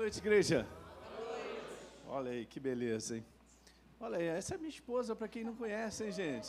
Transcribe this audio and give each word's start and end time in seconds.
noite, 0.00 0.16
igreja. 0.16 0.66
Olha 2.08 2.30
aí, 2.30 2.46
que 2.46 2.58
beleza, 2.58 3.18
hein? 3.18 3.24
Olha 4.00 4.16
aí, 4.16 4.28
essa 4.28 4.54
é 4.54 4.56
minha 4.56 4.70
esposa, 4.70 5.14
para 5.14 5.28
quem 5.28 5.44
não 5.44 5.54
conhece, 5.54 6.04
hein, 6.04 6.10
gente? 6.10 6.48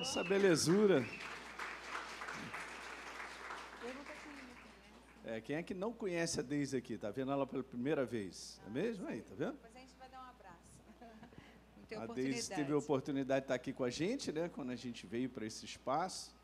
Essa 0.00 0.24
belezura. 0.24 1.06
É, 5.24 5.40
quem 5.40 5.54
é 5.54 5.62
que 5.62 5.74
não 5.74 5.92
conhece 5.92 6.40
a 6.40 6.42
Deise 6.42 6.76
aqui? 6.76 6.98
Tá 6.98 7.12
vendo 7.12 7.30
ela 7.30 7.46
pela 7.46 7.62
primeira 7.62 8.04
vez? 8.04 8.60
É 8.66 8.70
mesmo 8.70 9.06
aí, 9.06 9.22
tá 9.22 9.34
vendo? 9.36 9.52
Depois 9.52 9.76
a 9.76 9.78
gente 9.78 9.94
vai 9.96 10.08
dar 10.08 10.24
um 10.24 10.28
abraço. 10.28 12.02
a 12.10 12.14
Deise 12.14 12.50
teve 12.50 12.72
a 12.72 12.78
oportunidade 12.78 13.42
de 13.42 13.44
estar 13.44 13.54
aqui 13.54 13.72
com 13.72 13.84
a 13.84 13.90
gente, 13.90 14.32
né? 14.32 14.50
Quando 14.52 14.72
a 14.72 14.76
gente 14.76 15.06
veio 15.06 15.30
para 15.30 15.46
esse 15.46 15.64
espaço. 15.64 16.34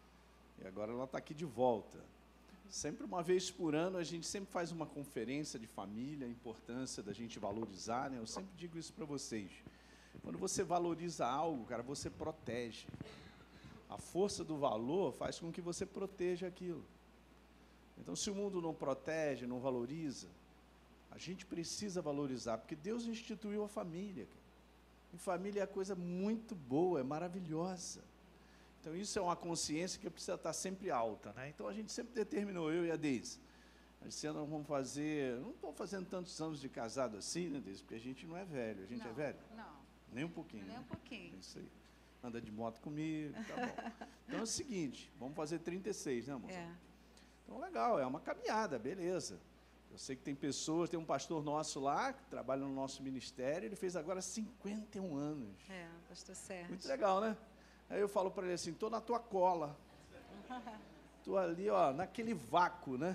E 0.63 0.69
agora 0.69 0.93
ela 0.93 1.03
está 1.03 1.19
aqui 1.19 1.35
de 1.35 1.45
volta. 1.45 1.99
Sempre 2.71 3.05
uma 3.05 3.23
vez 3.23 3.51
por 3.51 3.75
ano 3.75 3.97
a 3.97 4.05
gente 4.05 4.27
sempre 4.27 4.51
faz 4.53 4.71
uma 4.71 4.85
conferência 4.85 5.59
de 5.59 5.67
família, 5.67 6.27
a 6.27 6.31
importância 6.31 7.03
da 7.03 7.13
gente 7.13 7.39
valorizar, 7.39 8.11
né? 8.11 8.19
Eu 8.19 8.27
sempre 8.27 8.51
digo 8.57 8.79
isso 8.79 8.93
para 8.93 9.07
vocês. 9.07 9.51
Quando 10.23 10.39
você 10.39 10.63
valoriza 10.63 11.27
algo, 11.27 11.65
cara, 11.65 11.83
você 11.83 12.11
protege. 12.11 12.87
A 13.89 13.97
força 13.97 14.45
do 14.45 14.59
valor 14.59 15.13
faz 15.15 15.39
com 15.39 15.51
que 15.51 15.63
você 15.63 15.87
proteja 15.87 16.47
aquilo. 16.47 16.85
Então, 17.97 18.15
se 18.15 18.31
o 18.31 18.35
mundo 18.35 18.61
não 18.61 18.75
protege, 18.75 19.47
não 19.47 19.61
valoriza, 19.61 20.29
a 21.11 21.17
gente 21.17 21.47
precisa 21.47 22.03
valorizar, 22.03 22.59
porque 22.59 22.77
Deus 22.77 23.07
instituiu 23.07 23.65
a 23.65 23.69
família. 23.69 24.29
E 25.13 25.17
família 25.17 25.63
é 25.63 25.67
coisa 25.67 25.95
muito 25.95 26.55
boa, 26.55 27.01
é 27.01 27.03
maravilhosa. 27.03 28.03
Então, 28.81 28.95
isso 28.95 29.19
é 29.19 29.23
uma 29.23 29.37
consciência 29.37 30.01
que 30.01 30.09
precisa 30.09 30.35
estar 30.35 30.53
sempre 30.53 30.91
alta. 30.91 31.33
Né? 31.33 31.49
Então, 31.49 31.67
a 31.69 31.73
gente 31.73 31.93
sempre 31.93 32.15
determinou, 32.15 32.73
eu 32.73 32.85
e 32.85 32.91
a 32.91 32.97
Deise, 32.97 33.41
esse 34.07 34.27
ano 34.27 34.47
vamos 34.47 34.67
fazer, 34.67 35.39
não 35.41 35.51
estou 35.51 35.73
fazendo 35.73 36.07
tantos 36.07 36.41
anos 36.41 36.61
de 36.61 36.69
casado 36.69 37.17
assim, 37.17 37.49
né, 37.49 37.61
Deise? 37.61 37.83
Porque 37.83 37.97
a 37.97 38.01
gente 38.01 38.27
não 38.27 38.37
é 38.37 38.45
velho. 38.45 38.85
A 38.85 38.87
gente 38.87 39.01
é 39.01 39.05
não, 39.05 39.11
é 39.11 39.15
velho? 39.15 39.39
Não. 39.57 39.77
Nem 40.13 40.25
um 40.25 40.31
pouquinho. 40.31 40.65
Nem 40.65 40.75
né? 40.75 40.81
um 40.81 40.85
pouquinho. 40.85 41.35
É 41.35 41.39
isso 41.39 41.59
aí. 41.59 41.69
Anda 42.23 42.41
de 42.41 42.51
moto 42.51 42.81
comigo, 42.81 43.35
tá 43.45 43.67
bom. 43.67 44.07
Então 44.29 44.41
é 44.41 44.43
o 44.43 44.47
seguinte, 44.47 45.11
vamos 45.19 45.35
fazer 45.35 45.59
36, 45.61 46.27
né, 46.27 46.35
moça? 46.35 46.53
É. 46.53 46.71
Então, 47.43 47.59
legal, 47.59 47.99
é 47.99 48.05
uma 48.05 48.21
caminhada, 48.21 48.79
beleza. 48.79 49.41
Eu 49.91 49.97
sei 49.97 50.15
que 50.15 50.23
tem 50.23 50.35
pessoas, 50.35 50.91
tem 50.91 51.01
um 51.01 51.05
pastor 51.05 51.43
nosso 51.43 51.81
lá, 51.81 52.13
que 52.13 52.23
trabalha 52.27 52.61
no 52.61 52.75
nosso 52.75 53.03
ministério, 53.03 53.67
ele 53.67 53.77
fez 53.77 53.97
agora 53.97 54.21
51 54.21 55.17
anos. 55.17 55.57
É, 55.71 55.89
pastor 56.09 56.37
Sérgio. 56.37 56.69
Muito 56.69 56.87
legal, 56.87 57.23
né? 57.23 57.37
Aí 57.91 58.01
eu 58.01 58.09
falo 58.09 58.31
para 58.31 58.45
ele 58.45 58.55
assim, 58.55 58.71
estou 58.71 58.91
na 58.91 59.01
tua 59.01 59.19
cola. 59.19 59.77
Estou 61.19 61.37
ali, 61.37 61.69
ó, 61.69 61.93
naquele 61.93 62.33
vácuo, 62.33 62.97
né? 62.97 63.15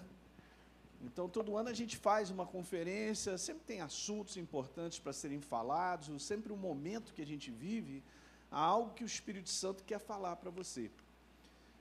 Então, 1.02 1.28
todo 1.28 1.58
ano 1.58 1.70
a 1.70 1.74
gente 1.74 1.98
faz 1.98 2.30
uma 2.30 2.46
conferência, 2.46 3.38
sempre 3.38 3.64
tem 3.66 3.82
assuntos 3.82 4.38
importantes 4.38 5.00
para 5.00 5.12
serem 5.12 5.42
falados, 5.42 6.24
sempre 6.24 6.54
um 6.54 6.58
momento 6.58 7.14
que 7.14 7.22
a 7.22 7.26
gente 7.26 7.52
vive, 7.52 8.04
há 8.52 8.60
algo 8.60 8.94
que 8.94 9.04
o 9.04 9.06
Espírito 9.06 9.50
Santo 9.50 9.84
quer 9.84 10.00
falar 10.00 10.36
para 10.38 10.50
você. 10.50 10.92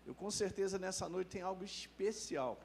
Eu 0.07 0.15
com 0.15 0.31
certeza 0.31 0.79
nessa 0.79 1.09
noite 1.09 1.29
tem 1.29 1.43
algo 1.43 1.65
especial 1.65 2.59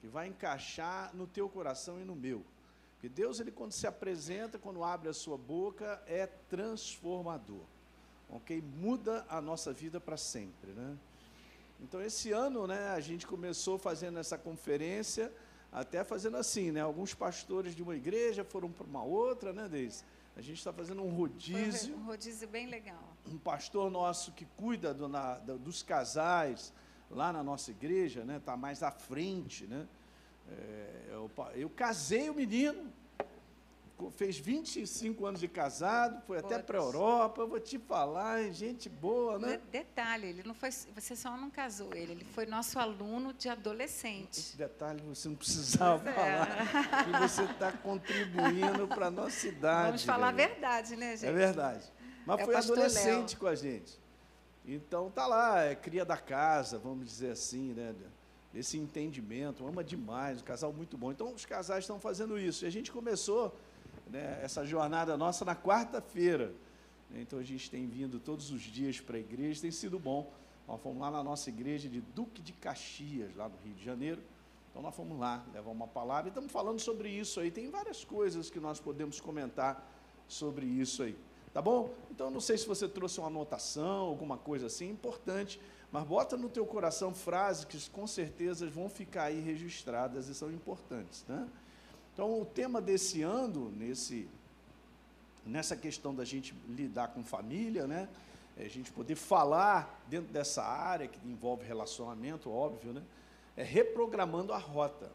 que 0.00 0.06
vai 0.06 0.28
encaixar 0.28 1.14
no 1.14 1.26
teu 1.26 1.48
coração 1.48 2.00
e 2.00 2.04
no 2.04 2.14
meu. 2.14 2.44
Porque 2.92 3.08
Deus, 3.08 3.40
ele 3.40 3.50
quando 3.50 3.72
se 3.72 3.86
apresenta, 3.86 4.58
quando 4.58 4.84
abre 4.84 5.08
a 5.08 5.12
sua 5.12 5.36
boca, 5.36 6.00
é 6.06 6.26
transformador. 6.26 7.64
OK? 8.32 8.62
Muda 8.76 9.24
a 9.28 9.40
nossa 9.40 9.72
vida 9.72 10.00
para 10.00 10.16
sempre, 10.16 10.72
né? 10.72 10.96
Então 11.80 12.00
esse 12.00 12.32
ano, 12.32 12.66
né, 12.66 12.90
a 12.90 13.00
gente 13.00 13.26
começou 13.26 13.78
fazendo 13.78 14.18
essa 14.18 14.38
conferência, 14.38 15.32
até 15.70 16.04
fazendo 16.04 16.36
assim, 16.36 16.70
né? 16.70 16.80
Alguns 16.80 17.14
pastores 17.14 17.74
de 17.74 17.82
uma 17.82 17.96
igreja 17.96 18.44
foram 18.44 18.70
para 18.70 18.86
uma 18.86 19.02
outra, 19.02 19.52
né, 19.52 19.68
Deise? 19.68 20.04
A 20.36 20.40
gente 20.40 20.58
está 20.58 20.72
fazendo 20.72 21.02
um 21.02 21.10
rodízio. 21.10 21.94
Um 21.96 22.04
rodízio 22.04 22.48
bem 22.48 22.66
legal. 22.66 23.16
Um 23.26 23.36
pastor 23.36 23.90
nosso 23.90 24.32
que 24.32 24.46
cuida 24.56 24.94
do, 24.94 25.08
na, 25.08 25.34
do, 25.38 25.58
dos 25.58 25.82
casais 25.82 26.72
lá 27.10 27.32
na 27.32 27.42
nossa 27.42 27.70
igreja, 27.70 28.24
né? 28.24 28.38
Está 28.38 28.56
mais 28.56 28.82
à 28.82 28.90
frente, 28.90 29.66
né? 29.66 29.86
É, 30.48 31.08
eu, 31.10 31.30
eu, 31.54 31.70
casei 31.70 32.30
o 32.30 32.34
menino, 32.34 32.90
fez 34.10 34.38
25 34.38 35.24
anos 35.26 35.40
de 35.40 35.48
casado, 35.48 36.22
foi 36.26 36.38
até 36.38 36.58
para 36.58 36.78
a 36.78 36.82
Europa, 36.82 37.46
vou 37.46 37.60
te 37.60 37.78
falar, 37.78 38.50
gente 38.50 38.88
boa, 38.88 39.38
né? 39.38 39.60
Detalhe, 39.70 40.28
ele 40.28 40.42
não 40.42 40.54
foi, 40.54 40.70
você 40.70 41.14
só 41.14 41.36
não 41.36 41.50
casou 41.50 41.94
ele, 41.94 42.12
ele 42.12 42.24
foi 42.24 42.46
nosso 42.46 42.78
aluno 42.78 43.32
de 43.32 43.48
adolescente. 43.48 44.38
Esse 44.38 44.56
detalhe 44.56 45.02
você 45.02 45.28
não 45.28 45.36
precisava 45.36 46.08
é. 46.08 46.12
falar, 46.12 47.04
que 47.04 47.28
você 47.28 47.42
está 47.44 47.72
contribuindo 47.72 48.88
para 48.88 49.06
a 49.06 49.10
nossa 49.10 49.46
idade. 49.46 49.86
Vamos 49.86 50.04
falar 50.04 50.28
a 50.28 50.32
verdade, 50.32 50.96
né, 50.96 51.16
gente? 51.16 51.28
É 51.28 51.32
verdade. 51.32 51.92
Mas 52.26 52.40
é 52.40 52.44
foi 52.44 52.56
adolescente 52.56 53.30
Léo. 53.30 53.40
com 53.40 53.46
a 53.46 53.54
gente. 53.54 54.00
Então 54.64 55.10
tá 55.10 55.26
lá, 55.26 55.62
é 55.62 55.74
cria 55.74 56.04
da 56.04 56.16
casa, 56.16 56.78
vamos 56.78 57.06
dizer 57.06 57.32
assim, 57.32 57.72
né? 57.72 57.94
Esse 58.54 58.76
entendimento, 58.76 59.66
ama 59.66 59.82
demais, 59.82 60.40
um 60.40 60.44
casal 60.44 60.72
muito 60.72 60.96
bom. 60.96 61.10
Então 61.10 61.32
os 61.32 61.46
casais 61.46 61.84
estão 61.84 61.98
fazendo 61.98 62.38
isso. 62.38 62.64
E 62.64 62.68
a 62.68 62.70
gente 62.70 62.92
começou 62.92 63.56
né, 64.12 64.38
essa 64.42 64.64
jornada 64.64 65.16
nossa 65.16 65.44
na 65.44 65.56
quarta-feira. 65.56 66.52
Então 67.14 67.38
a 67.38 67.42
gente 67.42 67.70
tem 67.70 67.86
vindo 67.86 68.20
todos 68.20 68.50
os 68.50 68.60
dias 68.60 69.00
para 69.00 69.16
a 69.16 69.20
igreja, 69.20 69.62
tem 69.62 69.70
sido 69.70 69.98
bom. 69.98 70.30
Nós 70.68 70.80
fomos 70.80 71.00
lá 71.00 71.10
na 71.10 71.22
nossa 71.22 71.48
igreja 71.48 71.88
de 71.88 72.00
Duque 72.00 72.40
de 72.40 72.52
Caxias, 72.52 73.34
lá 73.34 73.48
no 73.48 73.56
Rio 73.64 73.74
de 73.74 73.84
Janeiro. 73.84 74.22
Então 74.70 74.82
nós 74.82 74.94
fomos 74.94 75.18
lá 75.18 75.44
levar 75.52 75.70
uma 75.70 75.86
palavra 75.86 76.28
e 76.28 76.30
estamos 76.30 76.52
falando 76.52 76.78
sobre 76.78 77.08
isso 77.10 77.40
aí. 77.40 77.50
Tem 77.50 77.68
várias 77.70 78.04
coisas 78.04 78.48
que 78.48 78.60
nós 78.60 78.78
podemos 78.78 79.20
comentar 79.20 79.86
sobre 80.28 80.64
isso 80.64 81.02
aí. 81.02 81.16
Tá 81.52 81.60
bom? 81.60 81.92
Então 82.10 82.30
não 82.30 82.40
sei 82.40 82.56
se 82.56 82.66
você 82.66 82.88
trouxe 82.88 83.18
uma 83.18 83.26
anotação, 83.26 84.06
alguma 84.06 84.38
coisa 84.38 84.66
assim, 84.66 84.88
importante, 84.88 85.60
mas 85.90 86.04
bota 86.04 86.34
no 86.36 86.48
teu 86.48 86.64
coração 86.64 87.14
frases 87.14 87.66
que 87.66 87.90
com 87.90 88.06
certeza 88.06 88.66
vão 88.70 88.88
ficar 88.88 89.24
aí 89.24 89.40
registradas 89.40 90.28
e 90.28 90.34
são 90.34 90.50
importantes, 90.50 91.26
né? 91.28 91.46
Então, 92.12 92.40
o 92.40 92.44
tema 92.44 92.80
desse 92.80 93.22
ano, 93.22 93.70
nesse, 93.70 94.28
nessa 95.46 95.76
questão 95.76 96.14
da 96.14 96.24
gente 96.24 96.54
lidar 96.68 97.08
com 97.08 97.24
família, 97.24 97.86
né? 97.86 98.08
É 98.56 98.66
a 98.66 98.68
gente 98.68 98.92
poder 98.92 99.14
falar 99.14 100.04
dentro 100.08 100.30
dessa 100.30 100.62
área 100.62 101.08
que 101.08 101.18
envolve 101.26 101.64
relacionamento, 101.66 102.50
óbvio, 102.50 102.92
né? 102.92 103.02
É 103.56 103.62
reprogramando 103.62 104.52
a 104.52 104.58
rota. 104.58 105.10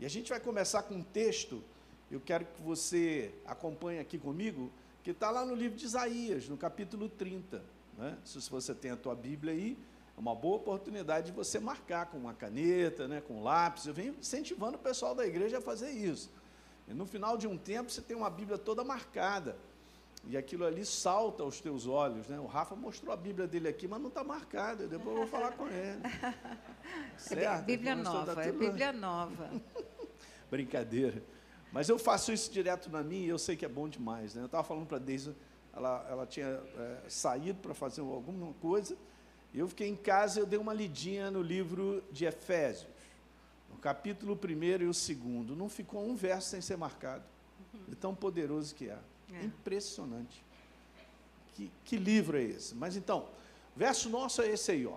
E 0.00 0.06
a 0.06 0.08
gente 0.08 0.30
vai 0.30 0.40
começar 0.40 0.82
com 0.84 0.94
um 0.94 1.02
texto, 1.02 1.62
eu 2.10 2.20
quero 2.20 2.46
que 2.46 2.62
você 2.62 3.32
acompanhe 3.44 4.00
aqui 4.00 4.18
comigo, 4.18 4.72
que 5.04 5.10
está 5.10 5.30
lá 5.30 5.44
no 5.44 5.54
livro 5.54 5.76
de 5.76 5.84
Isaías, 5.84 6.48
no 6.48 6.56
capítulo 6.56 7.08
30. 7.08 7.62
Né? 7.98 8.16
Se 8.24 8.38
você 8.48 8.74
tem 8.74 8.90
a 8.90 8.96
tua 8.96 9.14
Bíblia 9.14 9.52
aí, 9.52 9.76
é 10.16 10.20
uma 10.20 10.34
boa 10.34 10.56
oportunidade 10.56 11.26
de 11.26 11.32
você 11.32 11.58
marcar 11.58 12.06
com 12.06 12.18
uma 12.18 12.34
caneta, 12.34 13.08
né, 13.08 13.20
com 13.20 13.38
um 13.38 13.42
lápis. 13.42 13.86
Eu 13.86 13.94
venho 13.94 14.14
incentivando 14.18 14.76
o 14.76 14.80
pessoal 14.80 15.14
da 15.14 15.26
igreja 15.26 15.58
a 15.58 15.60
fazer 15.60 15.90
isso. 15.90 16.30
E 16.86 16.94
no 16.94 17.06
final 17.06 17.36
de 17.36 17.46
um 17.46 17.56
tempo 17.56 17.90
você 17.90 18.02
tem 18.02 18.16
uma 18.16 18.30
Bíblia 18.30 18.58
toda 18.58 18.84
marcada. 18.84 19.56
E 20.24 20.36
aquilo 20.36 20.64
ali 20.64 20.84
salta 20.84 21.42
aos 21.42 21.60
teus 21.60 21.86
olhos. 21.86 22.28
Né? 22.28 22.38
O 22.38 22.46
Rafa 22.46 22.76
mostrou 22.76 23.12
a 23.12 23.16
Bíblia 23.16 23.48
dele 23.48 23.68
aqui, 23.68 23.88
mas 23.88 24.00
não 24.00 24.08
está 24.08 24.22
marcada. 24.22 24.86
Depois 24.86 25.16
eu 25.16 25.22
vou 25.22 25.26
falar 25.26 25.52
com 25.52 25.66
ele. 25.66 26.00
Certo? 27.16 27.64
Bíblia 27.64 27.96
nova, 27.96 28.42
é 28.42 28.52
Bíblia 28.52 28.92
nova. 28.92 29.50
Brincadeira. 30.50 31.22
Mas 31.72 31.88
eu 31.88 31.98
faço 31.98 32.32
isso 32.32 32.52
direto 32.52 32.90
na 32.90 33.02
minha 33.02 33.26
e 33.26 33.28
eu 33.28 33.38
sei 33.38 33.56
que 33.56 33.64
é 33.64 33.68
bom 33.68 33.88
demais. 33.88 34.34
Né? 34.34 34.42
Eu 34.42 34.46
estava 34.46 34.62
falando 34.62 34.86
para 34.86 34.98
a 34.98 35.00
Deise, 35.00 35.34
ela, 35.74 36.06
ela 36.08 36.26
tinha 36.26 36.46
é, 36.46 36.98
saído 37.08 37.58
para 37.60 37.74
fazer 37.74 38.02
alguma 38.02 38.52
coisa 38.54 38.96
eu 39.58 39.68
fiquei 39.68 39.88
em 39.88 39.96
casa 39.96 40.38
e 40.38 40.42
eu 40.42 40.46
dei 40.46 40.58
uma 40.58 40.72
lidinha 40.72 41.30
no 41.30 41.42
livro 41.42 42.02
de 42.10 42.24
Efésios, 42.24 42.90
no 43.70 43.76
capítulo 43.76 44.38
1 44.42 44.82
e 44.82 44.86
o 44.86 44.94
segundo. 44.94 45.54
Não 45.54 45.68
ficou 45.68 46.04
um 46.04 46.14
verso 46.14 46.50
sem 46.50 46.60
ser 46.60 46.76
marcado. 46.76 47.24
De 47.88 47.94
tão 47.94 48.14
poderoso 48.14 48.74
que 48.74 48.88
é. 48.88 48.98
é. 49.32 49.44
Impressionante. 49.44 50.44
Que, 51.54 51.70
que 51.84 51.96
livro 51.96 52.38
é 52.38 52.42
esse? 52.42 52.74
Mas 52.74 52.96
então, 52.96 53.28
verso 53.76 54.08
nosso 54.08 54.42
é 54.42 54.48
esse 54.48 54.72
aí, 54.72 54.86
ó. 54.86 54.96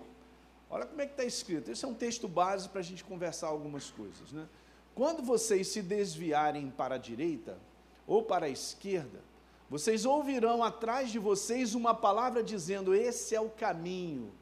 Olha 0.68 0.86
como 0.86 1.00
é 1.00 1.06
que 1.06 1.12
está 1.12 1.24
escrito. 1.24 1.70
Esse 1.70 1.84
é 1.84 1.88
um 1.88 1.94
texto 1.94 2.26
base 2.26 2.68
para 2.68 2.80
a 2.80 2.84
gente 2.84 3.04
conversar 3.04 3.48
algumas 3.48 3.90
coisas. 3.90 4.32
Né? 4.32 4.46
Quando 4.94 5.22
vocês 5.22 5.68
se 5.68 5.82
desviarem 5.82 6.70
para 6.70 6.96
a 6.96 6.98
direita 6.98 7.58
ou 8.06 8.22
para 8.22 8.46
a 8.46 8.48
esquerda, 8.48 9.20
vocês 9.68 10.04
ouvirão 10.04 10.62
atrás 10.62 11.10
de 11.10 11.18
vocês 11.18 11.74
uma 11.74 11.94
palavra 11.94 12.42
dizendo: 12.42 12.94
Esse 12.94 13.34
é 13.34 13.40
o 13.40 13.50
caminho, 13.50 14.32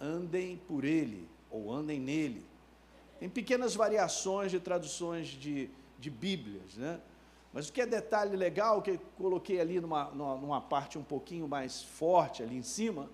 andem 0.00 0.56
por 0.56 0.84
ele, 0.84 1.28
ou 1.50 1.72
andem 1.72 2.00
nele. 2.00 2.44
Tem 3.18 3.28
pequenas 3.28 3.74
variações 3.74 4.50
de 4.50 4.60
traduções 4.60 5.28
de, 5.28 5.70
de 5.98 6.10
Bíblias, 6.10 6.76
né? 6.76 7.00
Mas 7.52 7.68
o 7.68 7.72
que 7.72 7.80
é 7.80 7.86
detalhe 7.86 8.36
legal, 8.36 8.82
que 8.82 8.92
eu 8.92 9.00
coloquei 9.16 9.60
ali 9.60 9.80
numa, 9.80 10.10
numa, 10.10 10.60
parte 10.60 10.98
um 10.98 11.02
pouquinho 11.02 11.48
mais 11.48 11.82
forte 11.82 12.42
ali 12.42 12.56
em 12.56 12.62
cima, 12.62 13.10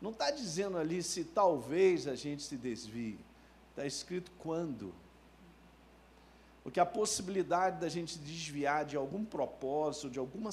não 0.00 0.10
está 0.10 0.30
dizendo 0.30 0.76
ali 0.76 1.02
se 1.02 1.24
talvez 1.24 2.06
a 2.06 2.14
gente 2.14 2.42
se 2.42 2.56
desvie, 2.56 3.18
está 3.70 3.86
escrito 3.86 4.30
quando. 4.38 4.94
Porque 6.62 6.78
a 6.78 6.86
possibilidade 6.86 7.80
da 7.80 7.88
gente 7.88 8.18
desviar 8.18 8.84
de 8.84 8.96
algum 8.96 9.24
propósito, 9.24 10.10
de 10.10 10.18
alguma 10.18 10.50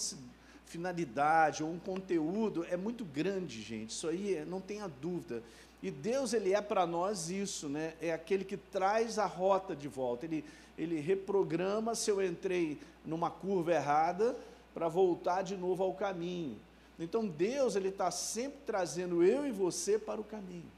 finalidade 0.70 1.64
ou 1.64 1.70
um 1.70 1.80
conteúdo 1.80 2.66
é 2.70 2.78
muito 2.78 3.04
grande, 3.04 3.62
gente. 3.62 3.90
Isso 3.90 4.08
aí 4.08 4.36
é, 4.36 4.46
não 4.46 4.62
tenha 4.62 4.88
dúvida. 4.88 5.44
E 5.82 5.90
Deus, 5.90 6.34
ele 6.34 6.54
é 6.54 6.62
para 6.62 6.86
nós 6.86 7.30
isso, 7.30 7.68
né? 7.68 7.94
É 8.00 8.14
aquele 8.14 8.46
que 8.46 8.56
traz 8.56 9.18
a 9.18 9.26
rota 9.26 9.76
de 9.76 9.88
volta. 9.88 10.26
Ele, 10.26 10.46
ele 10.78 11.00
reprograma 11.00 11.96
se 11.96 12.12
eu 12.12 12.24
entrei 12.24 12.80
numa 13.04 13.32
curva 13.32 13.74
errada 13.74 14.36
para 14.74 14.88
voltar 14.88 15.42
de 15.42 15.58
novo 15.58 15.84
ao 15.84 15.94
caminho. 15.94 16.58
Então 17.00 17.26
Deus, 17.26 17.76
ele 17.76 17.90
está 17.90 18.12
sempre 18.12 18.60
trazendo 18.66 19.24
eu 19.24 19.48
e 19.48 19.52
você 19.52 19.98
para 19.98 20.22
o 20.22 20.24
caminho. 20.24 20.70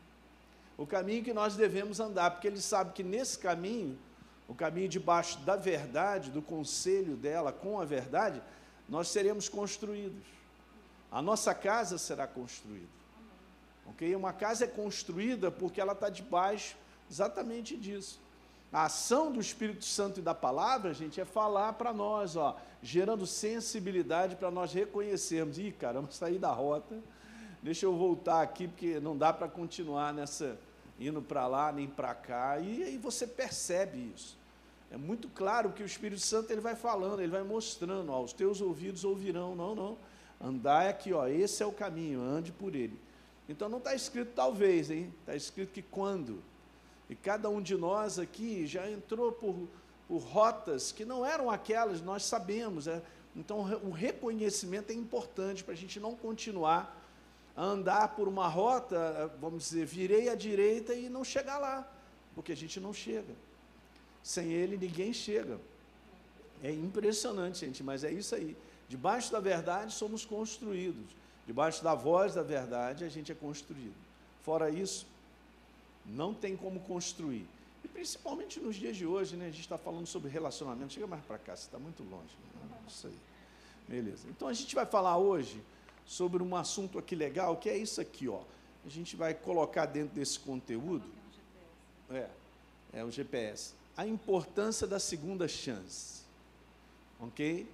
O 0.77 0.85
caminho 0.85 1.23
que 1.23 1.33
nós 1.33 1.55
devemos 1.55 1.99
andar, 1.99 2.31
porque 2.31 2.47
Ele 2.47 2.61
sabe 2.61 2.93
que 2.93 3.03
nesse 3.03 3.37
caminho, 3.37 3.97
o 4.47 4.55
caminho 4.55 4.87
debaixo 4.87 5.39
da 5.39 5.55
verdade, 5.55 6.31
do 6.31 6.41
conselho 6.41 7.15
dela 7.15 7.51
com 7.51 7.79
a 7.79 7.85
verdade, 7.85 8.41
nós 8.91 9.07
seremos 9.07 9.47
construídos. 9.47 10.21
A 11.09 11.21
nossa 11.21 11.55
casa 11.55 11.97
será 11.97 12.27
construída. 12.27 12.89
Ok? 13.87 14.13
Uma 14.13 14.33
casa 14.33 14.65
é 14.65 14.67
construída 14.67 15.49
porque 15.49 15.79
ela 15.79 15.93
está 15.93 16.09
debaixo 16.09 16.75
exatamente 17.09 17.77
disso. 17.77 18.19
A 18.71 18.85
ação 18.85 19.31
do 19.31 19.39
Espírito 19.39 19.85
Santo 19.85 20.19
e 20.19 20.23
da 20.23 20.35
palavra, 20.35 20.93
gente, 20.93 21.21
é 21.21 21.25
falar 21.25 21.73
para 21.73 21.93
nós, 21.93 22.35
ó, 22.35 22.57
gerando 22.83 23.25
sensibilidade 23.25 24.35
para 24.35 24.51
nós 24.51 24.73
reconhecermos. 24.73 25.57
Ih, 25.57 25.71
caramba, 25.71 26.09
saí 26.11 26.37
da 26.37 26.51
rota. 26.51 26.99
Deixa 27.63 27.85
eu 27.85 27.95
voltar 27.95 28.41
aqui, 28.41 28.67
porque 28.67 28.99
não 28.99 29.17
dá 29.17 29.31
para 29.31 29.47
continuar 29.47 30.13
nessa 30.13 30.57
indo 30.99 31.21
para 31.21 31.47
lá 31.47 31.71
nem 31.71 31.87
para 31.87 32.13
cá. 32.13 32.59
E 32.59 32.83
aí 32.83 32.97
você 32.97 33.25
percebe 33.25 34.11
isso. 34.13 34.37
É 34.91 34.97
muito 34.97 35.29
claro 35.29 35.71
que 35.71 35.81
o 35.81 35.85
Espírito 35.85 36.21
Santo 36.21 36.51
ele 36.51 36.59
vai 36.59 36.75
falando, 36.75 37.21
ele 37.21 37.31
vai 37.31 37.43
mostrando, 37.43 38.11
ó, 38.11 38.21
os 38.21 38.33
teus 38.33 38.59
ouvidos 38.59 39.05
ouvirão, 39.05 39.55
não, 39.55 39.73
não. 39.73 39.97
Andar 40.39 40.89
aqui, 40.89 41.13
ó, 41.13 41.27
esse 41.27 41.63
é 41.63 41.65
o 41.65 41.71
caminho, 41.71 42.21
ande 42.21 42.51
por 42.51 42.75
ele. 42.75 42.99
Então 43.47 43.69
não 43.69 43.77
está 43.77 43.95
escrito 43.95 44.33
talvez, 44.35 44.91
hein? 44.91 45.13
Está 45.21 45.33
escrito 45.33 45.71
que 45.71 45.81
quando. 45.81 46.43
E 47.09 47.15
cada 47.15 47.49
um 47.49 47.61
de 47.61 47.77
nós 47.77 48.19
aqui 48.19 48.67
já 48.67 48.89
entrou 48.89 49.31
por, 49.31 49.67
por 50.09 50.17
rotas 50.17 50.91
que 50.91 51.05
não 51.05 51.25
eram 51.25 51.49
aquelas, 51.49 52.01
nós 52.01 52.23
sabemos. 52.23 52.85
É? 52.85 53.01
Então 53.33 53.59
o 53.83 53.91
reconhecimento 53.91 54.91
é 54.91 54.93
importante 54.93 55.63
para 55.63 55.73
a 55.73 55.77
gente 55.77 56.01
não 56.01 56.15
continuar 56.15 56.97
a 57.55 57.63
andar 57.63 58.09
por 58.15 58.27
uma 58.27 58.47
rota, 58.47 59.31
vamos 59.39 59.65
dizer, 59.65 59.85
virei 59.85 60.27
à 60.27 60.35
direita 60.35 60.93
e 60.93 61.09
não 61.09 61.23
chegar 61.23 61.59
lá, 61.59 61.89
porque 62.35 62.51
a 62.51 62.55
gente 62.55 62.79
não 62.79 62.93
chega. 62.93 63.33
Sem 64.23 64.51
ele, 64.51 64.77
ninguém 64.77 65.13
chega. 65.13 65.59
É 66.63 66.71
impressionante, 66.71 67.65
gente, 67.65 67.83
mas 67.83 68.03
é 68.03 68.11
isso 68.11 68.35
aí. 68.35 68.55
Debaixo 68.87 69.31
da 69.31 69.39
verdade, 69.39 69.93
somos 69.93 70.25
construídos. 70.25 71.05
Debaixo 71.47 71.83
da 71.83 71.95
voz 71.95 72.35
da 72.35 72.43
verdade, 72.43 73.03
a 73.03 73.09
gente 73.09 73.31
é 73.31 73.35
construído. 73.35 73.95
Fora 74.43 74.69
isso, 74.69 75.07
não 76.05 76.33
tem 76.33 76.55
como 76.55 76.79
construir. 76.81 77.47
E 77.83 77.87
principalmente 77.87 78.59
nos 78.59 78.75
dias 78.75 78.95
de 78.95 79.05
hoje, 79.05 79.35
né, 79.35 79.47
a 79.47 79.49
gente 79.49 79.61
está 79.61 79.77
falando 79.77 80.05
sobre 80.05 80.29
relacionamento. 80.29 80.93
Chega 80.93 81.07
mais 81.07 81.23
para 81.25 81.39
cá, 81.39 81.55
você 81.55 81.65
está 81.65 81.79
muito 81.79 82.03
longe. 82.03 82.35
Né? 82.53 82.77
Isso 82.87 83.07
aí. 83.07 83.17
Beleza. 83.87 84.27
Então 84.29 84.47
a 84.47 84.53
gente 84.53 84.75
vai 84.75 84.85
falar 84.85 85.17
hoje 85.17 85.61
sobre 86.05 86.43
um 86.43 86.55
assunto 86.55 86.99
aqui 86.99 87.15
legal, 87.15 87.57
que 87.57 87.69
é 87.69 87.77
isso 87.77 87.99
aqui, 87.99 88.27
ó. 88.27 88.41
A 88.85 88.89
gente 88.89 89.15
vai 89.15 89.33
colocar 89.33 89.87
dentro 89.87 90.13
desse 90.13 90.39
conteúdo. 90.39 91.05
É, 92.09 92.29
é 92.93 93.03
o 93.03 93.09
GPS 93.09 93.80
a 93.95 94.05
importância 94.05 94.87
da 94.87 94.99
segunda 94.99 95.47
chance. 95.47 96.21
Ok? 97.19 97.67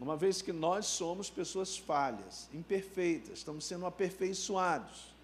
Uma 0.00 0.16
vez 0.16 0.40
que 0.40 0.52
nós 0.52 0.86
somos 0.86 1.28
pessoas 1.28 1.76
falhas, 1.76 2.48
imperfeitas, 2.54 3.38
estamos 3.38 3.64
sendo 3.66 3.84
aperfeiçoados. 3.84 5.14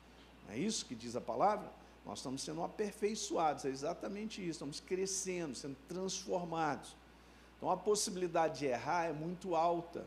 Não 0.46 0.54
é 0.54 0.58
isso 0.58 0.84
que 0.84 0.94
diz 0.94 1.16
a 1.16 1.20
palavra? 1.20 1.70
Nós 2.04 2.18
estamos 2.18 2.42
sendo 2.42 2.62
aperfeiçoados, 2.62 3.64
é 3.64 3.68
exatamente 3.68 4.40
isso, 4.40 4.52
estamos 4.52 4.78
crescendo, 4.78 5.54
sendo 5.54 5.76
transformados. 5.88 6.94
Então 7.56 7.70
a 7.70 7.76
possibilidade 7.76 8.60
de 8.60 8.66
errar 8.66 9.06
é 9.06 9.12
muito 9.12 9.56
alta. 9.56 10.06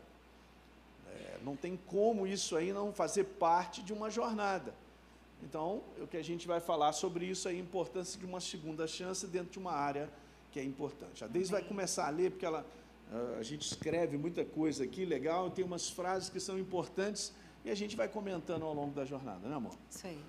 É, 1.08 1.40
não 1.42 1.56
tem 1.56 1.76
como 1.76 2.26
isso 2.26 2.56
aí 2.56 2.72
não 2.72 2.92
fazer 2.92 3.24
parte 3.24 3.82
de 3.82 3.92
uma 3.92 4.08
jornada. 4.08 4.72
Então, 5.42 5.82
o 6.00 6.06
que 6.06 6.16
a 6.16 6.22
gente 6.22 6.46
vai 6.46 6.60
falar 6.60 6.92
sobre 6.92 7.26
isso 7.26 7.48
é 7.48 7.52
a 7.52 7.54
importância 7.54 8.18
de 8.18 8.26
uma 8.26 8.40
segunda 8.40 8.86
chance 8.86 9.26
dentro 9.26 9.52
de 9.52 9.58
uma 9.58 9.72
área 9.72 10.10
que 10.50 10.60
é 10.60 10.64
importante. 10.64 11.24
A 11.24 11.26
Deise 11.26 11.50
vai 11.50 11.62
começar 11.62 12.06
a 12.06 12.10
ler, 12.10 12.30
porque 12.30 12.44
ela, 12.44 12.66
ah, 13.12 13.36
a 13.38 13.42
gente 13.42 13.62
escreve 13.62 14.16
muita 14.16 14.44
coisa 14.44 14.84
aqui, 14.84 15.04
legal, 15.04 15.50
tem 15.50 15.64
umas 15.64 15.88
frases 15.88 16.28
que 16.28 16.40
são 16.40 16.58
importantes 16.58 17.32
e 17.64 17.70
a 17.70 17.74
gente 17.74 17.96
vai 17.96 18.08
comentando 18.08 18.64
ao 18.64 18.74
longo 18.74 18.94
da 18.94 19.04
jornada, 19.04 19.48
né, 19.48 19.54
amor? 19.54 19.76
Isso 19.90 20.06
aí. 20.06 20.22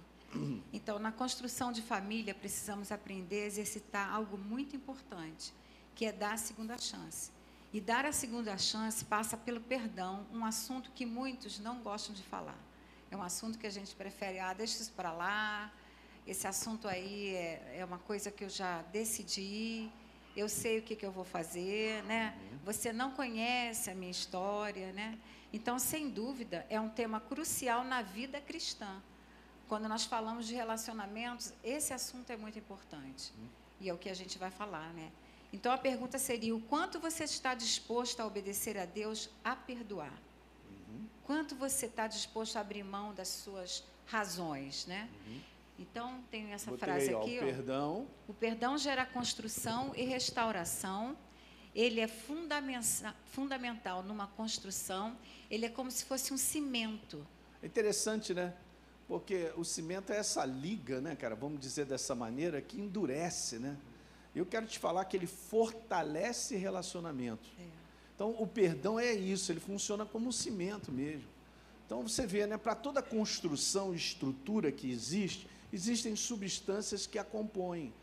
Então, 0.71 0.97
na 0.97 1.11
construção 1.11 1.71
de 1.71 1.81
família, 1.81 2.33
precisamos 2.33 2.91
aprender 2.91 3.43
a 3.43 3.45
exercitar 3.47 4.13
algo 4.13 4.37
muito 4.37 4.75
importante, 4.75 5.53
que 5.93 6.05
é 6.05 6.11
dar 6.11 6.33
a 6.33 6.37
segunda 6.37 6.77
chance. 6.77 7.31
E 7.73 7.79
dar 7.79 8.05
a 8.05 8.11
segunda 8.11 8.57
chance 8.57 9.03
passa 9.03 9.35
pelo 9.37 9.59
perdão, 9.61 10.25
um 10.33 10.45
assunto 10.45 10.91
que 10.91 11.05
muitos 11.05 11.59
não 11.59 11.81
gostam 11.81 12.13
de 12.13 12.23
falar. 12.23 12.57
É 13.11 13.17
um 13.17 13.21
assunto 13.21 13.59
que 13.59 13.67
a 13.67 13.69
gente 13.69 13.93
prefere, 13.93 14.39
ah, 14.39 14.53
deixa 14.53 14.81
isso 14.81 14.93
para 14.93 15.11
lá, 15.11 15.69
esse 16.25 16.47
assunto 16.47 16.87
aí 16.87 17.35
é, 17.35 17.79
é, 17.79 17.85
uma 17.85 17.99
coisa 17.99 18.31
que 18.31 18.45
eu 18.45 18.49
já 18.49 18.81
decidi, 18.83 19.91
eu 20.35 20.47
sei 20.47 20.79
o 20.79 20.81
que, 20.81 20.95
que 20.95 21.05
eu 21.05 21.11
vou 21.11 21.25
fazer, 21.25 22.01
né? 22.03 22.33
Uhum. 22.39 22.59
Você 22.63 22.93
não 22.93 23.11
conhece 23.11 23.89
a 23.89 23.95
minha 23.95 24.11
história, 24.11 24.93
né? 24.93 25.19
Então, 25.51 25.77
sem 25.77 26.09
dúvida, 26.09 26.65
é 26.69 26.79
um 26.79 26.87
tema 26.87 27.19
crucial 27.19 27.83
na 27.83 28.01
vida 28.01 28.39
cristã. 28.39 29.03
Quando 29.67 29.89
nós 29.89 30.05
falamos 30.05 30.47
de 30.47 30.55
relacionamentos, 30.55 31.53
esse 31.61 31.93
assunto 31.93 32.29
é 32.29 32.37
muito 32.37 32.57
importante. 32.57 33.33
Uhum. 33.37 33.47
E 33.81 33.89
é 33.89 33.93
o 33.93 33.97
que 33.97 34.09
a 34.09 34.13
gente 34.13 34.37
vai 34.37 34.51
falar, 34.51 34.93
né? 34.93 35.11
Então, 35.51 35.73
a 35.73 35.77
pergunta 35.77 36.17
seria: 36.17 36.55
o 36.55 36.61
quanto 36.61 36.97
você 36.97 37.25
está 37.25 37.53
disposto 37.53 38.21
a 38.21 38.25
obedecer 38.25 38.77
a 38.77 38.85
Deus 38.85 39.29
a 39.43 39.53
perdoar? 39.53 40.17
Quanto 41.23 41.55
você 41.55 41.85
está 41.85 42.07
disposto 42.07 42.57
a 42.57 42.61
abrir 42.61 42.83
mão 42.83 43.13
das 43.13 43.27
suas 43.27 43.83
razões, 44.05 44.85
né? 44.85 45.09
Uhum. 45.27 45.39
Então, 45.79 46.23
tem 46.29 46.51
essa 46.51 46.69
Botei 46.69 46.85
frase 46.85 47.15
aqui. 47.15 47.39
Ó, 47.39 47.43
o 47.43 47.45
perdão. 47.45 48.07
O 48.27 48.33
perdão 48.33 48.77
gera 48.77 49.05
construção 49.05 49.93
e 49.95 50.03
restauração. 50.03 51.17
Ele 51.73 51.99
é 51.99 52.07
fundamenta 52.07 53.15
fundamental 53.25 54.03
numa 54.03 54.27
construção. 54.27 55.17
Ele 55.49 55.65
é 55.65 55.69
como 55.69 55.89
se 55.89 56.05
fosse 56.05 56.33
um 56.33 56.37
cimento. 56.37 57.25
É 57.63 57.65
interessante, 57.65 58.33
né? 58.33 58.53
Porque 59.07 59.51
o 59.55 59.63
cimento 59.63 60.13
é 60.13 60.17
essa 60.17 60.45
liga, 60.45 61.01
né, 61.01 61.15
cara? 61.15 61.35
Vamos 61.35 61.59
dizer 61.59 61.85
dessa 61.85 62.13
maneira, 62.13 62.61
que 62.61 62.79
endurece, 62.79 63.57
né? 63.57 63.77
Eu 64.35 64.45
quero 64.45 64.65
te 64.65 64.79
falar 64.79 65.03
que 65.05 65.17
ele 65.17 65.27
fortalece 65.27 66.55
relacionamento. 66.55 67.49
É. 67.59 67.80
Então, 68.15 68.35
o 68.37 68.45
perdão 68.45 68.99
é 68.99 69.13
isso, 69.13 69.51
ele 69.51 69.59
funciona 69.59 70.05
como 70.05 70.27
um 70.27 70.31
cimento 70.31 70.91
mesmo. 70.91 71.27
Então, 71.85 72.07
você 72.07 72.25
vê, 72.25 72.47
né, 72.47 72.57
para 72.57 72.75
toda 72.75 73.01
construção 73.01 73.93
e 73.93 73.97
estrutura 73.97 74.71
que 74.71 74.89
existe, 74.89 75.47
existem 75.73 76.15
substâncias 76.15 77.05
que 77.05 77.19
a 77.19 77.23
compõem. 77.23 77.93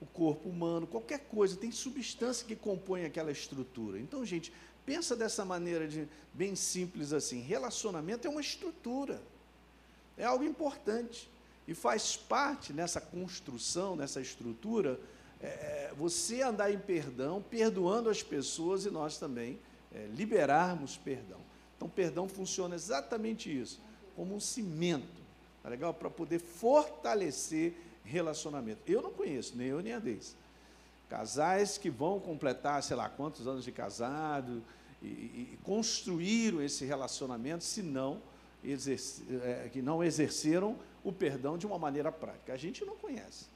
O 0.00 0.06
corpo 0.06 0.48
humano, 0.48 0.86
qualquer 0.86 1.20
coisa, 1.20 1.56
tem 1.56 1.72
substância 1.72 2.46
que 2.46 2.54
compõe 2.54 3.04
aquela 3.04 3.32
estrutura. 3.32 3.98
Então, 3.98 4.24
gente, 4.24 4.52
pensa 4.84 5.16
dessa 5.16 5.44
maneira 5.44 5.88
de 5.88 6.06
bem 6.32 6.54
simples 6.54 7.12
assim. 7.12 7.40
Relacionamento 7.40 8.26
é 8.26 8.30
uma 8.30 8.40
estrutura. 8.40 9.20
É 10.16 10.24
algo 10.24 10.44
importante. 10.44 11.28
E 11.66 11.74
faz 11.74 12.16
parte 12.16 12.72
nessa 12.72 13.00
construção, 13.00 13.96
nessa 13.96 14.20
estrutura, 14.20 15.00
é, 15.46 15.92
você 15.96 16.42
andar 16.42 16.72
em 16.72 16.78
perdão, 16.78 17.42
perdoando 17.42 18.08
as 18.08 18.22
pessoas 18.22 18.84
e 18.84 18.90
nós 18.90 19.18
também 19.18 19.58
é, 19.94 20.06
liberarmos 20.14 20.96
perdão. 20.96 21.38
Então, 21.76 21.88
perdão 21.88 22.28
funciona 22.28 22.74
exatamente 22.74 23.54
isso, 23.54 23.80
como 24.16 24.34
um 24.34 24.40
cimento, 24.40 25.22
tá 25.62 25.68
legal? 25.68 25.92
Para 25.92 26.08
poder 26.08 26.38
fortalecer 26.38 27.74
relacionamento. 28.04 28.80
Eu 28.86 29.02
não 29.02 29.12
conheço, 29.12 29.56
nem 29.56 29.68
eu 29.68 29.80
nem 29.80 29.92
a 29.92 29.98
Deise. 29.98 30.34
Casais 31.08 31.78
que 31.78 31.90
vão 31.90 32.18
completar, 32.18 32.82
sei 32.82 32.96
lá, 32.96 33.08
quantos 33.08 33.46
anos 33.46 33.64
de 33.64 33.72
casado 33.72 34.62
e, 35.02 35.06
e 35.06 35.58
construíram 35.62 36.62
esse 36.62 36.84
relacionamento, 36.84 37.64
se 37.64 37.82
não, 37.82 38.20
exerce, 38.62 39.22
é, 39.42 39.68
que 39.70 39.82
não 39.82 40.02
exerceram 40.02 40.78
o 41.02 41.12
perdão 41.12 41.58
de 41.58 41.66
uma 41.66 41.78
maneira 41.78 42.10
prática. 42.10 42.52
A 42.52 42.56
gente 42.56 42.84
não 42.84 42.96
conhece. 42.96 43.53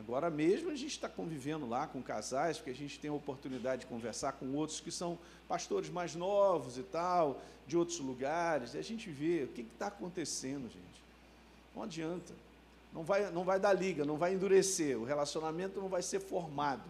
Agora 0.00 0.30
mesmo 0.30 0.70
a 0.70 0.74
gente 0.74 0.92
está 0.92 1.10
convivendo 1.10 1.68
lá 1.68 1.86
com 1.86 2.02
casais, 2.02 2.56
porque 2.56 2.70
a 2.70 2.74
gente 2.74 2.98
tem 2.98 3.10
a 3.10 3.12
oportunidade 3.12 3.82
de 3.82 3.86
conversar 3.86 4.32
com 4.32 4.50
outros 4.54 4.80
que 4.80 4.90
são 4.90 5.18
pastores 5.46 5.90
mais 5.90 6.14
novos 6.14 6.78
e 6.78 6.82
tal, 6.82 7.42
de 7.66 7.76
outros 7.76 7.98
lugares, 7.98 8.72
e 8.72 8.78
a 8.78 8.82
gente 8.82 9.10
vê 9.10 9.44
o 9.44 9.48
que 9.48 9.60
está 9.60 9.88
acontecendo, 9.88 10.62
gente. 10.62 11.04
Não 11.76 11.82
adianta. 11.82 12.32
Não 12.94 13.04
vai, 13.04 13.30
não 13.30 13.44
vai 13.44 13.60
dar 13.60 13.74
liga, 13.74 14.02
não 14.02 14.16
vai 14.16 14.32
endurecer, 14.32 14.98
o 14.98 15.04
relacionamento 15.04 15.78
não 15.78 15.88
vai 15.88 16.00
ser 16.00 16.18
formado. 16.18 16.82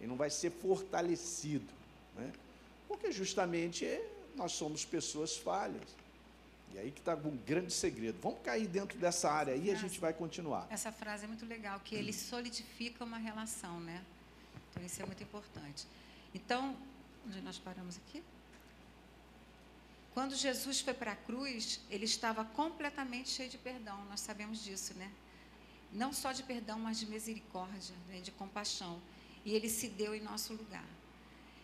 ele 0.00 0.08
não 0.08 0.16
vai 0.16 0.30
ser 0.30 0.50
fortalecido. 0.50 1.66
Né? 2.14 2.32
Porque 2.86 3.10
justamente 3.10 3.84
nós 4.36 4.52
somos 4.52 4.84
pessoas 4.84 5.36
falhas. 5.36 5.82
E 6.74 6.78
aí 6.78 6.90
que 6.90 7.00
está 7.00 7.14
um 7.14 7.36
grande 7.36 7.72
segredo. 7.72 8.18
Vamos 8.20 8.40
cair 8.42 8.66
dentro 8.66 8.98
dessa 8.98 9.30
área 9.30 9.52
aí 9.54 9.66
e 9.66 9.70
a 9.70 9.74
gente 9.74 10.00
vai 10.00 10.12
continuar. 10.12 10.66
Essa 10.70 10.90
frase 10.90 11.24
é 11.24 11.28
muito 11.28 11.44
legal, 11.44 11.80
que 11.80 11.94
ele 11.94 12.12
solidifica 12.12 13.04
uma 13.04 13.18
relação, 13.18 13.78
né? 13.80 14.02
Então 14.70 14.82
isso 14.84 15.02
é 15.02 15.06
muito 15.06 15.22
importante. 15.22 15.86
Então, 16.34 16.76
onde 17.26 17.40
nós 17.42 17.58
paramos 17.58 17.98
aqui? 17.98 18.22
Quando 20.14 20.34
Jesus 20.34 20.80
foi 20.80 20.92
para 20.92 21.12
a 21.12 21.16
cruz, 21.16 21.80
ele 21.90 22.04
estava 22.04 22.44
completamente 22.44 23.30
cheio 23.30 23.48
de 23.48 23.58
perdão, 23.58 24.04
nós 24.06 24.20
sabemos 24.20 24.62
disso, 24.62 24.94
né? 24.94 25.10
Não 25.92 26.12
só 26.12 26.32
de 26.32 26.42
perdão, 26.42 26.78
mas 26.78 26.98
de 26.98 27.06
misericórdia, 27.06 27.94
né? 28.08 28.20
de 28.20 28.30
compaixão. 28.30 29.00
E 29.44 29.54
ele 29.54 29.68
se 29.68 29.88
deu 29.88 30.14
em 30.14 30.20
nosso 30.20 30.54
lugar. 30.54 30.86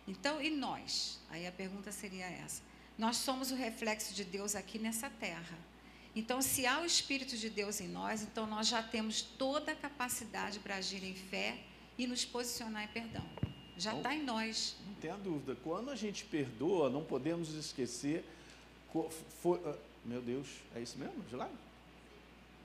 Então, 0.06 0.40
e 0.40 0.50
nós? 0.50 1.18
Aí 1.30 1.46
a 1.46 1.52
pergunta 1.52 1.92
seria 1.92 2.26
essa: 2.26 2.62
nós 2.98 3.16
somos 3.16 3.50
o 3.50 3.54
reflexo 3.54 4.12
de 4.12 4.24
Deus 4.24 4.54
aqui 4.54 4.78
nessa 4.78 5.08
terra. 5.08 5.56
Então, 6.14 6.42
se 6.42 6.66
há 6.66 6.80
o 6.80 6.84
Espírito 6.84 7.36
de 7.36 7.48
Deus 7.48 7.80
em 7.80 7.88
nós, 7.88 8.22
então 8.22 8.46
nós 8.46 8.66
já 8.66 8.82
temos 8.82 9.22
toda 9.22 9.72
a 9.72 9.76
capacidade 9.76 10.58
para 10.58 10.76
agir 10.76 11.04
em 11.04 11.14
fé 11.14 11.56
e 11.96 12.06
nos 12.06 12.24
posicionar 12.24 12.84
em 12.84 12.88
perdão. 12.88 13.24
Já 13.76 13.96
está 13.96 14.12
em 14.14 14.24
nós. 14.24 14.74
Não 14.84 14.94
tenha 14.94 15.16
dúvida. 15.16 15.56
Quando 15.62 15.90
a 15.90 15.94
gente 15.94 16.24
perdoa, 16.24 16.90
não 16.90 17.04
podemos 17.04 17.54
esquecer 17.54 18.24
foi, 19.42 19.60
ah, 19.66 19.76
meu 20.04 20.22
Deus, 20.22 20.48
é 20.74 20.80
isso 20.80 20.98
mesmo, 20.98 21.22
Gilaine? 21.28 21.54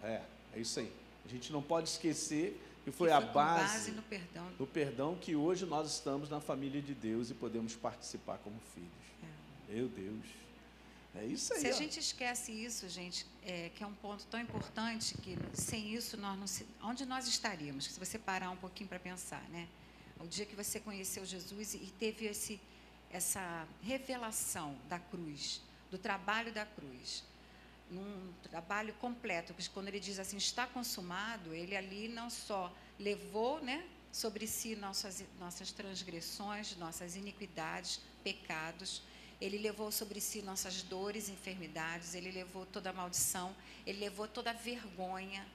É, 0.01 0.21
é 0.53 0.59
isso 0.59 0.79
aí. 0.79 0.91
A 1.25 1.27
gente 1.27 1.51
não 1.51 1.61
pode 1.61 1.89
esquecer 1.89 2.59
que 2.83 2.91
foi, 2.91 3.09
foi 3.09 3.11
a 3.11 3.21
base, 3.21 3.73
base 3.73 3.91
no 3.91 4.01
perdão. 4.01 4.51
do 4.57 4.67
perdão 4.67 5.15
que 5.15 5.35
hoje 5.35 5.65
nós 5.65 5.89
estamos 5.89 6.29
na 6.29 6.39
família 6.39 6.81
de 6.81 6.93
Deus 6.93 7.29
e 7.29 7.33
podemos 7.33 7.75
participar 7.75 8.37
como 8.39 8.55
filhos. 8.73 9.02
Meu 9.73 9.87
Deus. 9.87 10.25
É 11.15 11.25
isso 11.25 11.51
aí. 11.53 11.61
Se 11.61 11.67
a 11.67 11.71
ó. 11.71 11.77
gente 11.77 11.99
esquece 11.99 12.51
isso, 12.51 12.87
gente, 12.87 13.25
é, 13.43 13.69
que 13.75 13.83
é 13.83 13.87
um 13.87 13.93
ponto 13.95 14.23
tão 14.27 14.39
importante 14.39 15.15
que 15.17 15.35
sem 15.53 15.93
isso 15.93 16.15
nós 16.15 16.37
não 16.37 16.45
se, 16.45 16.65
onde 16.81 17.05
nós 17.05 17.27
estaríamos? 17.27 17.85
Se 17.85 17.99
você 17.99 18.19
parar 18.19 18.51
um 18.51 18.55
pouquinho 18.55 18.87
para 18.87 18.99
pensar, 18.99 19.43
né? 19.49 19.67
O 20.19 20.27
dia 20.27 20.45
que 20.45 20.55
você 20.55 20.79
conheceu 20.79 21.25
Jesus 21.25 21.73
e 21.73 21.91
teve 21.99 22.25
esse 22.25 22.59
essa 23.13 23.67
revelação 23.81 24.75
da 24.89 24.99
cruz, 24.99 25.61
do 25.91 25.97
trabalho 25.97 26.51
da 26.51 26.65
cruz. 26.65 27.23
Num 27.91 28.33
trabalho 28.41 28.93
completo, 28.95 29.53
porque 29.53 29.69
quando 29.71 29.87
ele 29.87 29.99
diz 29.99 30.17
assim, 30.17 30.37
está 30.37 30.65
consumado, 30.65 31.53
ele 31.53 31.75
ali 31.75 32.07
não 32.07 32.27
só 32.29 32.75
levou 32.99 33.61
né, 33.61 33.85
sobre 34.11 34.47
si 34.47 34.75
nossas, 34.75 35.23
nossas 35.39 35.71
transgressões, 35.71 36.75
nossas 36.77 37.15
iniquidades, 37.15 37.99
pecados, 38.23 39.03
ele 39.43 39.57
levou 39.57 39.91
sobre 39.91 40.21
si 40.21 40.41
nossas 40.41 40.83
dores, 40.83 41.27
enfermidades, 41.27 42.15
ele 42.15 42.31
levou 42.31 42.65
toda 42.65 42.91
a 42.91 42.93
maldição, 42.93 43.53
ele 43.85 43.99
levou 43.99 44.25
toda 44.25 44.51
a 44.51 44.53
vergonha, 44.53 45.45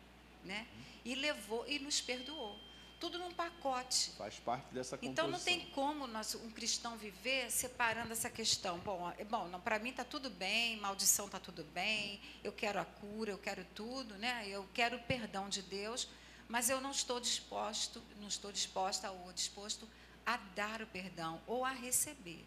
né? 0.44 0.66
E 1.06 1.14
levou 1.14 1.66
e 1.66 1.78
nos 1.78 1.98
perdoou 1.98 2.54
tudo 3.00 3.18
num 3.18 3.32
pacote. 3.32 4.10
Faz 4.18 4.34
parte 4.40 4.74
dessa 4.74 4.98
composição. 4.98 5.10
Então 5.10 5.28
não 5.28 5.40
tem 5.42 5.70
como 5.70 6.06
nós, 6.06 6.34
um 6.34 6.50
cristão 6.50 6.98
viver 6.98 7.50
separando 7.50 8.12
essa 8.12 8.28
questão. 8.28 8.78
Bom, 8.80 9.10
é 9.16 9.24
bom, 9.24 9.48
para 9.60 9.78
mim 9.78 9.88
está 9.88 10.04
tudo 10.04 10.28
bem, 10.28 10.76
maldição 10.76 11.24
está 11.24 11.40
tudo 11.40 11.64
bem, 11.72 12.20
eu 12.44 12.52
quero 12.52 12.78
a 12.78 12.84
cura, 12.84 13.30
eu 13.30 13.38
quero 13.38 13.64
tudo, 13.74 14.18
né? 14.18 14.46
Eu 14.48 14.68
quero 14.74 14.98
o 14.98 15.02
perdão 15.04 15.48
de 15.48 15.62
Deus, 15.62 16.08
mas 16.46 16.68
eu 16.68 16.78
não 16.78 16.90
estou 16.90 17.18
disposto, 17.18 18.02
não 18.20 18.28
estou 18.28 18.52
disposta 18.52 19.10
ou 19.10 19.32
disposto 19.32 19.88
a 20.26 20.36
dar 20.36 20.82
o 20.82 20.86
perdão 20.86 21.40
ou 21.46 21.64
a 21.64 21.72
receber. 21.72 22.44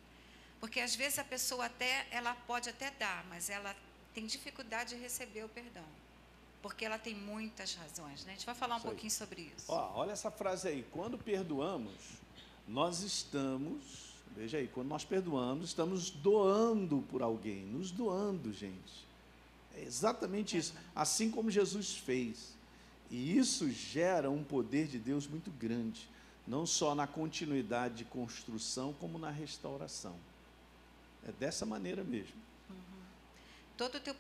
Porque 0.61 0.79
às 0.79 0.95
vezes 0.95 1.19
a 1.19 1.23
pessoa 1.25 1.65
até, 1.65 2.07
ela 2.11 2.33
pode 2.47 2.69
até 2.69 2.89
dar, 2.91 3.25
mas 3.25 3.49
ela 3.49 3.75
tem 4.13 4.25
dificuldade 4.25 4.95
de 4.95 5.01
receber 5.01 5.43
o 5.43 5.49
perdão 5.49 5.85
porque 6.61 6.85
ela 6.85 6.97
tem 6.97 7.15
muitas 7.15 7.73
razões. 7.75 8.23
Né? 8.25 8.33
A 8.33 8.35
gente 8.35 8.45
vai 8.45 8.55
falar 8.55 8.75
um 8.75 8.81
pouquinho 8.81 9.11
sobre 9.11 9.51
isso. 9.55 9.65
Ó, 9.67 9.93
olha 9.95 10.11
essa 10.11 10.29
frase 10.29 10.67
aí. 10.67 10.85
Quando 10.91 11.17
perdoamos, 11.17 11.93
nós 12.67 13.01
estamos, 13.01 14.13
veja 14.35 14.57
aí, 14.57 14.67
quando 14.67 14.87
nós 14.87 15.03
perdoamos, 15.03 15.69
estamos 15.69 16.11
doando 16.11 17.03
por 17.09 17.21
alguém, 17.21 17.65
nos 17.65 17.91
doando, 17.91 18.53
gente. 18.53 19.05
É 19.75 19.83
exatamente 19.83 20.55
é. 20.55 20.59
isso. 20.59 20.73
Assim 20.95 21.31
como 21.31 21.49
Jesus 21.49 21.95
fez. 21.95 22.53
E 23.09 23.37
isso 23.37 23.69
gera 23.69 24.29
um 24.29 24.43
poder 24.43 24.87
de 24.87 24.97
Deus 24.97 25.27
muito 25.27 25.51
grande, 25.51 26.07
não 26.47 26.65
só 26.65 26.95
na 26.95 27.05
continuidade 27.05 27.95
de 27.95 28.05
construção, 28.05 28.93
como 28.99 29.17
na 29.17 29.29
restauração. 29.29 30.15
É 31.27 31.31
dessa 31.33 31.65
maneira 31.65 32.03
mesmo. 32.03 32.35
Uhum. 32.69 33.03
Todo 33.77 33.95
o 33.95 33.99
teu, 33.99 34.15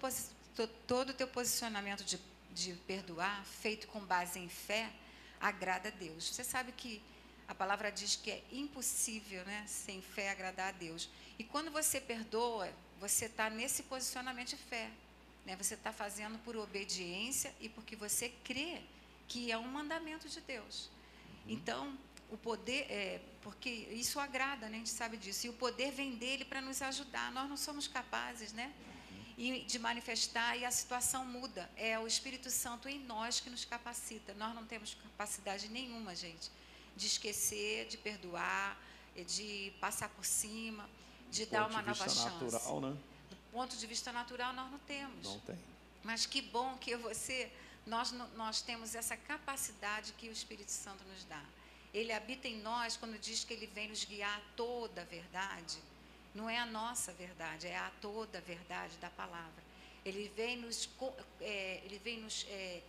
todo 0.87 1.13
teu 1.13 1.27
posicionamento 1.27 2.03
de 2.03 2.17
de 2.53 2.73
perdoar, 2.87 3.43
feito 3.45 3.87
com 3.87 3.99
base 4.01 4.39
em 4.39 4.49
fé, 4.49 4.91
agrada 5.39 5.89
a 5.89 5.91
Deus. 5.91 6.29
Você 6.29 6.43
sabe 6.43 6.71
que 6.71 7.01
a 7.47 7.55
palavra 7.55 7.91
diz 7.91 8.15
que 8.15 8.31
é 8.31 8.43
impossível, 8.51 9.43
né, 9.45 9.65
sem 9.67 10.01
fé, 10.01 10.29
agradar 10.31 10.69
a 10.69 10.77
Deus. 10.77 11.09
E 11.39 11.43
quando 11.43 11.71
você 11.71 11.99
perdoa, 11.99 12.69
você 12.99 13.25
está 13.25 13.49
nesse 13.49 13.83
posicionamento 13.83 14.49
de 14.49 14.57
fé. 14.57 14.89
Né? 15.45 15.55
Você 15.55 15.73
está 15.73 15.91
fazendo 15.91 16.37
por 16.39 16.55
obediência 16.55 17.53
e 17.59 17.67
porque 17.67 17.95
você 17.95 18.29
crê 18.43 18.81
que 19.27 19.51
é 19.51 19.57
um 19.57 19.67
mandamento 19.67 20.29
de 20.29 20.39
Deus. 20.41 20.85
Uhum. 20.85 21.53
Então, 21.53 21.97
o 22.31 22.37
poder, 22.37 22.87
é, 22.89 23.21
porque 23.41 23.69
isso 23.69 24.19
agrada, 24.19 24.67
né? 24.69 24.77
a 24.77 24.79
gente 24.79 24.89
sabe 24.89 25.17
disso. 25.17 25.45
E 25.45 25.49
o 25.49 25.53
poder 25.53 25.91
vem 25.91 26.15
dele 26.15 26.45
para 26.45 26.61
nos 26.61 26.81
ajudar. 26.81 27.31
Nós 27.31 27.49
não 27.49 27.57
somos 27.57 27.87
capazes, 27.87 28.53
né? 28.53 28.73
e 29.37 29.61
de 29.61 29.79
manifestar 29.79 30.55
e 30.55 30.63
a 30.63 30.71
situação 30.71 31.25
muda. 31.25 31.69
É 31.75 31.97
o 31.97 32.05
Espírito 32.05 32.49
Santo 32.51 32.87
em 32.87 32.99
nós 32.99 33.39
que 33.39 33.49
nos 33.49 33.65
capacita. 33.65 34.33
Nós 34.35 34.53
não 34.53 34.65
temos 34.65 34.93
capacidade 34.93 35.67
nenhuma, 35.67 36.15
gente, 36.15 36.51
de 36.95 37.07
esquecer, 37.07 37.87
de 37.87 37.97
perdoar, 37.97 38.77
de 39.27 39.73
passar 39.79 40.09
por 40.09 40.25
cima, 40.25 40.87
de 41.31 41.47
dar 41.47 41.67
uma 41.67 41.81
nova 41.81 42.07
chance. 42.07 42.25
Natural, 42.25 42.81
né? 42.81 42.97
Do 43.29 43.37
ponto 43.51 43.75
de 43.75 43.87
vista 43.87 44.11
natural, 44.11 44.53
nós 44.53 44.71
não 44.71 44.79
temos. 44.79 45.25
Não 45.25 45.39
tem. 45.39 45.57
Mas 46.03 46.27
que 46.27 46.41
bom 46.41 46.77
que 46.77 46.95
você, 46.95 47.51
nós, 47.85 48.11
nós 48.11 48.61
temos 48.61 48.93
essa 48.93 49.17
capacidade 49.17 50.13
que 50.13 50.29
o 50.29 50.31
Espírito 50.31 50.71
Santo 50.71 51.03
nos 51.05 51.23
dá. 51.25 51.43
Ele 51.93 52.13
habita 52.13 52.47
em 52.47 52.59
nós 52.61 52.95
quando 52.97 53.19
diz 53.19 53.43
que 53.43 53.53
ele 53.53 53.67
vem 53.67 53.89
nos 53.89 54.05
guiar 54.05 54.37
a 54.37 54.41
toda 54.55 55.01
a 55.01 55.05
verdade 55.05 55.79
não 56.33 56.49
é 56.49 56.57
a 56.57 56.65
nossa 56.65 57.11
verdade, 57.13 57.67
é 57.67 57.77
a 57.77 57.91
toda 58.01 58.37
a 58.37 58.41
verdade 58.41 58.97
da 58.97 59.09
palavra. 59.09 59.63
Ele 60.05 60.31
vem 60.35 60.57
nos, 60.57 60.89
é, 61.41 61.81
ele 61.83 61.99
vem 61.99 62.19
nos 62.19 62.45
é, 62.49 62.81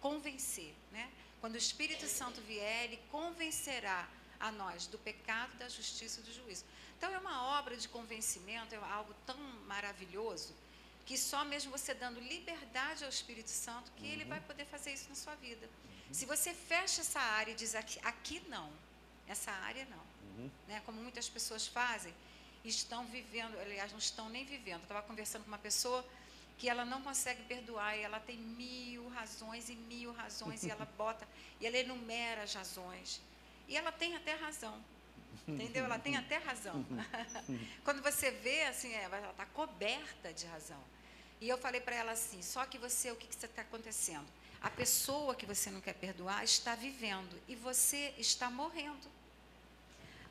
convencer. 0.00 0.72
Né? 0.92 1.10
Quando 1.40 1.54
o 1.54 1.58
Espírito 1.58 2.06
Santo 2.06 2.40
vier, 2.42 2.84
ele 2.84 3.00
convencerá 3.10 4.08
a 4.38 4.52
nós 4.52 4.86
do 4.86 4.98
pecado, 4.98 5.54
da 5.58 5.68
justiça 5.68 6.20
e 6.20 6.22
do 6.22 6.32
juízo. 6.32 6.64
Então, 6.96 7.12
é 7.12 7.18
uma 7.18 7.58
obra 7.58 7.76
de 7.76 7.88
convencimento, 7.88 8.74
é 8.74 8.78
algo 8.78 9.14
tão 9.26 9.36
maravilhoso, 9.66 10.54
que 11.06 11.18
só 11.18 11.44
mesmo 11.44 11.70
você 11.70 11.92
dando 11.92 12.18
liberdade 12.20 13.04
ao 13.04 13.10
Espírito 13.10 13.50
Santo, 13.50 13.92
que 13.92 14.04
uhum. 14.04 14.12
ele 14.12 14.24
vai 14.24 14.40
poder 14.40 14.64
fazer 14.64 14.92
isso 14.92 15.08
na 15.08 15.14
sua 15.14 15.34
vida. 15.36 15.66
Uhum. 15.66 16.14
Se 16.14 16.24
você 16.24 16.54
fecha 16.54 17.02
essa 17.02 17.20
área 17.20 17.52
e 17.52 17.54
diz 17.54 17.74
aqui, 17.74 17.98
aqui 18.02 18.42
não, 18.48 18.70
essa 19.28 19.50
área 19.50 19.86
não, 19.86 20.04
uhum. 20.38 20.50
né? 20.66 20.82
como 20.86 21.00
muitas 21.00 21.28
pessoas 21.28 21.66
fazem, 21.66 22.14
estão 22.64 23.04
vivendo, 23.06 23.58
aliás, 23.58 23.92
não 23.92 23.98
estão 23.98 24.28
nem 24.28 24.44
vivendo. 24.44 24.80
Eu 24.80 24.84
estava 24.84 25.02
conversando 25.02 25.42
com 25.42 25.48
uma 25.48 25.58
pessoa 25.58 26.04
que 26.56 26.68
ela 26.68 26.84
não 26.84 27.02
consegue 27.02 27.42
perdoar, 27.42 27.96
e 27.96 28.02
ela 28.02 28.20
tem 28.20 28.36
mil 28.36 29.08
razões 29.08 29.68
e 29.68 29.74
mil 29.74 30.12
razões, 30.12 30.62
e 30.62 30.70
ela 30.70 30.84
bota, 30.96 31.26
e 31.60 31.66
ela 31.66 31.76
enumera 31.76 32.44
as 32.44 32.54
razões. 32.54 33.20
E 33.68 33.76
ela 33.76 33.92
tem 33.92 34.14
até 34.14 34.34
razão. 34.34 34.82
Entendeu? 35.46 35.84
Ela 35.84 35.98
tem 35.98 36.16
até 36.16 36.38
razão. 36.38 36.84
Quando 37.84 38.02
você 38.02 38.30
vê, 38.30 38.64
assim, 38.64 38.92
é, 38.92 39.02
ela 39.02 39.30
está 39.30 39.44
coberta 39.46 40.32
de 40.32 40.46
razão. 40.46 40.80
E 41.44 41.48
eu 41.50 41.58
falei 41.58 41.78
para 41.78 41.94
ela 41.94 42.12
assim: 42.12 42.40
só 42.40 42.64
que 42.64 42.78
você, 42.78 43.10
o 43.10 43.16
que 43.16 43.28
está 43.28 43.60
acontecendo? 43.60 44.26
A 44.62 44.70
pessoa 44.70 45.34
que 45.34 45.44
você 45.44 45.70
não 45.70 45.78
quer 45.78 45.92
perdoar 45.92 46.42
está 46.42 46.74
vivendo 46.74 47.38
e 47.46 47.54
você 47.54 48.14
está 48.16 48.48
morrendo. 48.48 49.06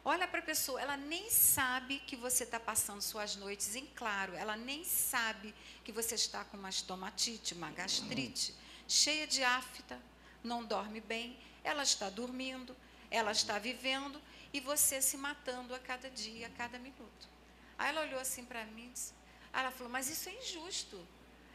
Olha 0.03 0.27
para 0.27 0.39
a 0.39 0.49
pessoa, 0.51 0.81
ela 0.81 0.97
nem 0.97 1.29
sabe 1.29 1.99
que 1.99 2.15
você 2.15 2.43
está 2.43 2.59
passando 2.59 2.99
suas 2.99 3.35
noites 3.35 3.75
em 3.75 3.85
claro, 3.85 4.33
ela 4.33 4.57
nem 4.57 4.83
sabe 4.83 5.53
que 5.83 5.91
você 5.91 6.15
está 6.15 6.43
com 6.45 6.57
uma 6.57 6.71
estomatite, 6.71 7.53
uma 7.53 7.69
gastrite, 7.69 8.55
cheia 8.87 9.27
de 9.27 9.43
afta, 9.43 10.01
não 10.43 10.65
dorme 10.65 10.99
bem, 10.99 11.37
ela 11.63 11.83
está 11.83 12.09
dormindo, 12.09 12.75
ela 13.11 13.31
está 13.31 13.59
vivendo 13.59 14.19
e 14.51 14.59
você 14.59 14.99
se 14.99 15.15
matando 15.15 15.75
a 15.75 15.79
cada 15.79 16.09
dia, 16.09 16.47
a 16.47 16.49
cada 16.49 16.79
minuto. 16.79 17.29
Aí 17.77 17.89
ela 17.89 18.01
olhou 18.01 18.19
assim 18.19 18.43
para 18.43 18.65
mim 18.65 18.87
e 18.87 18.89
disse, 18.89 19.13
ela 19.61 19.71
falou, 19.71 19.91
mas 19.91 20.09
isso 20.09 20.27
é 20.29 20.33
injusto. 20.33 20.99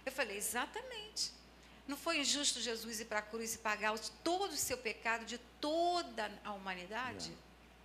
Eu 0.07 0.13
falei, 0.13 0.37
exatamente. 0.37 1.33
Não 1.87 1.97
foi 1.97 2.21
injusto 2.21 2.61
Jesus 2.61 3.01
ir 3.01 3.07
para 3.07 3.21
a 3.21 3.23
cruz 3.23 3.55
e 3.55 3.59
pagar 3.59 3.99
todo 4.23 4.53
o 4.53 4.57
seu 4.57 4.77
pecado 4.77 5.25
de 5.25 5.39
toda 5.61 6.31
a 6.45 6.53
humanidade? 6.53 7.33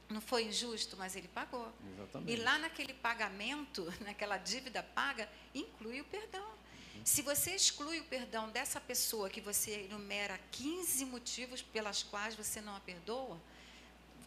Não 0.10 0.22
foi 0.22 0.43
injusto, 0.43 0.96
mas 0.98 1.15
ele 1.15 1.29
pagou. 1.29 1.72
Exatamente. 1.93 2.32
E 2.32 2.36
lá 2.36 2.58
naquele 2.58 2.93
pagamento, 2.93 3.91
naquela 4.05 4.38
dívida 4.38 4.84
paga, 4.84 5.27
inclui 5.55 6.01
o 6.01 6.05
perdão. 6.05 6.46
Uhum. 6.46 7.01
Se 7.05 7.22
você 7.22 7.55
exclui 7.55 8.01
o 8.01 8.03
perdão 8.03 8.50
dessa 8.50 8.79
pessoa 8.79 9.29
que 9.29 9.41
você 9.41 9.86
enumera 9.89 10.39
15 10.51 11.05
motivos 11.05 11.62
pelas 11.62 12.03
quais 12.03 12.36
você 12.36 12.60
não 12.60 12.75
a 12.75 12.79
perdoa, 12.82 13.39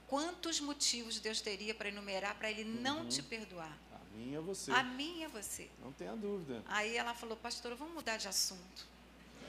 quantos 0.09 0.59
motivos 0.59 1.21
Deus 1.21 1.41
teria 1.41 1.75
para 1.75 1.89
enumerar 1.89 2.35
para 2.37 2.51
ele 2.51 2.65
não 2.65 3.01
uhum. 3.01 3.09
te 3.09 3.23
perdoar? 3.23 3.79
A 4.17 4.19
minha 4.19 4.39
é 4.39 4.41
você. 4.41 4.71
A 4.73 4.83
minha 4.83 5.27
é 5.27 5.29
você. 5.29 5.69
Não 5.83 5.93
tenha 5.93 6.17
dúvida. 6.17 6.63
Aí 6.67 6.97
ela 6.97 7.13
falou, 7.13 7.37
pastora, 7.37 7.75
vamos 7.75 7.95
mudar 7.95 8.17
de 8.17 8.27
assunto. 8.27 8.87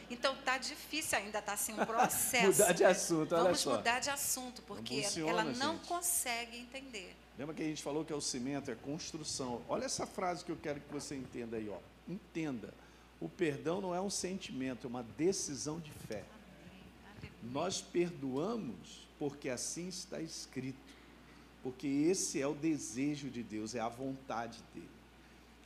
Então 0.09 0.35
tá 0.43 0.57
difícil 0.57 1.17
ainda, 1.17 1.41
tá 1.41 1.53
assim 1.53 1.73
um 1.73 1.85
processo. 1.85 2.47
mudar 2.59 2.73
de 2.73 2.83
assunto, 2.83 3.33
olha 3.33 3.43
Vamos 3.43 3.59
só. 3.59 3.77
mudar 3.77 3.99
de 3.99 4.09
assunto, 4.09 4.61
porque 4.63 5.03
funciona, 5.03 5.29
ela 5.29 5.43
não 5.43 5.75
gente. 5.75 5.87
consegue 5.87 6.57
entender. 6.57 7.15
Lembra 7.37 7.55
que 7.55 7.61
a 7.61 7.65
gente 7.65 7.81
falou 7.81 8.03
que 8.03 8.11
é 8.11 8.15
o 8.15 8.21
cimento, 8.21 8.69
é 8.71 8.75
construção. 8.75 9.61
Olha 9.69 9.85
essa 9.85 10.05
frase 10.05 10.43
que 10.43 10.51
eu 10.51 10.57
quero 10.57 10.79
que 10.81 10.91
você 10.91 11.15
entenda 11.15 11.57
aí, 11.57 11.69
ó. 11.69 11.77
Entenda. 12.07 12.73
O 13.19 13.27
perdão 13.29 13.81
não 13.81 13.95
é 13.95 14.01
um 14.01 14.09
sentimento, 14.09 14.85
é 14.85 14.89
uma 14.89 15.03
decisão 15.03 15.79
de 15.79 15.91
fé. 15.91 16.23
Nós 17.41 17.81
perdoamos 17.81 19.07
porque 19.17 19.49
assim 19.49 19.87
está 19.87 20.21
escrito. 20.21 20.86
Porque 21.67 21.85
esse 21.85 22.41
é 22.41 22.47
o 22.47 22.55
desejo 22.55 23.29
de 23.29 23.43
Deus, 23.43 23.75
é 23.75 23.81
a 23.81 23.89
vontade 23.89 24.57
dele. 24.73 24.87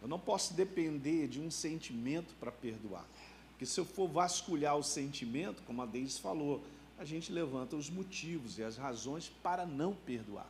Eu 0.01 0.07
não 0.07 0.17
posso 0.17 0.55
depender 0.55 1.27
de 1.27 1.39
um 1.39 1.51
sentimento 1.51 2.33
para 2.39 2.51
perdoar. 2.51 3.05
Porque 3.51 3.67
se 3.67 3.79
eu 3.79 3.85
for 3.85 4.07
vasculhar 4.07 4.75
o 4.75 4.81
sentimento, 4.81 5.61
como 5.61 5.79
a 5.79 5.85
Deise 5.85 6.19
falou, 6.19 6.63
a 6.97 7.05
gente 7.05 7.31
levanta 7.31 7.75
os 7.75 7.87
motivos 7.87 8.57
e 8.57 8.63
as 8.63 8.77
razões 8.77 9.31
para 9.43 9.63
não 9.63 9.93
perdoar. 9.93 10.49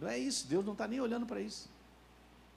Não 0.00 0.06
é 0.06 0.16
isso, 0.16 0.46
Deus 0.46 0.64
não 0.64 0.74
está 0.74 0.86
nem 0.86 1.00
olhando 1.00 1.26
para 1.26 1.40
isso. 1.40 1.68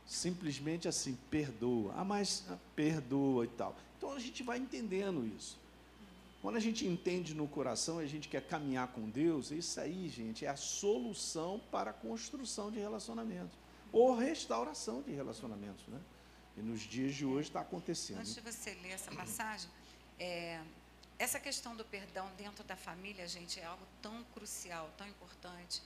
Simplesmente 0.06 0.88
assim, 0.88 1.18
perdoa. 1.32 1.92
Ah, 1.98 2.06
mas 2.06 2.46
ah, 2.52 2.58
perdoa 2.76 3.46
e 3.46 3.48
tal. 3.48 3.76
Então 3.98 4.14
a 4.14 4.20
gente 4.20 4.44
vai 4.44 4.60
entendendo 4.60 5.26
isso. 5.36 5.58
Quando 6.48 6.56
a 6.56 6.62
gente 6.62 6.88
entende 6.88 7.36
no 7.36 7.46
coração 7.46 8.02
e 8.02 8.06
a 8.06 8.08
gente 8.08 8.30
quer 8.30 8.42
caminhar 8.42 8.88
com 8.94 9.10
Deus, 9.10 9.52
isso 9.52 9.82
aí, 9.82 10.08
gente, 10.08 10.46
é 10.46 10.48
a 10.48 10.56
solução 10.56 11.60
para 11.70 11.90
a 11.90 11.94
construção 11.94 12.72
de 12.72 12.80
relacionamentos. 12.80 13.60
Ou 13.92 14.16
restauração 14.16 15.02
de 15.02 15.12
relacionamentos, 15.12 15.86
né? 15.90 16.00
E 16.56 16.62
nos 16.62 16.80
dias 16.80 17.14
de 17.14 17.26
hoje 17.26 17.50
está 17.50 17.60
acontecendo. 17.60 18.20
Antes 18.20 18.34
de 18.34 18.40
você 18.40 18.74
ler 18.76 18.92
essa 18.92 19.12
passagem, 19.12 19.70
é, 20.18 20.62
essa 21.20 21.38
questão 21.38 21.76
do 21.76 21.84
perdão 21.84 22.32
dentro 22.38 22.64
da 22.64 22.78
família, 22.78 23.28
gente, 23.28 23.60
é 23.60 23.66
algo 23.66 23.86
tão 24.02 24.24
crucial, 24.34 24.90
tão 24.98 25.06
importante, 25.06 25.82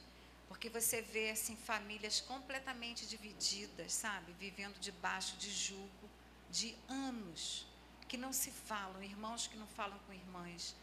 porque 0.48 0.70
você 0.70 1.01
vê 1.01 1.32
assim 1.32 1.56
famílias 1.56 2.22
completamente 2.22 3.08
divididas, 3.08 3.91
sabe, 3.94 4.32
vivendo 4.39 4.80
debaixo 4.80 5.36
de 5.38 5.50
julgo 5.50 6.08
de 6.51 6.75
anos, 6.88 7.65
que 8.12 8.18
não 8.18 8.34
se 8.34 8.51
falam, 8.51 9.01
irmãos 9.01 9.48
que 9.48 9.56
não 9.56 9.68
falam 9.68 9.98
com 10.06 10.12
irmãs, 10.12 10.75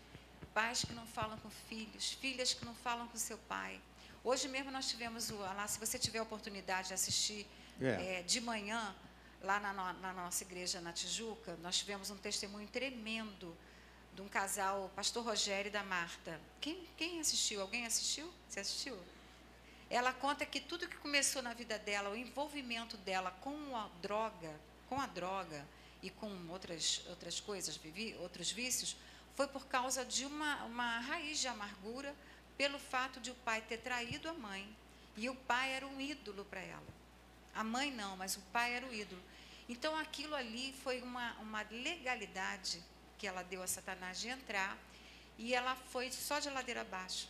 pais 0.55 0.83
que 0.83 0.95
não 0.95 1.07
falam 1.07 1.37
com 1.41 1.51
filhos, 1.69 2.13
filhas 2.15 2.55
que 2.55 2.65
não 2.65 2.75
falam 2.75 3.07
com 3.07 3.19
seu 3.19 3.37
pai. 3.37 3.79
Hoje 4.25 4.49
mesmo 4.49 4.71
nós 4.71 4.89
tivemos 4.89 5.29
o 5.29 5.37
lá, 5.37 5.69
se 5.69 5.79
você 5.79 5.99
tiver 5.99 6.21
a 6.21 6.23
oportunidade 6.23 6.89
de 6.89 6.95
assistir 6.95 7.47
é. 7.83 8.21
É, 8.21 8.23
de 8.23 8.41
manhã, 8.41 8.97
lá 9.43 9.61
na, 9.61 9.75
na, 9.75 10.13
nossa 10.15 10.43
igreja 10.43 10.81
na 10.81 10.91
Tijuca, 10.91 11.55
nós 11.63 11.77
tivemos 11.77 12.09
um 12.09 12.17
testemunho 12.17 12.67
tremendo 12.69 13.55
de 14.15 14.23
um 14.23 14.29
casal, 14.29 14.91
pastor 14.97 15.23
Rogério 15.23 15.69
e 15.69 15.71
da 15.71 15.83
Marta. 15.83 16.41
Quem, 16.63 16.89
quem 16.97 17.21
assistiu? 17.21 17.61
Alguém 17.61 17.85
assistiu? 17.85 18.33
Você 18.49 18.61
assistiu? 18.61 18.99
Ela 19.91 20.15
conta 20.15 20.47
que 20.47 20.61
tudo 20.61 20.89
que 20.89 20.97
começou 20.97 21.43
na 21.43 21.53
vida 21.53 21.79
dela, 21.79 22.09
o 22.09 22.17
envolvimento 22.17 22.97
dela 22.97 23.31
com 23.43 23.77
a 23.77 23.87
droga, 24.01 24.59
com 24.89 24.99
a 24.99 25.07
droga 25.07 25.63
e 26.03 26.11
com 26.11 26.31
outras, 26.49 27.03
outras 27.09 27.41
coisas, 27.41 27.77
vivi, 27.77 28.15
outros 28.21 28.51
vícios, 28.51 28.97
foi 29.35 29.47
por 29.47 29.67
causa 29.67 30.05
de 30.05 30.25
uma, 30.25 30.65
uma 30.65 31.01
raiz 31.01 31.39
de 31.39 31.49
amargura 31.49 32.15
pelo 32.57 32.79
fato 32.79 33.21
de 33.21 33.31
o 33.31 33.35
pai 33.37 33.61
ter 33.63 33.79
traído 33.79 34.29
a 34.29 34.33
mãe. 34.33 34.69
E 35.17 35.29
o 35.29 35.35
pai 35.35 35.73
era 35.73 35.87
um 35.87 36.01
ídolo 36.01 36.45
para 36.45 36.61
ela. 36.61 36.87
A 37.55 37.65
mãe 37.65 37.91
não, 37.91 38.17
mas 38.17 38.37
o 38.37 38.41
pai 38.53 38.75
era 38.75 38.87
o 38.87 38.93
ídolo. 38.93 39.21
Então 39.69 39.97
aquilo 39.97 40.35
ali 40.35 40.73
foi 40.83 41.03
uma, 41.03 41.35
uma 41.35 41.63
legalidade 41.71 42.83
que 43.19 43.27
ela 43.27 43.43
deu 43.43 43.63
a 43.63 43.67
Satanás 43.67 44.19
de 44.21 44.29
entrar 44.29 44.79
e 45.37 45.55
ela 45.55 45.77
foi 45.77 46.11
só 46.11 46.39
de 46.39 46.49
ladeira 46.51 46.81
abaixo. 46.81 47.29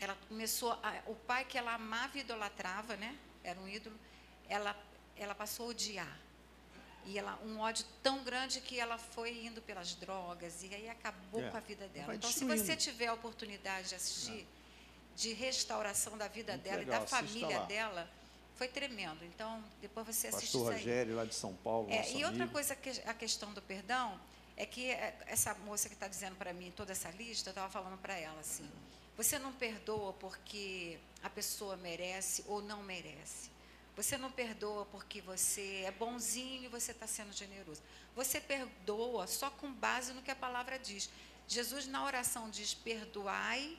Ela 0.00 0.16
começou, 0.28 0.72
a, 0.72 1.02
o 1.06 1.14
pai 1.14 1.44
que 1.44 1.58
ela 1.58 1.74
amava 1.74 2.16
e 2.16 2.20
idolatrava, 2.20 2.96
né? 2.96 3.16
Era 3.42 3.58
um 3.60 3.68
ídolo. 3.68 3.98
Ela, 4.48 4.76
ela 5.16 5.34
passou 5.34 5.66
a 5.66 5.68
odiar. 5.70 6.18
E 7.04 7.18
ela, 7.18 7.38
um 7.44 7.58
ódio 7.60 7.84
tão 8.02 8.22
grande 8.22 8.60
que 8.60 8.78
ela 8.78 8.98
foi 8.98 9.46
indo 9.46 9.62
pelas 9.62 9.94
drogas 9.94 10.62
e 10.62 10.74
aí 10.74 10.88
acabou 10.88 11.42
é, 11.42 11.50
com 11.50 11.56
a 11.56 11.60
vida 11.60 11.88
dela. 11.88 12.14
Então, 12.14 12.30
se 12.30 12.44
você 12.44 12.76
tiver 12.76 13.06
a 13.06 13.14
oportunidade 13.14 13.88
de 13.88 13.94
assistir, 13.94 14.40
é. 14.42 15.16
de 15.16 15.32
restauração 15.32 16.18
da 16.18 16.28
vida 16.28 16.52
Muito 16.52 16.64
dela 16.64 16.78
legal, 16.78 16.96
e 16.96 17.00
da 17.00 17.06
família 17.06 17.60
dela, 17.60 18.10
foi 18.56 18.68
tremendo. 18.68 19.24
Então, 19.24 19.62
depois 19.80 20.06
você 20.06 20.26
assiste 20.26 20.52
Pastor 20.52 20.72
Rogério, 20.72 21.16
lá 21.16 21.24
de 21.24 21.34
São 21.34 21.54
Paulo. 21.54 21.88
É, 21.90 22.12
e 22.12 22.24
outra 22.24 22.46
coisa, 22.48 22.74
que 22.74 22.90
a 23.06 23.14
questão 23.14 23.54
do 23.54 23.62
perdão, 23.62 24.20
é 24.56 24.66
que 24.66 24.90
é, 24.90 25.16
essa 25.26 25.54
moça 25.54 25.88
que 25.88 25.94
está 25.94 26.08
dizendo 26.08 26.34
para 26.34 26.52
mim 26.52 26.72
toda 26.76 26.90
essa 26.90 27.08
lista, 27.10 27.50
eu 27.50 27.52
estava 27.52 27.70
falando 27.70 27.96
para 27.98 28.18
ela 28.18 28.40
assim: 28.40 28.68
você 29.16 29.38
não 29.38 29.52
perdoa 29.52 30.12
porque 30.14 30.98
a 31.22 31.30
pessoa 31.30 31.76
merece 31.76 32.44
ou 32.48 32.60
não 32.60 32.82
merece. 32.82 33.50
Você 33.98 34.16
não 34.16 34.30
perdoa 34.30 34.86
porque 34.86 35.20
você 35.20 35.82
é 35.84 35.90
bonzinho 35.90 36.62
e 36.62 36.68
você 36.68 36.92
está 36.92 37.04
sendo 37.08 37.32
generoso. 37.32 37.82
Você 38.14 38.40
perdoa 38.40 39.26
só 39.26 39.50
com 39.50 39.72
base 39.72 40.12
no 40.12 40.22
que 40.22 40.30
a 40.30 40.36
palavra 40.36 40.78
diz. 40.78 41.10
Jesus, 41.48 41.88
na 41.88 42.04
oração, 42.04 42.48
diz: 42.48 42.72
perdoai 42.72 43.76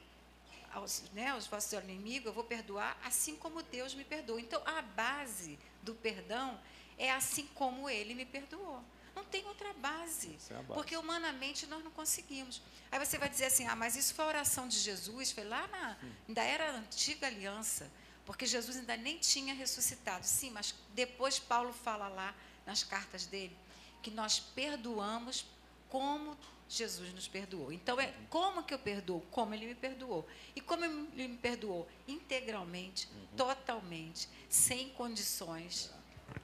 aos, 0.73 1.03
né, 1.13 1.27
aos 1.27 1.47
vossos 1.47 1.71
inimigos, 1.71 2.25
eu 2.25 2.33
vou 2.33 2.43
perdoar 2.43 2.99
assim 3.01 3.37
como 3.37 3.63
Deus 3.63 3.95
me 3.95 4.03
perdoa. 4.03 4.41
Então, 4.41 4.61
a 4.65 4.81
base 4.81 5.57
do 5.83 5.95
perdão 5.95 6.59
é 6.97 7.09
assim 7.09 7.47
como 7.55 7.89
Ele 7.89 8.13
me 8.13 8.25
perdoou. 8.25 8.83
Não 9.15 9.23
tem 9.23 9.45
outra 9.45 9.71
base, 9.75 10.37
é 10.49 10.53
base, 10.53 10.73
porque 10.73 10.97
humanamente 10.97 11.65
nós 11.65 11.81
não 11.81 11.91
conseguimos. 11.91 12.61
Aí 12.91 12.99
você 12.99 13.17
vai 13.17 13.29
dizer 13.29 13.45
assim, 13.45 13.65
ah, 13.67 13.75
mas 13.75 13.95
isso 13.95 14.13
foi 14.13 14.25
a 14.25 14.27
oração 14.27 14.67
de 14.67 14.77
Jesus, 14.77 15.31
foi 15.31 15.45
lá 15.45 15.65
na, 15.67 15.97
ainda 16.27 16.43
era 16.43 16.71
a 16.71 16.75
antiga 16.75 17.27
aliança, 17.27 17.89
porque 18.29 18.45
Jesus 18.45 18.77
ainda 18.77 18.95
nem 18.95 19.17
tinha 19.17 19.55
ressuscitado. 19.55 20.23
Sim, 20.23 20.51
mas 20.51 20.75
depois 20.93 21.39
Paulo 21.39 21.73
fala 21.73 22.07
lá 22.07 22.35
nas 22.63 22.83
cartas 22.83 23.25
dele 23.25 23.57
que 24.03 24.11
nós 24.11 24.39
perdoamos 24.39 25.47
como 25.89 26.37
Jesus 26.67 27.11
nos 27.11 27.27
perdoou. 27.27 27.73
Então, 27.73 27.99
é 27.99 28.13
como 28.29 28.61
que 28.61 28.71
eu 28.71 28.77
perdoo? 28.77 29.21
Como 29.31 29.55
ele 29.55 29.65
me 29.65 29.73
perdoou. 29.73 30.27
E 30.55 30.61
como 30.61 30.85
ele 30.85 31.27
me 31.27 31.37
perdoou? 31.37 31.89
Integralmente, 32.07 33.09
uhum. 33.11 33.27
totalmente, 33.35 34.29
sem 34.47 34.89
condições 34.89 35.91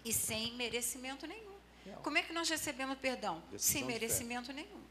e 0.04 0.12
sem 0.12 0.54
merecimento 0.56 1.28
nenhum. 1.28 1.54
Como 2.02 2.17
é 2.17 2.24
que 2.24 2.34
nós 2.34 2.50
recebemos 2.50 2.98
perdão? 2.98 3.43
Decisão 3.52 3.74
sem 3.74 3.84
merecimento 3.84 4.52
nenhum. 4.52 4.82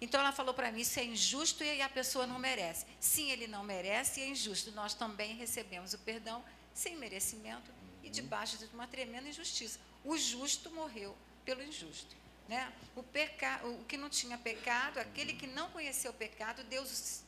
Então 0.00 0.20
ela 0.20 0.32
falou 0.32 0.54
para 0.54 0.70
mim: 0.70 0.80
isso 0.80 0.98
é 0.98 1.04
injusto 1.04 1.64
e 1.64 1.80
a 1.80 1.88
pessoa 1.88 2.26
não 2.26 2.38
merece. 2.38 2.86
Sim, 3.00 3.30
ele 3.30 3.46
não 3.46 3.64
merece 3.64 4.20
e 4.20 4.24
é 4.24 4.28
injusto. 4.28 4.70
Nós 4.72 4.94
também 4.94 5.34
recebemos 5.34 5.94
o 5.94 5.98
perdão 5.98 6.44
sem 6.74 6.96
merecimento 6.96 7.70
e 8.02 8.10
debaixo 8.10 8.58
de 8.58 8.66
uma 8.74 8.86
tremenda 8.86 9.28
injustiça. 9.28 9.78
O 10.04 10.16
justo 10.16 10.70
morreu 10.70 11.16
pelo 11.44 11.62
injusto. 11.62 12.14
Né? 12.48 12.72
O, 12.94 13.02
peca, 13.02 13.60
o 13.64 13.84
que 13.84 13.96
não 13.96 14.08
tinha 14.08 14.38
pecado, 14.38 14.98
aquele 14.98 15.32
que 15.32 15.46
não 15.46 15.68
conheceu 15.70 16.12
o 16.12 16.14
pecado, 16.14 16.62
Deus 16.64 17.22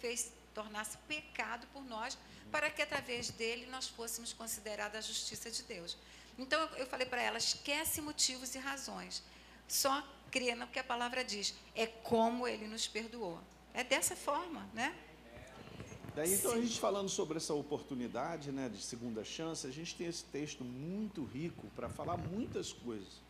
fez 0.00 0.30
tornar-se 0.52 0.98
pecado 1.08 1.66
por 1.72 1.82
nós, 1.84 2.18
para 2.50 2.68
que 2.68 2.82
através 2.82 3.30
dele 3.30 3.66
nós 3.66 3.88
fôssemos 3.88 4.32
considerados 4.34 4.98
a 4.98 5.00
justiça 5.00 5.50
de 5.50 5.62
Deus. 5.62 5.96
Então 6.38 6.60
eu 6.76 6.86
falei 6.86 7.06
para 7.06 7.22
ela: 7.22 7.38
esquece 7.38 8.00
motivos 8.00 8.54
e 8.54 8.58
razões, 8.58 9.22
só 9.66 10.06
crê 10.32 10.54
no 10.54 10.66
que 10.66 10.78
a 10.78 10.84
palavra 10.84 11.22
diz, 11.22 11.54
é 11.76 11.86
como 11.86 12.48
ele 12.48 12.66
nos 12.66 12.88
perdoou. 12.88 13.38
É 13.74 13.84
dessa 13.84 14.16
forma, 14.16 14.66
né? 14.74 14.96
Daí, 16.14 16.34
então, 16.34 16.52
Sim. 16.52 16.58
a 16.58 16.60
gente 16.62 16.80
falando 16.80 17.08
sobre 17.08 17.36
essa 17.36 17.54
oportunidade 17.54 18.50
né, 18.50 18.68
de 18.68 18.82
segunda 18.82 19.24
chance, 19.24 19.66
a 19.66 19.70
gente 19.70 19.94
tem 19.94 20.06
esse 20.06 20.24
texto 20.24 20.64
muito 20.64 21.24
rico 21.24 21.66
para 21.76 21.88
falar 21.88 22.16
muitas 22.16 22.72
coisas. 22.72 23.20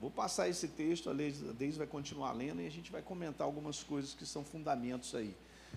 Vou 0.00 0.10
passar 0.10 0.48
esse 0.48 0.68
texto, 0.68 1.10
a 1.10 1.12
Deise 1.12 1.76
vai 1.76 1.86
continuar 1.86 2.32
lendo 2.32 2.62
e 2.62 2.66
a 2.66 2.70
gente 2.70 2.90
vai 2.90 3.02
comentar 3.02 3.46
algumas 3.46 3.82
coisas 3.82 4.14
que 4.14 4.24
são 4.24 4.44
fundamentos 4.44 5.14
aí. 5.14 5.36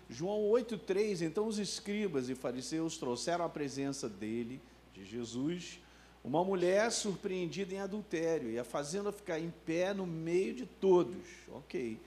João 0.09 0.41
8,3, 0.51 1.21
então 1.21 1.47
os 1.47 1.59
escribas 1.59 2.29
e 2.29 2.35
fariseus 2.35 2.97
trouxeram 2.97 3.45
à 3.45 3.49
presença 3.49 4.07
dele, 4.07 4.61
de 4.93 5.03
Jesus, 5.03 5.79
uma 6.23 6.43
mulher 6.43 6.91
surpreendida 6.91 7.73
em 7.73 7.79
adultério 7.79 8.49
e 8.49 8.57
a 8.57 8.63
fazendo 8.63 9.11
ficar 9.11 9.39
em 9.39 9.53
pé 9.65 9.93
no 9.93 10.05
meio 10.07 10.53
de 10.53 10.65
todos. 10.65 11.27
Ok. 11.49 11.99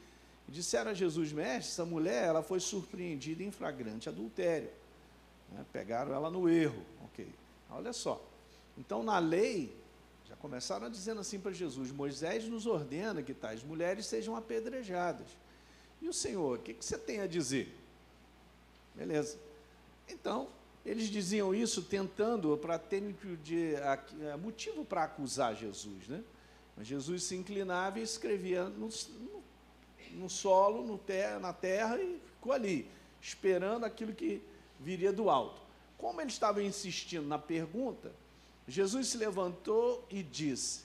Disseram 0.48 0.92
a 0.92 0.94
Jesus, 0.94 1.32
mestre, 1.32 1.72
essa 1.72 1.84
mulher 1.84 2.24
ela 2.24 2.42
foi 2.42 2.60
surpreendida 2.60 3.42
em 3.42 3.50
flagrante 3.50 4.08
adultério. 4.08 4.70
Né? 5.52 5.64
Pegaram 5.72 6.14
ela 6.14 6.30
no 6.30 6.48
erro. 6.48 6.82
Ok. 7.04 7.28
Olha 7.70 7.92
só. 7.92 8.24
Então, 8.78 9.02
na 9.02 9.18
lei, 9.18 9.74
já 10.28 10.36
começaram 10.36 10.88
dizendo 10.88 11.20
assim 11.20 11.38
para 11.38 11.52
Jesus: 11.52 11.90
Moisés 11.90 12.48
nos 12.48 12.66
ordena 12.66 13.22
que 13.22 13.34
tais 13.34 13.62
mulheres 13.62 14.06
sejam 14.06 14.36
apedrejadas. 14.36 15.26
E 16.00 16.08
o 16.08 16.12
Senhor, 16.12 16.58
o 16.58 16.62
que, 16.62 16.74
que 16.74 16.84
você 16.84 16.96
tem 16.96 17.20
a 17.20 17.26
dizer? 17.26 17.74
Beleza. 18.94 19.38
Então, 20.08 20.48
eles 20.86 21.08
diziam 21.08 21.52
isso 21.52 21.82
tentando 21.82 22.56
para 22.56 22.78
ter 22.78 23.02
de, 23.42 23.74
a, 23.76 24.36
motivo 24.36 24.84
para 24.84 25.02
acusar 25.02 25.56
Jesus, 25.56 26.06
né? 26.06 26.22
Mas 26.76 26.86
Jesus 26.86 27.24
se 27.24 27.34
inclinava 27.34 27.98
e 27.98 28.02
escrevia 28.02 28.64
no, 28.64 28.88
no, 30.12 30.30
solo, 30.30 30.86
no 30.86 30.96
ter, 30.96 31.40
na 31.40 31.52
terra 31.52 32.00
e 32.00 32.20
ficou 32.34 32.52
ali, 32.52 32.88
esperando 33.20 33.84
aquilo 33.84 34.14
que 34.14 34.40
viria 34.78 35.12
do 35.12 35.28
alto. 35.28 35.60
Como 35.98 36.20
ele 36.20 36.30
estava 36.30 36.62
insistindo 36.62 37.26
na 37.26 37.38
pergunta, 37.38 38.12
Jesus 38.68 39.08
se 39.08 39.18
levantou 39.18 40.06
e 40.08 40.22
disse: 40.22 40.84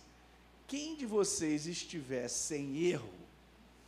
Quem 0.65 0.95
de 0.95 1.05
vocês 1.05 1.67
estiver 1.67 2.27
sem 2.27 2.85
erro, 2.85 3.13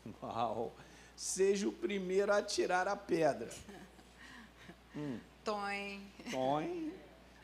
uau, 0.22 0.76
seja 1.16 1.68
o 1.68 1.72
primeiro 1.72 2.32
a 2.32 2.44
tirar 2.44 2.88
a 2.88 2.96
pedra. 2.96 3.50
Hum. 4.96 5.18
Toim. 5.44 6.02
Toim. 6.32 6.94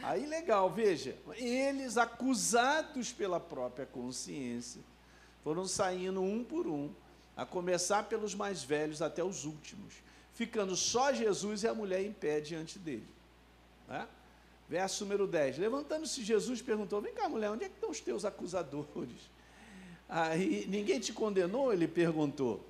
Aí 0.02 0.26
legal, 0.26 0.70
veja, 0.70 1.16
eles 1.36 1.98
acusados 1.98 3.12
pela 3.12 3.40
própria 3.40 3.86
consciência, 3.86 4.82
foram 5.44 5.66
saindo 5.66 6.22
um 6.22 6.44
por 6.44 6.68
um, 6.68 6.90
a 7.36 7.46
começar 7.46 8.04
pelos 8.04 8.34
mais 8.34 8.64
velhos 8.64 9.02
até 9.02 9.24
os 9.24 9.44
últimos, 9.44 9.96
ficando 10.34 10.76
só 10.76 11.12
Jesus 11.12 11.64
e 11.64 11.68
a 11.68 11.74
mulher 11.74 12.02
em 12.02 12.14
pé 12.14 12.40
diante 12.40 12.80
dele. 12.80 13.08
Né? 13.88 14.08
Verso 14.70 15.04
número 15.04 15.28
10. 15.28 15.58
Levantando-se 15.58 16.24
Jesus 16.24 16.62
perguntou: 16.62 17.02
Vem 17.02 17.14
cá, 17.14 17.28
mulher, 17.28 17.50
onde 17.50 17.66
é 17.66 17.70
que 17.70 17.76
estão 17.76 17.90
os 17.90 18.00
teus 18.00 18.24
acusadores? 18.24 19.30
Aí, 20.08 20.66
ninguém 20.68 21.00
te 21.00 21.12
condenou? 21.12 21.74
Ele 21.74 21.88
perguntou. 21.88 22.66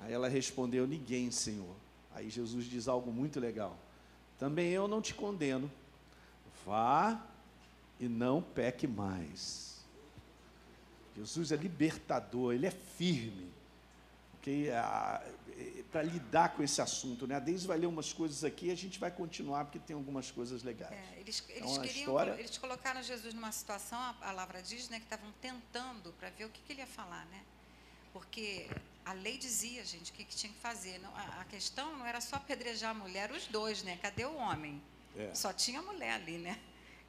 Aí 0.00 0.12
ela 0.12 0.28
respondeu: 0.28 0.86
Ninguém, 0.86 1.30
Senhor. 1.30 1.74
Aí 2.14 2.30
Jesus 2.30 2.66
diz 2.66 2.86
algo 2.86 3.10
muito 3.10 3.40
legal: 3.40 3.76
Também 4.38 4.70
eu 4.70 4.88
não 4.88 5.00
te 5.00 5.14
condeno. 5.14 5.70
Vá 6.64 7.20
e 8.00 8.08
não 8.08 8.42
peque 8.42 8.86
mais. 8.86 9.84
Jesus 11.16 11.52
é 11.52 11.56
libertador, 11.56 12.54
ele 12.54 12.66
é 12.66 12.70
firme. 12.70 13.52
Okay? 14.38 14.68
Para 15.90 16.02
lidar 16.02 16.54
com 16.54 16.62
esse 16.62 16.82
assunto. 16.82 17.26
Né? 17.26 17.36
A 17.36 17.38
Deise 17.38 17.66
vai 17.66 17.78
ler 17.78 17.86
umas 17.86 18.12
coisas 18.12 18.42
aqui 18.42 18.66
e 18.66 18.70
a 18.70 18.74
gente 18.74 18.98
vai 18.98 19.10
continuar, 19.10 19.64
porque 19.64 19.78
tem 19.78 19.94
algumas 19.94 20.30
coisas 20.30 20.62
legais. 20.62 20.92
É, 20.92 21.20
eles, 21.20 21.42
eles, 21.48 21.70
então, 21.70 21.82
queriam, 21.82 22.00
história... 22.00 22.32
eles 22.32 22.58
colocaram 22.58 23.02
Jesus 23.02 23.32
numa 23.32 23.52
situação, 23.52 23.98
a 24.00 24.14
palavra 24.14 24.60
diz, 24.60 24.88
né, 24.88 24.98
que 24.98 25.04
estavam 25.04 25.30
tentando 25.40 26.12
para 26.14 26.30
ver 26.30 26.46
o 26.46 26.50
que, 26.50 26.60
que 26.62 26.72
ele 26.72 26.80
ia 26.80 26.86
falar. 26.86 27.24
Né? 27.26 27.40
Porque 28.14 28.70
a 29.04 29.12
lei 29.12 29.36
dizia, 29.36 29.84
gente, 29.84 30.12
o 30.12 30.14
que, 30.14 30.24
que 30.24 30.36
tinha 30.36 30.52
que 30.52 30.58
fazer. 30.60 30.98
Não, 31.00 31.14
a, 31.16 31.40
a, 31.40 31.44
questão 31.46 31.98
não 31.98 32.06
era 32.06 32.20
só 32.20 32.36
apedrejar 32.36 32.92
a 32.92 32.94
mulher, 32.94 33.32
os 33.32 33.48
dois, 33.48 33.82
né? 33.82 33.98
Cadê 34.00 34.24
o 34.24 34.36
homem? 34.36 34.80
É. 35.16 35.34
Só 35.34 35.52
tinha 35.52 35.80
a 35.80 35.82
mulher 35.82 36.12
ali, 36.12 36.38
né? 36.38 36.58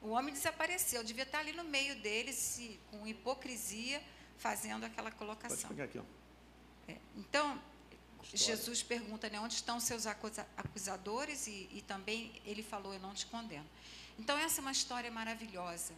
O 0.01 0.09
homem 0.09 0.33
desapareceu, 0.33 1.03
devia 1.03 1.23
estar 1.23 1.39
ali 1.39 1.53
no 1.53 1.63
meio 1.63 1.95
deles, 2.01 2.35
se, 2.35 2.79
com 2.89 3.05
hipocrisia, 3.05 4.01
fazendo 4.37 4.83
aquela 4.83 5.11
colocação. 5.11 5.69
Pode 5.69 5.75
pegar 5.75 5.83
aqui, 5.85 5.99
ó. 5.99 6.91
É. 6.91 6.97
Então, 7.15 7.61
História. 8.23 8.55
Jesus 8.55 8.81
pergunta, 8.81 9.29
né, 9.29 9.39
onde 9.39 9.53
estão 9.53 9.79
seus 9.79 10.07
acusa 10.07 10.47
acusadores? 10.57 11.45
E, 11.45 11.69
e 11.71 11.83
também 11.87 12.41
ele 12.43 12.63
falou, 12.63 12.95
eu 12.95 12.99
não 12.99 13.13
te 13.13 13.27
condeno. 13.27 13.65
Então, 14.17 14.35
essa 14.39 14.59
é 14.59 14.61
uma 14.61 14.71
história 14.71 15.11
maravilhosa, 15.11 15.93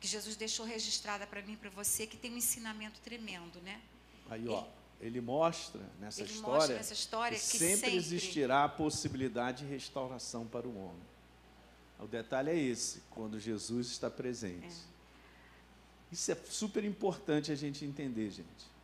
que 0.00 0.06
Jesus 0.06 0.36
deixou 0.36 0.66
registrada 0.66 1.26
para 1.26 1.40
mim 1.40 1.54
e 1.54 1.56
para 1.56 1.70
você, 1.70 2.06
que 2.06 2.18
tem 2.18 2.30
um 2.30 2.36
ensinamento 2.36 3.00
tremendo, 3.00 3.58
né? 3.62 3.80
Aí, 4.28 4.48
ó, 4.48 4.64
ele, 5.00 5.20
mostra 5.20 5.82
nessa 6.00 6.22
ele 6.22 6.30
história, 6.30 6.54
mostra 6.54 6.76
nessa 6.76 6.92
história 6.92 7.38
que, 7.38 7.44
que 7.44 7.58
sempre, 7.58 7.76
sempre, 7.76 7.96
existirá 7.96 8.64
a 8.64 8.68
possibilidade 8.68 9.64
de 9.64 9.70
restauração 9.70 10.46
para 10.46 10.66
o 10.66 10.76
homem. 10.76 11.14
O 11.98 12.06
detalhe 12.06 12.50
é 12.50 12.56
esse, 12.56 13.02
quando 13.10 13.38
Jesus 13.38 13.88
está 13.88 14.10
presente. 14.10 14.66
É. 14.66 14.94
Isso 16.12 16.30
é 16.30 16.34
super 16.34 16.84
importante 16.84 17.50
a 17.50 17.54
gente 17.54 17.84
entender, 17.84 18.30
gente. 18.30 18.74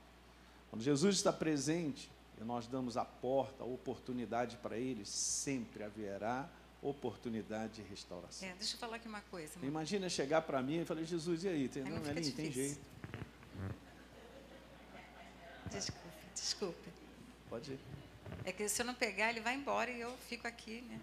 Quando 0.70 0.82
Jesus 0.82 1.16
está 1.16 1.32
presente 1.32 2.10
e 2.40 2.44
nós 2.44 2.66
damos 2.66 2.96
a 2.96 3.04
porta, 3.04 3.62
a 3.62 3.66
oportunidade 3.66 4.56
para 4.56 4.78
ele, 4.78 5.04
sempre 5.04 5.82
haverá 5.82 6.48
oportunidade 6.82 7.74
de 7.74 7.82
restauração. 7.82 8.48
É, 8.48 8.54
deixa 8.54 8.74
eu 8.74 8.78
falar 8.78 8.96
aqui 8.96 9.08
uma 9.08 9.20
coisa. 9.22 9.52
Imagina 9.62 10.08
chegar 10.08 10.42
para 10.42 10.62
mim 10.62 10.80
e 10.80 10.84
falar, 10.84 11.02
Jesus, 11.02 11.44
e 11.44 11.48
aí? 11.48 11.68
Tem, 11.68 11.82
é 11.82 11.90
não, 11.90 11.98
não 11.98 12.14
tem 12.14 12.50
jeito. 12.50 12.80
Desculpe, 15.70 16.08
desculpe. 16.34 16.90
Pode 17.48 17.72
ir. 17.72 17.80
É 18.44 18.52
que 18.52 18.68
se 18.68 18.80
eu 18.82 18.86
não 18.86 18.94
pegar, 18.94 19.30
ele 19.30 19.40
vai 19.40 19.54
embora 19.54 19.90
e 19.90 20.00
eu 20.00 20.16
fico 20.28 20.46
aqui, 20.46 20.82
né? 20.82 21.00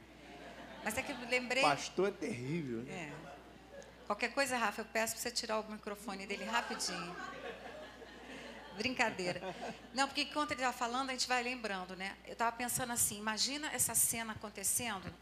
Mas 0.84 0.98
é 0.98 1.02
que 1.02 1.12
eu 1.12 1.18
lembrei. 1.30 1.64
Pastor 1.64 2.10
é 2.10 2.12
terrível, 2.12 2.84
né? 2.84 3.14
É. 3.14 3.28
Qualquer 4.06 4.34
coisa, 4.34 4.56
Rafa, 4.56 4.82
eu 4.82 4.86
peço 4.86 5.14
para 5.14 5.22
você 5.22 5.32
tirar 5.32 5.60
o 5.60 5.70
microfone 5.70 6.26
dele 6.26 6.46
rapidinho. 6.46 7.16
Brincadeira. 8.78 9.42
Não, 9.94 10.08
porque 10.08 10.22
enquanto 10.22 10.52
ele 10.52 10.62
estava 10.62 10.78
falando, 10.78 11.10
a 11.10 11.14
gente 11.14 11.28
vai 11.28 11.44
lembrando, 11.44 11.96
né? 11.96 12.16
Eu 12.26 12.34
estava 12.34 12.56
pensando 12.56 12.94
assim, 12.94 13.18
imagina 13.18 13.70
essa 13.74 13.94
cena 13.94 14.34
acontecendo. 14.34 15.14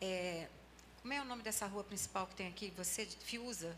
É, 0.00 0.48
como 1.00 1.14
é 1.14 1.22
o 1.22 1.24
nome 1.24 1.42
dessa 1.42 1.66
rua 1.66 1.84
principal 1.84 2.26
que 2.26 2.34
tem 2.34 2.48
aqui? 2.48 2.72
Você, 2.76 3.06
Fiuza? 3.06 3.74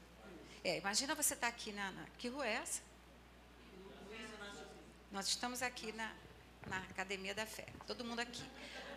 É, 0.65 0.79
imagina 0.79 1.15
você 1.15 1.35
estar 1.35 1.47
tá 1.47 1.53
aqui 1.53 1.71
na, 1.73 1.93
na, 1.93 2.05
Que 2.19 2.29
rua 2.29 2.47
é 2.47 2.55
essa? 2.55 2.83
Nós 5.11 5.29
estamos 5.29 5.63
aqui 5.63 5.93
na, 5.93 6.13
na 6.67 6.79
Academia 6.79 7.35
da 7.35 7.47
Fé, 7.47 7.67
todo 7.87 8.05
mundo 8.05 8.21
aqui. 8.21 8.45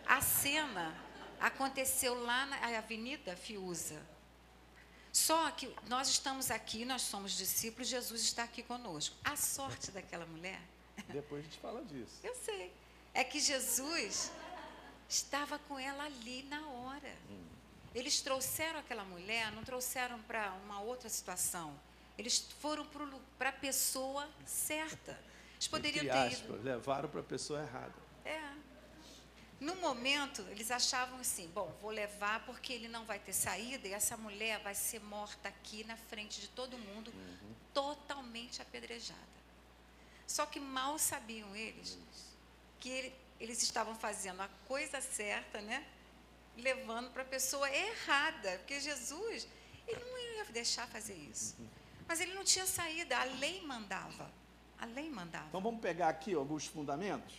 A 0.06 0.22
cena 0.22 0.96
aconteceu 1.40 2.22
lá 2.24 2.46
na 2.46 2.78
Avenida 2.78 3.36
Fiuza. 3.36 4.02
Só 5.12 5.50
que 5.52 5.74
nós 5.88 6.08
estamos 6.08 6.52
aqui, 6.52 6.86
nós 6.86 7.02
somos 7.02 7.32
discípulos, 7.34 7.88
Jesus 7.88 8.22
está 8.22 8.44
aqui 8.44 8.62
conosco. 8.64 9.16
A 9.24 9.36
sorte 9.36 9.92
daquela 9.92 10.26
mulher. 10.26 10.62
Depois 11.10 11.42
a 11.42 11.44
gente 11.44 11.60
fala 11.60 11.84
disso. 11.84 12.20
Eu 12.24 12.36
sei. 12.36 12.72
É 13.14 13.24
que 13.24 13.40
Jesus 13.40 14.32
estava 15.08 15.58
com 15.60 15.80
ela 15.80 16.04
ali 16.04 16.44
na 16.44 16.68
hora. 16.68 17.16
Hum. 17.30 17.46
Eles 17.96 18.22
trouxeram 18.22 18.80
aquela 18.80 19.04
mulher, 19.04 19.52
não 19.52 19.64
trouxeram 19.64 20.22
para 20.24 20.52
uma 20.64 20.80
outra 20.80 21.10
situação. 21.10 21.80
Eles 22.18 22.40
foram 22.60 22.86
para 23.38 23.50
a 23.50 23.54
pessoa 23.54 24.30
certa. 24.46 25.20
Eles 25.60 25.68
poderiam 25.68 26.06
Entre 26.06 26.18
ter 26.18 26.36
aspas, 26.36 26.56
ido. 26.56 26.64
levaram 26.64 27.10
para 27.10 27.20
a 27.20 27.24
pessoa 27.24 27.62
errada. 27.62 27.94
É. 28.24 28.42
No 29.60 29.76
momento, 29.76 30.42
eles 30.50 30.72
achavam 30.72 31.20
assim: 31.20 31.48
bom, 31.50 31.76
vou 31.82 31.92
levar 31.92 32.46
porque 32.46 32.72
ele 32.72 32.88
não 32.88 33.04
vai 33.04 33.20
ter 33.20 33.34
saída 33.34 33.86
e 33.86 33.94
essa 33.94 34.16
mulher 34.16 34.60
vai 34.62 34.74
ser 34.74 35.02
morta 35.02 35.50
aqui 35.50 35.84
na 35.84 35.98
frente 35.98 36.40
de 36.40 36.48
todo 36.48 36.78
mundo, 36.78 37.12
uhum. 37.12 37.54
totalmente 37.74 38.62
apedrejada. 38.62 39.20
Só 40.26 40.46
que 40.46 40.62
mal 40.62 40.98
sabiam 40.98 41.54
eles 41.54 41.98
que 42.80 42.88
ele, 42.88 43.16
eles 43.38 43.62
estavam 43.62 43.94
fazendo 43.96 44.42
a 44.42 44.48
coisa 44.66 45.02
certa, 45.02 45.60
né? 45.60 45.86
Levando 46.56 47.12
para 47.12 47.24
a 47.24 47.26
pessoa 47.26 47.70
errada, 47.70 48.58
porque 48.60 48.80
Jesus, 48.80 49.46
ele 49.86 50.06
não 50.06 50.18
ia 50.18 50.46
deixar 50.46 50.88
fazer 50.88 51.16
isso. 51.16 51.56
Uhum. 51.60 51.68
Mas 52.08 52.22
ele 52.22 52.34
não 52.34 52.46
tinha 52.46 52.66
saída, 52.66 53.18
a 53.18 53.26
lei 53.26 53.62
mandava. 53.62 54.32
A 54.80 54.86
lei 54.86 55.10
mandava. 55.10 55.46
Então 55.50 55.62
vamos 55.62 55.82
pegar 55.82 56.10
aqui 56.10 56.34
alguns 56.34 56.66
fundamentos. 56.66 57.36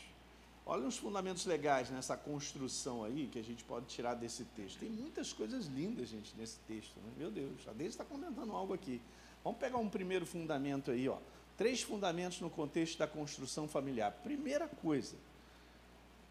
Olha 0.67 0.87
os 0.87 0.99
fundamentos 0.99 1.47
legais 1.47 1.91
nessa 1.91 2.17
construção 2.17 3.03
aí 3.03 3.29
que 3.33 3.39
a 3.39 3.43
gente 3.43 3.65
pode 3.65 3.87
tirar 3.87 4.15
desse 4.15 4.45
texto. 4.45 4.79
Tem 4.79 4.91
muitas 4.91 5.33
coisas 5.33 5.67
lindas, 5.67 6.09
gente, 6.09 6.35
nesse 6.37 6.59
texto. 6.61 6.95
Né? 6.99 7.13
Meu 7.17 7.31
Deus, 7.31 7.67
a 7.67 7.73
Deise 7.73 7.95
está 7.95 8.05
comentando 8.05 8.53
algo 8.53 8.75
aqui. 8.75 9.01
Vamos 9.43 9.59
pegar 9.59 9.79
um 9.79 9.89
primeiro 9.89 10.27
fundamento 10.27 10.91
aí, 10.91 11.09
ó. 11.09 11.17
Três 11.57 11.83
fundamentos 11.83 12.41
no 12.41 12.51
contexto 12.51 12.99
da 12.99 13.07
construção 13.07 13.67
familiar. 13.67 14.13
Primeira 14.23 14.69
coisa, 14.69 15.17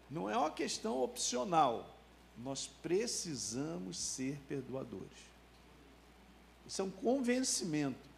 não 0.08 0.30
é 0.30 0.36
uma 0.36 0.50
questão 0.50 1.02
opcional. 1.02 1.96
Nós 2.38 2.66
precisamos 2.66 3.98
ser 3.98 4.38
perdoadores. 4.48 5.18
Isso 6.66 6.80
é 6.80 6.84
um 6.84 6.90
convencimento 6.90 8.08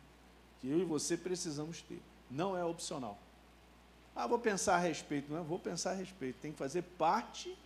que 0.61 0.69
eu 0.69 0.79
e 0.79 0.85
você 0.85 1.17
precisamos 1.17 1.83
ter 1.83 2.01
não 2.33 2.57
é 2.57 2.65
opcional. 2.65 3.19
Ah, 4.15 4.27
vou 4.27 4.39
pensar 4.39 4.77
a 4.77 4.79
respeito. 4.79 5.31
Não 5.31 5.41
é? 5.41 5.43
Vou 5.43 5.59
pensar 5.59 5.91
a 5.91 5.95
respeito. 5.95 6.41
Tem 6.41 6.53
que 6.53 6.59
fazer 6.59 6.83
parte 6.83 7.57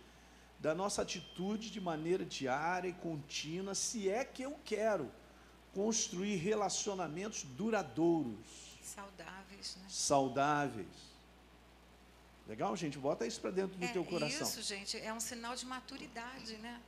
da 0.59 0.73
nossa 0.73 1.01
atitude 1.01 1.69
de 1.69 1.79
maneira 1.79 2.25
diária 2.25 2.87
e 2.89 2.93
contínua, 2.93 3.75
se 3.75 4.09
é 4.09 4.25
que 4.25 4.41
eu 4.41 4.57
quero 4.65 5.11
construir 5.73 6.37
relacionamentos 6.37 7.43
duradouros. 7.43 8.77
Saudáveis, 8.81 9.77
né? 9.77 9.85
Saudáveis. 9.89 10.87
Legal, 12.47 12.75
gente? 12.75 12.97
Bota 12.97 13.27
isso 13.27 13.41
para 13.41 13.51
dentro 13.51 13.77
do 13.77 13.85
é, 13.85 13.89
teu 13.89 14.03
coração. 14.05 14.47
Isso, 14.47 14.61
gente, 14.61 14.97
é 14.97 15.13
um 15.13 15.19
sinal 15.19 15.55
de 15.55 15.65
maturidade, 15.65 16.57
né? 16.57 16.81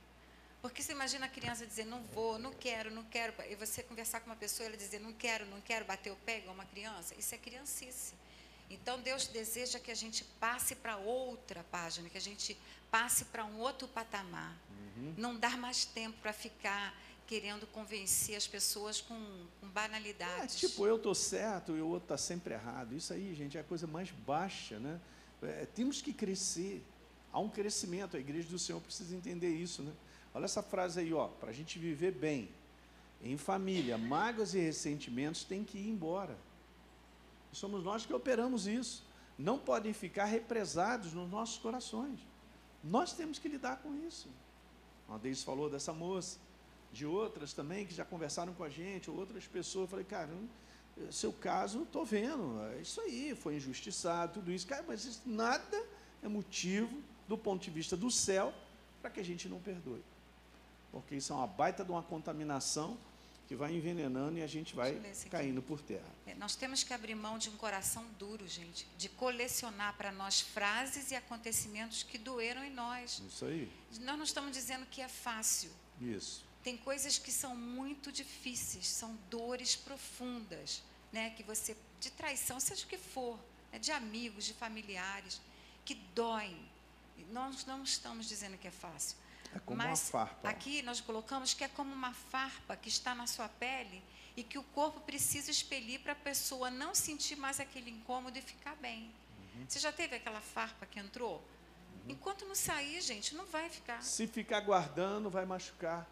Porque 0.62 0.82
você 0.82 0.92
imagina 0.92 1.26
a 1.26 1.28
criança 1.28 1.66
dizer, 1.66 1.86
não 1.86 2.02
vou, 2.02 2.38
não 2.38 2.52
quero, 2.52 2.90
não 2.90 3.04
quero. 3.04 3.32
E 3.48 3.54
você 3.54 3.82
conversar 3.82 4.20
com 4.20 4.26
uma 4.26 4.36
pessoa 4.36 4.64
e 4.64 4.68
ela 4.68 4.76
dizer, 4.76 5.00
não 5.00 5.12
quero, 5.12 5.46
não 5.46 5.60
quero, 5.60 5.84
bater 5.84 6.12
o 6.12 6.16
pé 6.16 6.38
igual 6.38 6.54
uma 6.54 6.66
criança. 6.66 7.14
Isso 7.18 7.34
é 7.34 7.38
criancice. 7.38 8.14
Então 8.70 9.00
Deus 9.00 9.26
deseja 9.26 9.80
que 9.80 9.90
a 9.90 9.94
gente 9.94 10.22
passe 10.38 10.76
para 10.76 10.96
outra 10.96 11.64
página, 11.64 12.08
que 12.08 12.18
a 12.18 12.20
gente 12.20 12.56
passe 12.90 13.24
para 13.26 13.44
um 13.44 13.58
outro 13.58 13.88
patamar. 13.88 14.56
Uhum. 14.96 15.14
Não 15.16 15.36
dar 15.36 15.56
mais 15.56 15.84
tempo 15.84 16.16
para 16.20 16.32
ficar 16.32 16.94
querendo 17.26 17.66
convencer 17.68 18.36
as 18.36 18.46
pessoas 18.46 19.00
com, 19.00 19.46
com 19.60 19.68
banalidades. 19.68 20.56
É, 20.56 20.68
tipo, 20.68 20.86
eu 20.86 20.96
estou 20.96 21.14
certo 21.14 21.76
e 21.76 21.80
o 21.80 21.86
outro 21.86 22.04
está 22.04 22.18
sempre 22.18 22.54
errado. 22.54 22.94
Isso 22.94 23.12
aí, 23.12 23.34
gente, 23.34 23.56
é 23.56 23.60
a 23.60 23.64
coisa 23.64 23.86
mais 23.86 24.10
baixa, 24.10 24.78
né? 24.78 25.00
É, 25.42 25.66
temos 25.74 26.02
que 26.02 26.12
crescer. 26.12 26.84
Há 27.32 27.38
um 27.38 27.48
crescimento, 27.48 28.16
a 28.16 28.20
igreja 28.20 28.48
do 28.48 28.58
Senhor 28.58 28.80
precisa 28.80 29.14
entender 29.14 29.48
isso, 29.48 29.82
né? 29.82 29.92
Olha 30.32 30.44
essa 30.44 30.62
frase 30.62 31.00
aí, 31.00 31.12
ó, 31.12 31.28
para 31.28 31.50
a 31.50 31.52
gente 31.52 31.78
viver 31.78 32.12
bem, 32.12 32.48
em 33.22 33.36
família, 33.36 33.98
mágoas 33.98 34.54
e 34.54 34.60
ressentimentos 34.60 35.44
têm 35.44 35.64
que 35.64 35.78
ir 35.78 35.88
embora. 35.88 36.36
Somos 37.52 37.82
nós 37.82 38.06
que 38.06 38.14
operamos 38.14 38.66
isso. 38.66 39.04
Não 39.36 39.58
podem 39.58 39.92
ficar 39.92 40.26
represados 40.26 41.12
nos 41.12 41.28
nossos 41.30 41.58
corações. 41.58 42.20
Nós 42.82 43.12
temos 43.12 43.38
que 43.38 43.48
lidar 43.48 43.78
com 43.78 43.94
isso. 44.06 44.28
Uma 45.08 45.18
vez 45.18 45.42
falou 45.42 45.68
dessa 45.68 45.92
moça, 45.92 46.38
de 46.92 47.04
outras 47.04 47.52
também 47.52 47.86
que 47.86 47.94
já 47.94 48.04
conversaram 48.04 48.54
com 48.54 48.64
a 48.64 48.68
gente, 48.68 49.10
outras 49.10 49.46
pessoas. 49.46 49.84
Eu 49.84 49.88
falei, 49.88 50.04
cara, 50.04 50.30
seu 51.10 51.32
caso, 51.32 51.82
estou 51.82 52.04
vendo, 52.04 52.60
é 52.72 52.80
isso 52.80 53.00
aí, 53.00 53.34
foi 53.34 53.56
injustiçado, 53.56 54.34
tudo 54.34 54.52
isso. 54.52 54.66
Cara, 54.66 54.84
mas 54.86 55.04
isso 55.04 55.22
nada 55.26 55.84
é 56.22 56.28
motivo, 56.28 57.02
do 57.26 57.36
ponto 57.36 57.62
de 57.62 57.70
vista 57.70 57.96
do 57.96 58.10
céu, 58.10 58.52
para 59.00 59.10
que 59.10 59.20
a 59.20 59.24
gente 59.24 59.48
não 59.48 59.60
perdoe. 59.60 60.02
Porque 60.92 61.16
isso 61.16 61.32
é 61.32 61.36
uma 61.36 61.46
baita 61.46 61.84
de 61.84 61.90
uma 61.90 62.02
contaminação 62.02 62.98
que 63.46 63.56
vai 63.56 63.74
envenenando 63.74 64.38
e 64.38 64.42
a 64.42 64.46
gente 64.46 64.76
vai 64.76 65.00
caindo 65.28 65.60
por 65.60 65.80
terra. 65.80 66.06
É, 66.24 66.34
nós 66.36 66.54
temos 66.54 66.84
que 66.84 66.94
abrir 66.94 67.16
mão 67.16 67.36
de 67.36 67.50
um 67.50 67.56
coração 67.56 68.04
duro, 68.16 68.46
gente, 68.46 68.86
de 68.96 69.08
colecionar 69.08 69.96
para 69.96 70.12
nós 70.12 70.40
frases 70.40 71.10
e 71.10 71.16
acontecimentos 71.16 72.04
que 72.04 72.16
doeram 72.16 72.64
em 72.64 72.70
nós. 72.70 73.20
Isso 73.26 73.44
aí. 73.44 73.68
Nós 74.02 74.16
não 74.16 74.24
estamos 74.24 74.52
dizendo 74.52 74.86
que 74.86 75.02
é 75.02 75.08
fácil. 75.08 75.70
Isso. 76.00 76.44
Tem 76.62 76.76
coisas 76.76 77.18
que 77.18 77.32
são 77.32 77.56
muito 77.56 78.12
difíceis, 78.12 78.86
são 78.86 79.18
dores 79.28 79.74
profundas, 79.74 80.82
né? 81.12 81.30
Que 81.30 81.42
você 81.42 81.76
de 81.98 82.10
traição, 82.10 82.58
seja 82.58 82.84
o 82.84 82.88
que 82.88 82.96
for, 82.96 83.38
né, 83.70 83.78
de 83.78 83.92
amigos, 83.92 84.44
de 84.44 84.54
familiares, 84.54 85.40
que 85.84 85.94
doem. 86.14 86.56
Nós 87.30 87.66
não 87.66 87.82
estamos 87.82 88.26
dizendo 88.26 88.56
que 88.56 88.66
é 88.66 88.70
fácil. 88.70 89.16
É 89.54 89.58
como 89.58 89.78
Mas 89.78 89.88
uma 89.88 89.96
farpa. 89.96 90.48
Aqui 90.48 90.82
nós 90.82 91.00
colocamos 91.00 91.54
que 91.54 91.64
é 91.64 91.68
como 91.68 91.92
uma 91.92 92.12
farpa 92.12 92.76
que 92.76 92.88
está 92.88 93.14
na 93.14 93.26
sua 93.26 93.48
pele 93.48 94.02
e 94.36 94.42
que 94.42 94.58
o 94.58 94.62
corpo 94.62 95.00
precisa 95.00 95.50
expelir 95.50 96.00
para 96.00 96.12
a 96.12 96.16
pessoa 96.16 96.70
não 96.70 96.94
sentir 96.94 97.36
mais 97.36 97.58
aquele 97.58 97.90
incômodo 97.90 98.38
e 98.38 98.42
ficar 98.42 98.76
bem. 98.76 99.10
Uhum. 99.54 99.64
Você 99.68 99.78
já 99.78 99.92
teve 99.92 100.16
aquela 100.16 100.40
farpa 100.40 100.86
que 100.86 101.00
entrou? 101.00 101.36
Uhum. 101.36 102.12
Enquanto 102.12 102.44
não 102.46 102.54
sair, 102.54 103.00
gente, 103.00 103.34
não 103.34 103.44
vai 103.44 103.68
ficar. 103.68 104.02
Se 104.02 104.26
ficar 104.26 104.60
guardando, 104.60 105.28
vai 105.28 105.44
machucar 105.44 106.08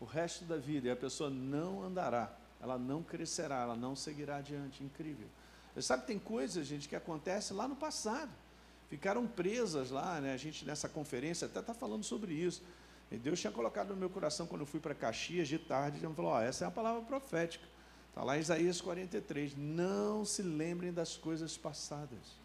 o 0.00 0.04
resto 0.06 0.44
da 0.44 0.56
vida 0.56 0.88
e 0.88 0.90
a 0.90 0.96
pessoa 0.96 1.28
não 1.28 1.82
andará, 1.82 2.34
ela 2.60 2.78
não 2.78 3.02
crescerá, 3.02 3.60
ela 3.60 3.76
não 3.76 3.94
seguirá 3.94 4.36
adiante. 4.36 4.82
Incrível. 4.82 5.28
Você 5.74 5.82
sabe 5.82 6.02
que 6.02 6.08
tem 6.08 6.18
coisas, 6.18 6.66
gente, 6.66 6.88
que 6.88 6.96
acontecem 6.96 7.54
lá 7.56 7.68
no 7.68 7.76
passado 7.76 8.30
ficaram 8.90 9.26
presas 9.26 9.90
lá, 9.90 10.20
né? 10.20 10.34
A 10.34 10.36
gente 10.36 10.64
nessa 10.64 10.88
conferência 10.88 11.46
até 11.46 11.60
está 11.60 11.72
falando 11.72 12.02
sobre 12.02 12.34
isso. 12.34 12.62
E 13.10 13.16
Deus 13.16 13.40
tinha 13.40 13.52
colocado 13.52 13.90
no 13.90 13.96
meu 13.96 14.10
coração 14.10 14.46
quando 14.46 14.62
eu 14.62 14.66
fui 14.66 14.80
para 14.80 14.94
Caxias 14.94 15.48
de 15.48 15.58
tarde, 15.58 16.04
ele 16.04 16.14
falou: 16.14 16.32
ó, 16.32 16.40
essa 16.40 16.64
é 16.64 16.68
a 16.68 16.70
palavra 16.70 17.02
profética. 17.02 17.64
Está 18.08 18.24
lá 18.24 18.36
em 18.36 18.40
Isaías 18.40 18.80
43. 18.80 19.56
Não 19.56 20.24
se 20.24 20.42
lembrem 20.42 20.92
das 20.92 21.16
coisas 21.16 21.56
passadas. 21.56 22.40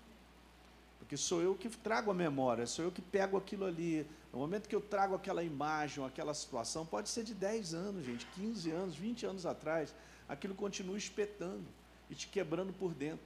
Porque 1.00 1.18
sou 1.18 1.42
eu 1.42 1.54
que 1.56 1.70
trago 1.70 2.10
a 2.10 2.14
memória, 2.14 2.66
sou 2.66 2.86
eu 2.86 2.92
que 2.92 3.02
pego 3.02 3.38
aquilo 3.38 3.66
ali. 3.66 4.08
No 4.32 4.40
momento 4.40 4.68
que 4.68 4.76
eu 4.76 4.82
trago 4.82 5.16
aquela 5.16 5.44
imagem, 5.44 6.04
aquela 6.04 6.34
situação, 6.34 6.86
pode 6.86 7.10
ser 7.10 7.24
de 7.24 7.34
10 7.34 7.74
anos, 7.74 8.06
gente, 8.06 8.26
15 8.28 8.72
anos, 8.72 8.96
20 8.96 9.26
anos 9.26 9.46
atrás, 9.46 9.94
aquilo 10.28 10.56
continua 10.56 10.98
espetando 10.98 11.66
e 12.10 12.16
te 12.16 12.28
quebrando 12.28 12.74
por 12.74 12.94
dentro. 12.94 13.26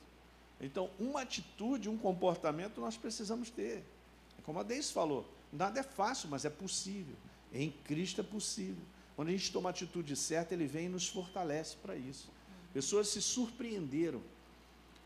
Então, 0.61 0.89
uma 0.99 1.21
atitude, 1.21 1.89
um 1.89 1.97
comportamento 1.97 2.81
nós 2.81 2.97
precisamos 2.97 3.49
ter. 3.49 3.83
Como 4.43 4.59
a 4.59 4.63
Deise 4.63 4.91
falou, 4.91 5.25
nada 5.53 5.79
é 5.79 5.83
fácil, 5.83 6.29
mas 6.29 6.43
é 6.43 6.49
possível. 6.49 7.15
Em 7.53 7.71
Cristo 7.71 8.21
é 8.21 8.23
possível. 8.23 8.83
Quando 9.15 9.29
a 9.29 9.31
gente 9.31 9.51
toma 9.51 9.69
a 9.69 9.71
atitude 9.71 10.15
certa, 10.15 10.53
Ele 10.53 10.67
vem 10.67 10.85
e 10.85 10.89
nos 10.89 11.07
fortalece 11.07 11.75
para 11.77 11.95
isso. 11.95 12.29
Pessoas 12.73 13.07
se 13.09 13.21
surpreenderam. 13.21 14.21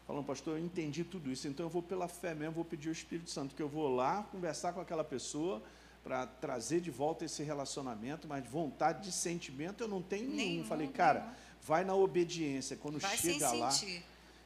Falando, 0.05 0.25
pastor, 0.25 0.57
eu 0.57 0.63
entendi 0.63 1.03
tudo 1.03 1.31
isso, 1.31 1.47
então 1.47 1.65
eu 1.65 1.69
vou 1.69 1.81
pela 1.81 2.09
fé 2.09 2.35
mesmo, 2.35 2.55
vou 2.55 2.65
pedir 2.65 2.89
o 2.89 2.91
Espírito 2.91 3.29
Santo, 3.29 3.55
que 3.55 3.61
eu 3.61 3.69
vou 3.69 3.95
lá 3.95 4.23
conversar 4.23 4.73
com 4.73 4.81
aquela 4.81 5.03
pessoa 5.03 5.63
para 6.03 6.27
trazer 6.27 6.81
de 6.81 6.91
volta 6.91 7.23
esse 7.23 7.41
relacionamento, 7.41 8.27
mas 8.27 8.45
vontade 8.45 9.03
de 9.03 9.13
sentimento 9.13 9.81
eu 9.81 9.87
não 9.87 10.01
tenho 10.01 10.29
nenhum. 10.29 10.35
nenhum 10.35 10.63
Falei, 10.65 10.89
cara, 10.89 11.33
vai 11.61 11.85
na 11.85 11.95
obediência. 11.95 12.75
Quando 12.75 12.99
vai 12.99 13.17
chega 13.17 13.49
lá, 13.53 13.71
sentir 13.71 14.03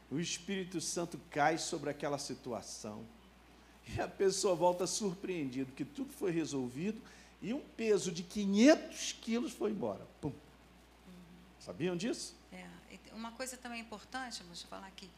o 0.10 0.20
Espírito 0.20 0.80
Santo 0.80 1.20
cai 1.30 1.58
sobre 1.58 1.90
aquela 1.90 2.18
situação. 2.18 3.06
E 3.88 4.02
a 4.02 4.08
pessoa 4.08 4.56
volta 4.56 4.86
surpreendida, 4.86 5.72
que 5.72 5.86
tudo 5.86 6.12
foi 6.12 6.32
resolvido 6.32 7.02
e 7.42 7.54
um 7.54 7.62
peso 7.62 8.12
de 8.12 8.24
500 8.24 9.14
quilos 9.22 9.54
foi 9.54 9.72
embora. 9.72 10.06
Pum. 10.20 10.34
Sabiam 11.60 11.96
disso? 11.96 12.36
É, 12.52 12.68
uma 13.14 13.32
coisa 13.32 13.58
também 13.58 13.82
importante, 13.82 14.42
vamos 14.44 14.64
falar 14.64 14.88
aqui, 14.88 15.10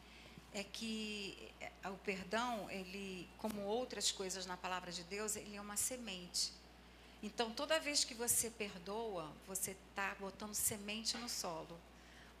é 0.52 0.64
que 0.64 1.36
é, 1.60 1.88
o 1.88 1.94
perdão, 1.98 2.68
ele, 2.70 3.28
como 3.38 3.60
outras 3.62 4.10
coisas 4.10 4.46
na 4.46 4.56
palavra 4.56 4.90
de 4.90 5.02
Deus, 5.04 5.36
ele 5.36 5.56
é 5.56 5.60
uma 5.60 5.76
semente. 5.76 6.52
Então, 7.22 7.50
toda 7.52 7.78
vez 7.78 8.04
que 8.04 8.14
você 8.14 8.50
perdoa, 8.50 9.30
você 9.46 9.72
está 9.72 10.16
botando 10.18 10.54
semente 10.54 11.16
no 11.18 11.28
solo. 11.28 11.78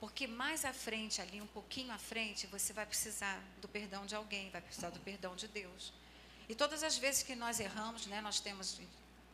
Porque 0.00 0.26
mais 0.26 0.64
à 0.64 0.72
frente, 0.72 1.20
ali 1.20 1.40
um 1.40 1.46
pouquinho 1.46 1.92
à 1.92 1.98
frente, 1.98 2.46
você 2.46 2.72
vai 2.72 2.86
precisar 2.86 3.38
do 3.60 3.68
perdão 3.68 4.06
de 4.06 4.14
alguém, 4.14 4.50
vai 4.50 4.62
precisar 4.62 4.88
do 4.88 4.98
perdão 5.00 5.36
de 5.36 5.46
Deus. 5.46 5.92
E 6.48 6.54
todas 6.54 6.82
as 6.82 6.96
vezes 6.96 7.22
que 7.22 7.36
nós 7.36 7.60
erramos, 7.60 8.06
né, 8.06 8.20
nós 8.20 8.40
temos 8.40 8.80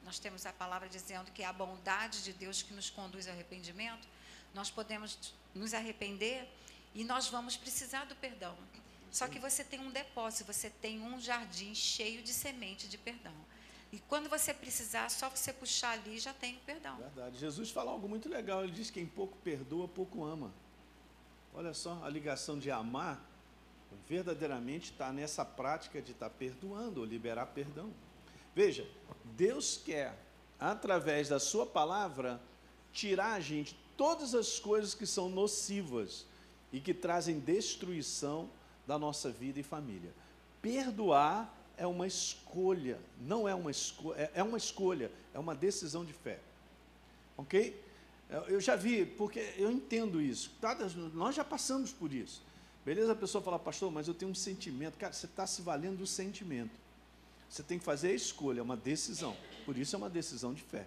nós 0.05 0.21
temos 0.21 0.47
a 0.47 0.53
palavra 0.53 0.89
dizendo 0.89 1.33
que 1.33 1.43
é 1.43 1.47
a 1.47 1.53
bondade 1.53 2.23
de 2.23 2.33
Deus 2.33 2.63
que 2.63 2.73
nos 2.73 2.89
conduz 2.89 3.27
ao 3.27 3.35
arrependimento. 3.35 4.07
Nós 4.55 4.71
podemos 4.71 5.19
nos 5.53 5.75
arrepender 5.75 6.49
e 6.95 7.03
nós 7.03 7.29
vamos 7.29 7.57
precisar 7.57 8.05
do 8.05 8.15
perdão. 8.15 8.57
Só 9.11 9.27
que 9.27 9.41
você 9.41 9.65
tem 9.65 9.81
um 9.81 9.91
depósito, 9.91 10.45
você 10.45 10.71
tem 10.71 11.01
um 11.01 11.21
jardim 11.21 11.75
cheio 11.75 12.23
de 12.23 12.33
semente 12.33 12.87
de 12.87 12.97
perdão. 12.97 13.35
E 13.97 13.99
quando 14.01 14.29
você 14.29 14.53
precisar, 14.53 15.11
só 15.11 15.31
você 15.31 15.55
puxar 15.55 15.93
ali 15.93 16.19
já 16.19 16.35
tem 16.35 16.57
o 16.57 16.61
perdão. 16.61 16.99
Verdade. 16.99 17.39
Jesus 17.39 17.71
fala 17.71 17.91
algo 17.91 18.07
muito 18.07 18.29
legal. 18.29 18.63
Ele 18.63 18.73
diz: 18.73 18.91
quem 18.91 19.07
pouco 19.07 19.39
perdoa, 19.39 19.89
pouco 19.89 20.23
ama. 20.23 20.53
Olha 21.55 21.73
só, 21.73 22.05
a 22.05 22.11
ligação 22.11 22.59
de 22.59 22.71
amar 22.71 23.19
verdadeiramente 24.07 24.93
está 24.93 25.11
nessa 25.11 25.47
prática 25.47 26.03
de 26.03 26.13
estar 26.13 26.29
tá 26.29 26.35
perdoando 26.39 27.01
ou 27.01 27.07
liberar 27.07 27.47
perdão. 27.47 27.91
Veja, 28.55 28.87
Deus 29.25 29.81
quer, 29.83 30.15
através 30.61 31.31
da 31.31 31.41
Sua 31.41 31.65
palavra, 31.65 32.39
tirar 32.93 33.33
a 33.33 33.41
gente 33.41 33.75
todas 33.97 34.35
as 34.35 34.59
coisas 34.59 34.93
que 34.93 35.07
são 35.07 35.31
nocivas 35.31 36.27
e 36.71 36.81
que 36.81 36.93
trazem 36.93 37.41
destruição 37.41 38.51
da 38.87 38.99
nossa 38.99 39.31
vida 39.31 39.59
e 39.59 39.63
família. 39.63 40.13
Perdoar 40.61 41.51
é 41.77 41.87
uma 41.87 42.07
escolha, 42.07 42.99
não 43.21 43.49
é 43.49 43.55
uma 43.55 43.71
escolha, 43.71 44.17
é, 44.17 44.31
é 44.35 44.43
uma 44.43 44.59
escolha, 44.59 45.11
é 45.35 45.39
uma 45.39 45.55
decisão 45.55 46.05
de 46.05 46.12
fé. 46.12 46.39
Ok? 47.37 47.85
Eu 48.49 48.61
já 48.61 48.75
vi, 48.75 49.07
porque 49.07 49.55
eu 49.57 49.71
entendo 49.71 50.21
isso. 50.21 50.51
Nós 51.15 51.35
já 51.35 51.45
passamos 51.45 51.93
por 51.93 52.12
isso. 52.12 52.43
Beleza? 52.85 53.12
A 53.12 53.17
pessoa 53.17 53.43
fala, 53.43 53.59
pastor, 53.59 53.91
mas 53.91 54.09
eu 54.09 54.15
tenho 54.15 54.31
um 54.31 54.35
sentimento. 54.35 54.97
Cara, 54.97 55.12
você 55.12 55.27
está 55.27 55.47
se 55.47 55.62
valendo 55.62 55.99
do 55.99 56.07
sentimento. 56.07 56.73
Você 57.49 57.62
tem 57.62 57.79
que 57.79 57.85
fazer 57.85 58.09
a 58.09 58.15
escolha, 58.15 58.61
é 58.61 58.62
uma 58.62 58.77
decisão. 58.77 59.37
Por 59.65 59.77
isso 59.77 59.95
é 59.95 59.99
uma 59.99 60.11
decisão 60.11 60.53
de 60.53 60.62
fé. 60.62 60.87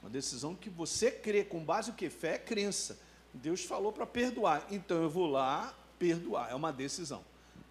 Uma 0.00 0.10
decisão 0.10 0.54
que 0.54 0.68
você 0.68 1.10
crê, 1.10 1.44
com 1.44 1.64
base 1.64 1.90
o 1.90 1.94
que? 1.94 2.10
Fé 2.10 2.34
é 2.34 2.38
crença. 2.38 2.98
Deus 3.32 3.64
falou 3.64 3.92
para 3.92 4.06
perdoar. 4.06 4.66
Então 4.70 5.00
eu 5.02 5.10
vou 5.10 5.26
lá 5.26 5.72
perdoar. 5.98 6.50
É 6.50 6.54
uma 6.54 6.72
decisão. 6.72 7.24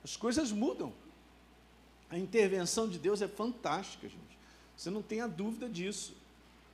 As 0.04 0.16
coisas 0.16 0.52
mudam. 0.52 0.94
A 2.12 2.18
intervenção 2.18 2.90
de 2.90 3.00
Deus 3.00 3.22
é 3.22 3.28
fantástica, 3.28 4.08
gente. 4.08 4.38
Você 4.76 4.90
não 4.90 5.02
tem 5.02 5.22
a 5.22 5.28
dúvida 5.28 5.70
disso. 5.70 6.14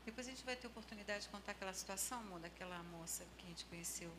Depois 0.03 0.25
a 0.25 0.31
gente 0.31 0.43
vai 0.43 0.55
ter 0.55 0.65
oportunidade 0.65 1.23
de 1.23 1.29
contar 1.29 1.51
aquela 1.51 1.73
situação, 1.73 2.17
amor, 2.19 2.39
daquela 2.39 2.81
moça 2.91 3.23
que 3.37 3.45
a 3.45 3.49
gente 3.49 3.63
conheceu, 3.65 4.09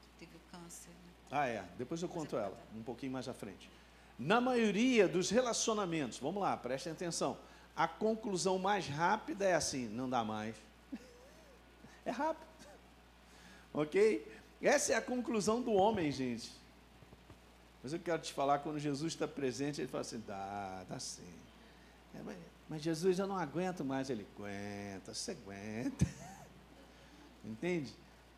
que 0.00 0.26
teve 0.26 0.36
o 0.36 0.40
câncer. 0.52 0.90
Né? 0.90 1.12
Ah, 1.32 1.46
é. 1.48 1.64
Depois 1.76 2.00
eu 2.02 2.08
conto 2.08 2.36
ela, 2.36 2.56
um 2.76 2.84
pouquinho 2.84 3.10
mais 3.10 3.26
à 3.26 3.34
frente. 3.34 3.68
Na 4.16 4.40
maioria 4.40 5.08
dos 5.08 5.28
relacionamentos, 5.28 6.18
vamos 6.18 6.40
lá, 6.40 6.56
prestem 6.56 6.92
atenção. 6.92 7.36
A 7.74 7.88
conclusão 7.88 8.56
mais 8.58 8.86
rápida 8.86 9.44
é 9.46 9.54
assim: 9.54 9.88
não 9.88 10.08
dá 10.08 10.22
mais. 10.22 10.54
É 12.04 12.10
rápido. 12.10 12.46
ok? 13.74 14.26
Essa 14.62 14.92
é 14.92 14.96
a 14.96 15.02
conclusão 15.02 15.60
do 15.60 15.72
homem, 15.72 16.12
gente. 16.12 16.59
Mas 17.82 17.92
eu 17.92 17.98
quero 17.98 18.20
te 18.20 18.32
falar, 18.32 18.58
quando 18.58 18.78
Jesus 18.78 19.12
está 19.12 19.26
presente, 19.26 19.80
ele 19.80 19.88
fala 19.88 20.02
assim: 20.02 20.22
dá, 20.26 20.84
dá 20.88 20.98
sim. 20.98 21.22
É, 22.14 22.22
mas, 22.22 22.36
mas, 22.68 22.82
Jesus, 22.82 23.18
eu 23.18 23.26
não 23.26 23.36
aguento 23.36 23.84
mais. 23.84 24.10
Ele 24.10 24.26
aguenta, 24.36 25.14
você 25.14 25.32
aguenta. 25.32 26.06
Entende? 27.44 27.92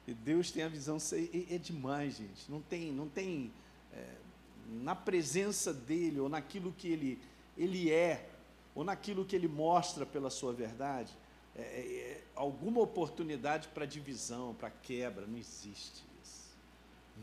E 0.07 0.15
Deus 0.15 0.51
tem 0.51 0.63
a 0.63 0.69
visão, 0.69 0.97
é, 1.13 1.55
é 1.55 1.59
demais, 1.59 2.17
gente. 2.17 2.51
Não 2.51 2.61
tem, 2.61 2.93
não 2.93 3.09
tem 3.09 3.53
é, 3.93 4.05
na 4.69 4.95
presença 4.95 5.73
dele, 5.73 6.21
ou 6.21 6.29
naquilo 6.29 6.73
que 6.73 6.89
ele, 6.89 7.21
ele 7.57 7.91
é, 7.91 8.29
ou 8.75 8.85
naquilo 8.85 9.25
que 9.25 9.37
ele 9.37 9.49
mostra 9.49 10.07
pela 10.07 10.31
sua 10.31 10.53
verdade, 10.53 11.13
é, 11.55 11.61
é, 11.61 11.65
é 11.65 12.25
alguma 12.35 12.81
oportunidade 12.81 13.69
para 13.69 13.85
divisão, 13.85 14.55
para 14.55 14.71
quebra, 14.71 15.27
não 15.27 15.39
existe. 15.39 16.03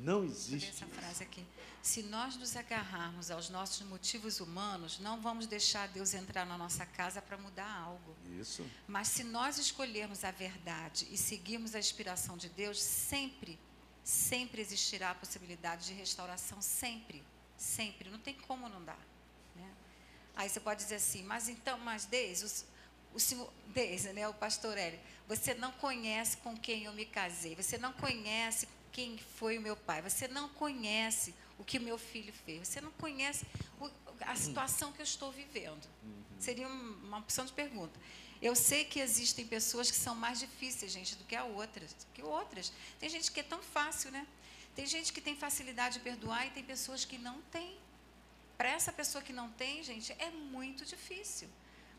Não 0.02 0.24
existe. 0.24 0.70
Essa 0.70 0.86
frase 0.88 1.24
aqui. 1.24 1.46
Se 1.82 2.04
nós 2.04 2.36
nos 2.36 2.56
agarrarmos 2.56 3.32
aos 3.32 3.50
nossos 3.50 3.86
motivos 3.88 4.40
humanos, 4.40 5.00
não 5.00 5.22
vamos 5.22 5.48
deixar 5.48 5.88
Deus 5.88 6.14
entrar 6.14 6.46
na 6.46 6.58
nossa 6.58 6.86
casa 6.86 7.22
para 7.22 7.38
mudar 7.38 7.70
algo. 7.70 8.16
Isso. 8.40 8.66
Mas 8.88 9.08
se 9.10 9.24
nós 9.24 9.58
escolhermos 9.58 10.24
a 10.24 10.32
verdade 10.32 11.08
e 11.10 11.18
seguirmos 11.18 11.76
a 11.76 11.80
inspiração 11.80 12.38
de 12.38 12.50
Deus, 12.50 12.82
sempre, 12.82 13.60
sempre 14.04 14.62
existirá 14.62 15.12
a 15.12 15.16
possibilidade 15.16 15.88
de 15.88 15.94
restauração, 15.94 16.62
sempre, 16.62 17.24
sempre. 17.58 18.10
Não 18.10 18.20
tem 18.20 18.34
como 18.34 18.68
não 18.68 18.84
dar. 18.84 19.00
Né? 19.56 19.70
Aí 20.36 20.50
você 20.50 20.60
pode 20.60 20.84
dizer 20.84 20.96
assim, 20.96 21.24
mas 21.24 21.48
então, 21.48 21.78
mas 21.80 22.06
Deus, 22.06 22.66
o, 23.14 23.18
o 23.18 23.20
senhor, 23.20 23.52
Deise, 23.68 24.14
né, 24.14 24.28
o 24.28 24.34
pastor 24.34 24.78
Hélio, 24.78 25.00
você 25.28 25.54
não 25.54 25.72
conhece 25.74 26.38
com 26.38 26.58
quem 26.58 26.86
eu 26.86 26.94
me 26.94 27.06
casei, 27.06 27.56
você 27.56 27.78
não 27.78 27.94
conhece 27.94 28.68
quem 28.92 29.18
foi 29.18 29.58
o 29.58 29.62
meu 29.62 29.76
pai, 29.76 30.02
você 30.02 30.28
não 30.28 30.50
conhece 30.50 31.34
o 31.58 31.64
que 31.64 31.78
meu 31.78 31.98
filho 31.98 32.34
fez. 32.46 32.68
Você 32.68 32.82
não 32.82 32.92
conhece 32.94 33.46
o, 33.80 33.90
a 34.22 34.36
situação 34.36 34.92
que 34.92 35.02
eu 35.02 35.04
estou 35.04 35.32
vivendo. 35.32 35.86
Uhum. 36.04 36.24
Seria 36.40 36.68
uma 36.68 37.18
opção 37.18 37.46
de 37.46 37.52
pergunta. 37.52 38.00
Eu 38.42 38.56
sei 38.56 38.86
que 38.86 39.00
existem 39.02 39.46
pessoas 39.46 39.92
que 39.92 39.98
são 39.98 40.16
mais 40.16 40.40
difíceis, 40.40 40.92
gente, 40.92 41.16
do 41.16 41.26
que 41.26 41.36
a 41.36 41.44
outras, 41.44 41.96
que 42.14 42.24
outras. 42.24 42.72
Tem 42.98 43.10
gente 43.10 43.30
que 43.32 43.42
é 43.42 43.44
tão 43.44 43.62
fácil, 43.62 44.12
né? 44.12 44.26
Tem 44.74 44.86
gente 44.86 45.12
que 45.12 45.20
tem 45.20 45.36
facilidade 45.36 45.96
de 45.96 46.00
perdoar 46.00 46.48
e 46.48 46.52
tem 46.52 46.64
pessoas 46.64 47.04
que 47.04 47.18
não 47.18 47.42
têm. 47.52 47.78
Para 48.58 48.70
essa 48.70 48.94
pessoa 48.94 49.22
que 49.22 49.34
não 49.34 49.50
tem, 49.52 49.84
gente, 49.84 50.14
é 50.20 50.30
muito 50.32 50.86
difícil. 50.86 51.50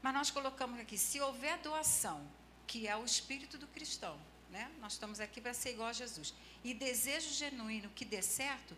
Mas 0.00 0.14
nós 0.14 0.31
colocamos 0.31 0.81
aqui, 0.81 0.96
se 0.96 1.20
houver 1.20 1.59
doação, 1.59 2.26
que 2.66 2.88
é 2.88 2.96
o 2.96 3.05
espírito 3.05 3.59
do 3.59 3.66
cristão, 3.66 4.18
né? 4.51 4.71
Nós 4.81 4.93
estamos 4.93 5.21
aqui 5.21 5.41
para 5.41 5.55
ser 5.55 5.71
igual 5.71 5.89
a 5.89 5.93
Jesus. 5.93 6.35
E 6.63 6.75
desejo 6.75 7.31
genuíno 7.31 7.89
que 7.91 8.05
dê 8.05 8.23
certo, 8.23 8.77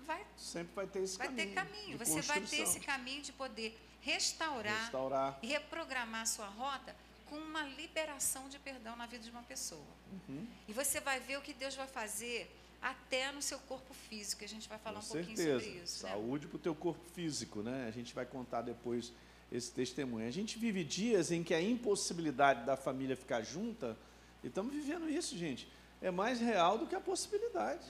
vai 0.00 0.24
sempre 0.36 0.74
vai 0.74 0.86
ter 0.86 1.00
esse 1.00 1.18
vai 1.18 1.28
caminho. 1.28 1.48
Ter 1.48 1.54
caminho. 1.54 1.98
Você 1.98 2.20
vai 2.22 2.40
ter 2.40 2.60
esse 2.60 2.80
caminho 2.80 3.22
de 3.22 3.32
poder 3.32 3.78
restaurar, 4.00 4.84
restaurar. 4.84 5.38
e 5.42 5.46
reprogramar 5.46 6.22
a 6.22 6.26
sua 6.26 6.46
rota 6.46 6.94
com 7.28 7.36
uma 7.36 7.62
liberação 7.62 8.48
de 8.48 8.58
perdão 8.58 8.96
na 8.96 9.06
vida 9.06 9.22
de 9.22 9.30
uma 9.30 9.42
pessoa. 9.42 9.80
Uhum. 10.28 10.46
E 10.66 10.72
você 10.72 11.00
vai 11.00 11.20
ver 11.20 11.38
o 11.38 11.42
que 11.42 11.52
Deus 11.52 11.74
vai 11.76 11.86
fazer 11.86 12.50
até 12.82 13.30
no 13.30 13.42
seu 13.42 13.58
corpo 13.60 13.94
físico. 13.94 14.42
A 14.44 14.48
gente 14.48 14.68
vai 14.68 14.78
falar 14.78 15.00
com 15.00 15.06
um 15.06 15.10
certeza. 15.10 15.52
pouquinho 15.52 15.60
sobre 15.60 15.84
isso. 15.84 16.04
Né? 16.04 16.10
Saúde 16.10 16.44
né? 16.46 16.50
para 16.50 16.56
o 16.56 16.60
teu 16.60 16.74
corpo 16.74 17.04
físico, 17.12 17.62
né? 17.62 17.86
A 17.86 17.90
gente 17.90 18.14
vai 18.14 18.26
contar 18.26 18.62
depois 18.62 19.12
esse 19.52 19.70
testemunho. 19.70 20.26
A 20.26 20.30
gente 20.30 20.58
vive 20.58 20.82
dias 20.82 21.30
em 21.30 21.42
que 21.42 21.54
a 21.54 21.60
impossibilidade 21.60 22.64
da 22.64 22.76
família 22.76 23.16
ficar 23.16 23.42
junta, 23.42 23.96
e 24.42 24.48
estamos 24.48 24.72
vivendo 24.72 25.08
isso, 25.08 25.36
gente, 25.36 25.68
é 26.00 26.10
mais 26.10 26.40
real 26.40 26.78
do 26.78 26.86
que 26.86 26.94
a 26.94 27.00
possibilidade. 27.00 27.84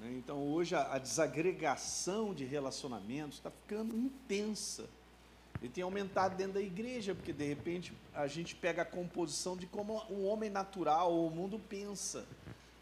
Né? 0.00 0.12
Então, 0.16 0.38
hoje, 0.48 0.74
a, 0.74 0.94
a 0.94 0.98
desagregação 0.98 2.34
de 2.34 2.44
relacionamentos 2.44 3.38
está 3.38 3.50
ficando 3.50 3.96
intensa. 3.96 4.88
E 5.62 5.68
tem 5.68 5.84
aumentado 5.84 6.36
dentro 6.36 6.54
da 6.54 6.60
igreja, 6.62 7.14
porque 7.14 7.32
de 7.32 7.44
repente 7.44 7.92
a 8.14 8.26
gente 8.26 8.54
pega 8.54 8.82
a 8.82 8.84
composição 8.84 9.56
de 9.56 9.66
como 9.66 10.02
um 10.10 10.26
homem 10.26 10.48
natural 10.48 11.12
ou 11.12 11.26
o 11.26 11.30
mundo 11.30 11.60
pensa. 11.68 12.24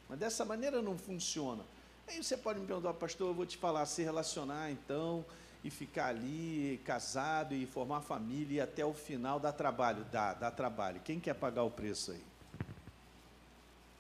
Mas 0.09 0.19
dessa 0.19 0.45
maneira 0.45 0.81
não 0.81 0.97
funciona. 0.97 1.64
Aí 2.07 2.23
você 2.23 2.37
pode 2.37 2.61
me 2.61 2.67
perguntar, 2.67 2.95
pastor, 2.95 3.29
eu 3.29 3.35
vou 3.35 3.45
te 3.45 3.57
falar, 3.57 3.85
se 3.85 4.03
relacionar 4.03 4.71
então 4.71 5.25
e 5.64 5.71
ficar 5.71 6.07
ali 6.07 6.81
casado 6.85 7.55
e 7.55 7.66
formar 7.66 8.01
família 8.01 8.57
e 8.57 8.61
até 8.61 8.85
o 8.85 8.94
final 8.94 9.40
dá 9.40 9.53
trabalho? 9.53 10.05
Dá, 10.11 10.35
dá 10.35 10.51
trabalho. 10.51 11.01
Quem 11.05 11.18
quer 11.18 11.35
pagar 11.35 11.64
o 11.64 11.71
preço 11.71 12.12
aí? 12.12 12.23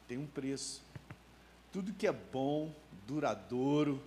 Tem 0.06 0.16
um 0.16 0.26
preço. 0.26 0.82
Tudo 1.72 1.92
que 1.92 2.06
é 2.06 2.12
bom 2.12 2.72
duradouro, 3.06 4.02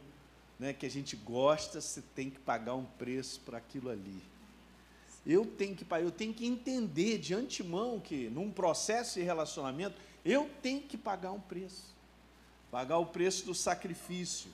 né, 0.58 0.74
que 0.74 0.86
a 0.86 0.90
gente 0.90 1.16
gosta, 1.16 1.82
você 1.82 2.02
tem 2.16 2.30
que 2.30 2.40
pagar 2.40 2.76
um 2.76 2.86
preço 2.86 3.40
para 3.42 3.58
aquilo 3.58 3.90
ali. 3.90 4.22
Eu 5.26 5.46
tenho 5.46 5.76
que 5.76 5.86
eu 5.92 6.12
tenho 6.12 6.34
que 6.34 6.48
entender 6.48 7.20
de 7.20 7.34
antemão 7.34 8.00
que 8.00 8.30
num 8.30 8.52
processo 8.52 9.20
de 9.20 9.26
relacionamento 9.26 9.96
eu 10.26 10.50
tenho 10.62 10.82
que 10.82 10.98
pagar 10.98 11.32
um 11.32 11.40
preço. 11.40 11.92
Pagar 12.72 12.98
o 12.98 13.06
preço 13.06 13.46
do 13.46 13.54
sacrifício, 13.54 14.50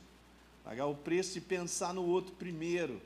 pagar 0.68 0.86
o 0.86 0.96
preço 0.96 1.36
de 1.36 1.40
pensar 1.40 1.94
no 1.94 2.06
outro 2.06 2.34
primeiro, 2.34 3.02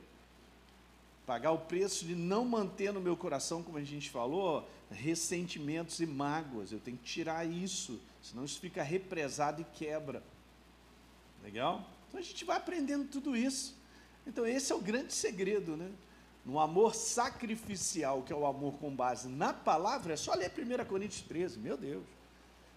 pagar 1.24 1.52
o 1.52 1.58
preço 1.58 2.04
de 2.04 2.12
não 2.12 2.44
manter 2.44 2.92
no 2.92 3.00
meu 3.00 3.16
coração, 3.16 3.62
como 3.62 3.78
a 3.78 3.84
gente 3.84 4.10
falou, 4.10 4.68
ressentimentos 4.90 6.00
e 6.00 6.06
mágoas. 6.06 6.72
Eu 6.72 6.80
tenho 6.80 6.96
que 6.96 7.04
tirar 7.04 7.46
isso, 7.46 8.00
senão 8.20 8.44
isso 8.44 8.58
fica 8.58 8.82
represado 8.82 9.62
e 9.62 9.64
quebra. 9.78 10.24
Legal? 11.40 11.88
Então 12.08 12.18
a 12.18 12.22
gente 12.24 12.44
vai 12.44 12.56
aprendendo 12.56 13.04
tudo 13.04 13.36
isso. 13.36 13.76
Então 14.26 14.44
esse 14.44 14.72
é 14.72 14.74
o 14.74 14.80
grande 14.80 15.12
segredo, 15.12 15.76
né? 15.76 15.88
No 16.44 16.58
amor 16.58 16.96
sacrificial, 16.96 18.24
que 18.24 18.32
é 18.32 18.36
o 18.36 18.44
amor 18.44 18.74
com 18.78 18.92
base 18.92 19.28
na 19.28 19.52
palavra, 19.52 20.14
é 20.14 20.16
só 20.16 20.34
ler 20.34 20.50
1 20.50 20.84
Coríntios 20.86 21.22
13, 21.28 21.60
meu 21.60 21.76
Deus. 21.76 22.02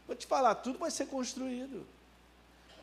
Vou 0.06 0.16
te 0.16 0.28
falar, 0.28 0.54
tudo 0.54 0.78
vai 0.78 0.92
ser 0.92 1.08
construído. 1.08 1.88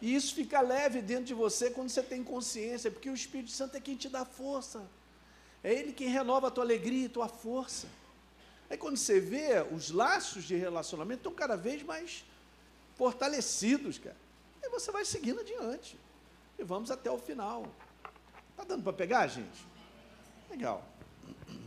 E 0.03 0.17
isso 0.17 0.35
fica 0.35 0.61
leve 0.61 1.01
dentro 1.01 1.27
de 1.27 1.33
você 1.33 1.71
quando 1.71 1.89
você 1.89 2.03
tem 2.03 2.25
consciência, 2.25 2.91
porque 2.91 3.09
o 3.09 3.15
Espírito 3.15 3.53
Santo 3.53 3.77
é 3.77 3.81
quem 3.81 3.97
te 3.97 4.09
dá 4.09 4.25
força. 4.25 4.85
É 5.63 5.73
Ele 5.73 5.93
quem 5.93 6.09
renova 6.09 6.49
a 6.49 6.51
tua 6.51 6.65
alegria 6.65 7.07
e 7.07 7.09
tua 7.09 7.29
força. 7.29 7.87
Aí 8.69 8.77
quando 8.77 8.97
você 8.97 9.21
vê, 9.21 9.65
os 9.71 9.91
laços 9.91 10.43
de 10.43 10.57
relacionamento 10.57 11.21
estão 11.21 11.33
cada 11.33 11.57
vez 11.57 11.85
mais 11.85 12.25
fortalecidos, 12.97 13.97
cara. 13.97 14.17
E 14.61 14.69
você 14.71 14.91
vai 14.91 15.05
seguindo 15.05 15.39
adiante. 15.39 15.97
E 16.59 16.65
vamos 16.65 16.91
até 16.91 17.09
o 17.09 17.17
final. 17.17 17.73
Está 18.51 18.65
dando 18.65 18.83
para 18.83 18.93
pegar, 18.93 19.29
gente? 19.29 19.65
Legal. 20.51 20.85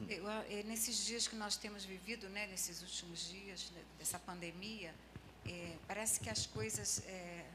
Eu, 0.09 0.29
é, 0.29 0.61
nesses 0.63 1.05
dias 1.05 1.25
que 1.25 1.37
nós 1.37 1.55
temos 1.55 1.85
vivido, 1.85 2.27
né, 2.27 2.47
nesses 2.47 2.81
últimos 2.81 3.29
dias 3.29 3.71
né, 3.73 3.81
dessa 3.97 4.19
pandemia, 4.19 4.93
é, 5.45 5.77
parece 5.87 6.19
que 6.19 6.29
as 6.29 6.45
coisas 6.45 7.01
é, 7.07 7.45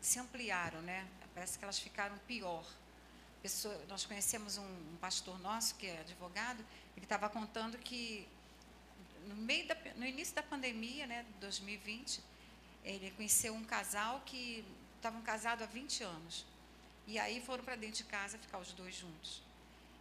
se 0.00 0.18
ampliaram, 0.18 0.80
né? 0.82 1.06
Parece 1.34 1.58
que 1.58 1.64
elas 1.64 1.78
ficaram 1.78 2.16
pior. 2.26 2.64
Pessoa, 3.42 3.78
nós 3.88 4.04
conhecemos 4.04 4.58
um, 4.58 4.62
um, 4.62 4.96
pastor 5.00 5.38
nosso 5.40 5.74
que 5.76 5.86
é 5.86 6.00
advogado, 6.00 6.64
ele 6.96 7.06
estava 7.06 7.28
contando 7.28 7.78
que 7.78 8.28
no 9.26 9.34
meio 9.34 9.66
da, 9.66 9.76
no 9.96 10.04
início 10.04 10.34
da 10.34 10.42
pandemia, 10.42 11.06
né, 11.06 11.24
2020, 11.40 12.20
ele 12.84 13.10
conheceu 13.12 13.54
um 13.54 13.64
casal 13.64 14.22
que 14.26 14.64
estavam 14.96 15.22
casados 15.22 15.64
há 15.64 15.66
20 15.66 16.02
anos. 16.02 16.44
E 17.06 17.18
aí 17.18 17.40
foram 17.40 17.64
para 17.64 17.76
dentro 17.76 17.96
de 17.96 18.04
casa 18.04 18.38
ficar 18.38 18.58
os 18.58 18.72
dois 18.72 18.94
juntos. 18.94 19.42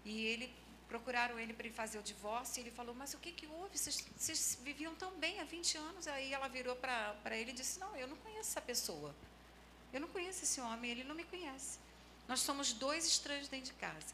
E 0.03 0.25
ele 0.25 0.53
procuraram 0.87 1.39
ele 1.39 1.53
para 1.53 1.65
ele 1.67 1.73
fazer 1.73 1.99
o 1.99 2.03
divórcio. 2.03 2.59
E 2.59 2.63
ele 2.63 2.71
falou: 2.71 2.93
Mas 2.93 3.13
o 3.13 3.17
que, 3.19 3.31
que 3.31 3.47
houve? 3.47 3.77
Vocês, 3.77 4.05
vocês 4.17 4.59
viviam 4.63 4.93
tão 4.95 5.11
bem 5.17 5.39
há 5.39 5.43
20 5.43 5.77
anos. 5.77 6.07
Aí 6.07 6.33
ela 6.33 6.47
virou 6.47 6.75
para 6.75 7.37
ele 7.37 7.51
e 7.51 7.53
disse: 7.53 7.79
Não, 7.79 7.95
eu 7.95 8.07
não 8.07 8.17
conheço 8.17 8.49
essa 8.51 8.61
pessoa. 8.61 9.15
Eu 9.93 10.01
não 10.01 10.07
conheço 10.07 10.43
esse 10.43 10.61
homem, 10.61 10.91
ele 10.91 11.03
não 11.03 11.15
me 11.15 11.23
conhece. 11.23 11.79
Nós 12.27 12.41
somos 12.41 12.73
dois 12.73 13.05
estranhos 13.05 13.47
dentro 13.47 13.67
de 13.67 13.73
casa. 13.73 14.13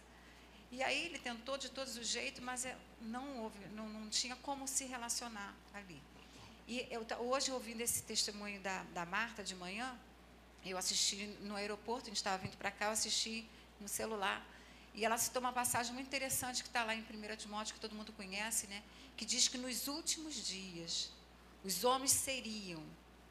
E 0.71 0.81
aí 0.81 1.05
ele 1.05 1.19
tentou 1.19 1.57
de 1.57 1.69
todos 1.69 1.97
os 1.97 2.07
jeitos, 2.07 2.41
mas 2.41 2.65
é, 2.65 2.75
não 3.01 3.43
houve, 3.43 3.59
não, 3.67 3.87
não 3.87 4.09
tinha 4.09 4.35
como 4.37 4.67
se 4.67 4.85
relacionar 4.85 5.53
ali. 5.73 6.01
E 6.67 6.87
eu, 6.89 7.05
hoje, 7.19 7.51
ouvindo 7.51 7.81
esse 7.81 8.01
testemunho 8.03 8.59
da, 8.61 8.83
da 8.93 9.05
Marta 9.05 9.43
de 9.43 9.55
manhã, 9.55 9.97
eu 10.65 10.77
assisti 10.77 11.27
no 11.41 11.55
aeroporto, 11.55 12.05
a 12.05 12.07
gente 12.07 12.17
estava 12.17 12.37
vindo 12.37 12.57
para 12.57 12.71
cá, 12.71 12.85
eu 12.85 12.91
assisti 12.91 13.47
no 13.79 13.87
celular. 13.87 14.43
E 14.93 15.05
ela 15.05 15.17
citou 15.17 15.39
uma 15.39 15.53
passagem 15.53 15.93
muito 15.93 16.07
interessante 16.07 16.63
que 16.63 16.69
está 16.69 16.83
lá 16.83 16.95
em 16.95 17.01
1 17.01 17.35
Timóteo, 17.35 17.75
que 17.75 17.79
todo 17.79 17.93
mundo 17.93 18.11
conhece, 18.13 18.65
né? 18.67 18.81
que 19.15 19.25
diz 19.25 19.47
que 19.47 19.57
nos 19.57 19.87
últimos 19.87 20.35
dias 20.35 21.11
os 21.63 21.83
homens 21.83 22.11
seriam 22.11 22.83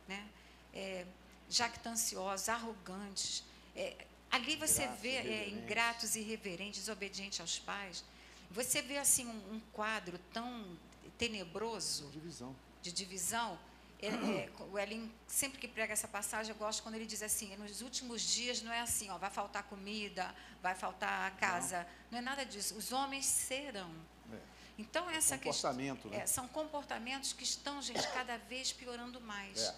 né? 0.08 0.26
É, 0.72 1.06
jactanciosos, 1.48 2.48
arrogantes. 2.48 3.44
É, 3.74 4.06
ali 4.30 4.56
você 4.56 4.86
Grato, 4.86 5.00
vê 5.00 5.16
é, 5.16 5.48
ingratos, 5.48 6.16
irreverentes, 6.16 6.80
desobedientes 6.80 7.40
aos 7.40 7.58
pais. 7.58 8.04
Você 8.50 8.82
vê 8.82 8.98
assim 8.98 9.26
um, 9.26 9.54
um 9.54 9.60
quadro 9.72 10.18
tão 10.32 10.78
tenebroso. 11.18 12.08
Divisão 12.10 12.54
de 12.84 12.92
divisão, 12.92 13.58
É, 14.02 14.08
é, 14.08 14.50
o 14.70 14.78
Elin, 14.78 15.10
sempre 15.26 15.58
que 15.58 15.66
prega 15.66 15.94
essa 15.94 16.06
passagem, 16.06 16.52
eu 16.52 16.58
gosto 16.58 16.82
quando 16.82 16.96
ele 16.96 17.06
diz 17.06 17.22
assim: 17.22 17.56
nos 17.56 17.80
últimos 17.80 18.20
dias 18.20 18.60
não 18.60 18.70
é 18.70 18.80
assim, 18.80 19.08
ó, 19.08 19.16
vai 19.16 19.30
faltar 19.30 19.62
comida, 19.62 20.34
vai 20.60 20.74
faltar 20.74 21.28
a 21.28 21.30
casa. 21.30 21.78
Não, 21.78 21.86
não 22.10 22.18
é 22.18 22.20
nada 22.20 22.44
disso. 22.44 22.76
Os 22.76 22.92
homens 22.92 23.24
serão. 23.24 23.90
É. 24.30 24.38
Então, 24.76 25.08
essa 25.08 25.38
Comportamento, 25.38 26.02
questão. 26.02 26.10
Né? 26.10 26.24
É, 26.24 26.26
são 26.26 26.46
comportamentos 26.48 27.32
que 27.32 27.44
estão, 27.44 27.80
gente, 27.80 28.06
cada 28.12 28.36
vez 28.36 28.70
piorando 28.70 29.18
mais. 29.22 29.62
É. 29.62 29.74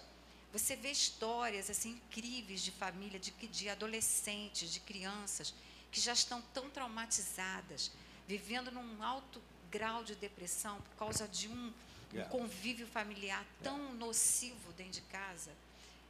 Você 0.57 0.75
vê 0.75 0.89
histórias 0.89 1.69
assim 1.69 1.91
incríveis 1.91 2.61
de 2.61 2.71
família, 2.71 3.19
de, 3.19 3.31
de 3.31 3.69
adolescentes, 3.69 4.71
de 4.71 4.79
crianças 4.79 5.53
que 5.91 6.01
já 6.01 6.13
estão 6.13 6.41
tão 6.51 6.67
traumatizadas, 6.67 7.91
vivendo 8.27 8.71
num 8.71 9.03
alto 9.03 9.39
grau 9.69 10.03
de 10.03 10.15
depressão 10.15 10.81
por 10.81 10.95
causa 10.95 11.27
de 11.27 11.47
um, 11.47 11.71
um 12.11 12.23
convívio 12.29 12.87
familiar 12.87 13.45
tão 13.61 13.93
nocivo 13.93 14.73
dentro 14.73 14.93
de 14.93 15.01
casa. 15.01 15.51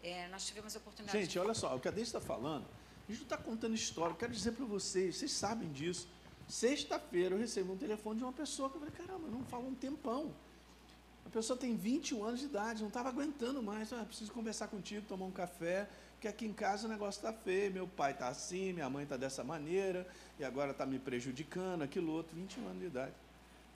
É, 0.01 0.29
nós 0.29 0.45
tivemos 0.45 0.75
a 0.77 0.79
oportunidade. 0.79 1.19
Gente, 1.19 1.31
de... 1.33 1.39
olha 1.39 1.53
só, 1.53 1.75
o 1.75 1.79
que 1.81 1.89
a 1.89 1.91
Deise 1.91 2.07
está 2.07 2.21
falando, 2.21 2.65
a 3.05 3.11
gente 3.11 3.19
não 3.19 3.25
está 3.25 3.37
contando 3.37 3.75
história. 3.75 4.13
Eu 4.13 4.17
quero 4.17 4.31
dizer 4.31 4.53
para 4.53 4.65
vocês, 4.65 5.17
vocês 5.17 5.31
sabem 5.33 5.69
disso. 5.73 6.07
Sexta-feira 6.47 7.35
eu 7.35 7.39
recebi 7.39 7.69
um 7.69 7.77
telefone 7.77 8.19
de 8.19 8.23
uma 8.23 8.33
pessoa 8.33 8.69
que 8.69 8.77
eu 8.77 8.79
falei, 8.79 8.95
caramba, 8.95 9.27
não 9.27 9.43
fala 9.43 9.65
um 9.65 9.75
tempão. 9.75 10.33
A 11.27 11.29
pessoa 11.29 11.59
tem 11.59 11.75
21 11.75 12.23
anos 12.23 12.39
de 12.39 12.45
idade, 12.45 12.79
não 12.79 12.87
estava 12.87 13.09
aguentando 13.09 13.61
mais. 13.61 13.91
Ah, 13.91 14.05
preciso 14.05 14.31
conversar 14.31 14.69
contigo, 14.69 15.05
tomar 15.05 15.25
um 15.25 15.31
café, 15.31 15.85
porque 16.13 16.25
aqui 16.25 16.45
em 16.45 16.53
casa 16.53 16.87
o 16.87 16.89
negócio 16.89 17.19
está 17.19 17.33
feio. 17.33 17.69
Meu 17.69 17.85
pai 17.85 18.13
está 18.13 18.29
assim, 18.29 18.71
minha 18.71 18.89
mãe 18.89 19.03
está 19.03 19.17
dessa 19.17 19.43
maneira, 19.43 20.07
e 20.39 20.45
agora 20.45 20.71
está 20.71 20.85
me 20.85 20.97
prejudicando, 20.97 21.81
aquilo 21.81 22.13
outro, 22.13 22.33
21 22.33 22.65
anos 22.67 22.79
de 22.79 22.85
idade. 22.85 23.11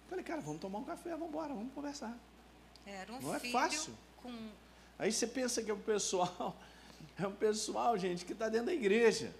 Falei, 0.09 0.23
cara, 0.23 0.39
vamos 0.39 0.61
tomar 0.61 0.79
um 0.79 0.85
café, 0.85 1.11
vamos 1.11 1.27
embora, 1.27 1.53
vamos 1.53 1.73
conversar. 1.73 2.17
Era 2.85 3.11
um 3.11 3.19
não 3.19 3.35
é 3.35 3.39
fácil. 3.39 3.93
Com... 4.15 4.49
Aí 4.97 5.11
você 5.11 5.27
pensa 5.27 5.61
que 5.61 5.69
é 5.69 5.73
um 5.73 5.81
pessoal, 5.81 6.55
é 7.19 7.27
um 7.27 7.35
pessoal, 7.35 7.97
gente, 7.97 8.23
que 8.23 8.31
está 8.31 8.47
dentro 8.47 8.67
da 8.67 8.73
igreja. 8.73 9.35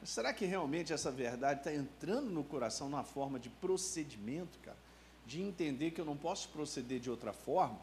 Mas 0.00 0.08
será 0.08 0.32
que 0.32 0.46
realmente 0.46 0.94
essa 0.94 1.10
verdade 1.10 1.60
está 1.60 1.74
entrando 1.74 2.30
no 2.30 2.42
coração 2.42 2.88
na 2.88 3.04
forma 3.04 3.38
de 3.38 3.50
procedimento, 3.50 4.58
cara? 4.60 4.87
De 5.28 5.40
entender 5.42 5.92
que 5.92 6.00
eu 6.00 6.04
não 6.04 6.16
posso 6.16 6.48
proceder 6.48 6.98
de 6.98 7.10
outra 7.10 7.32
forma, 7.32 7.78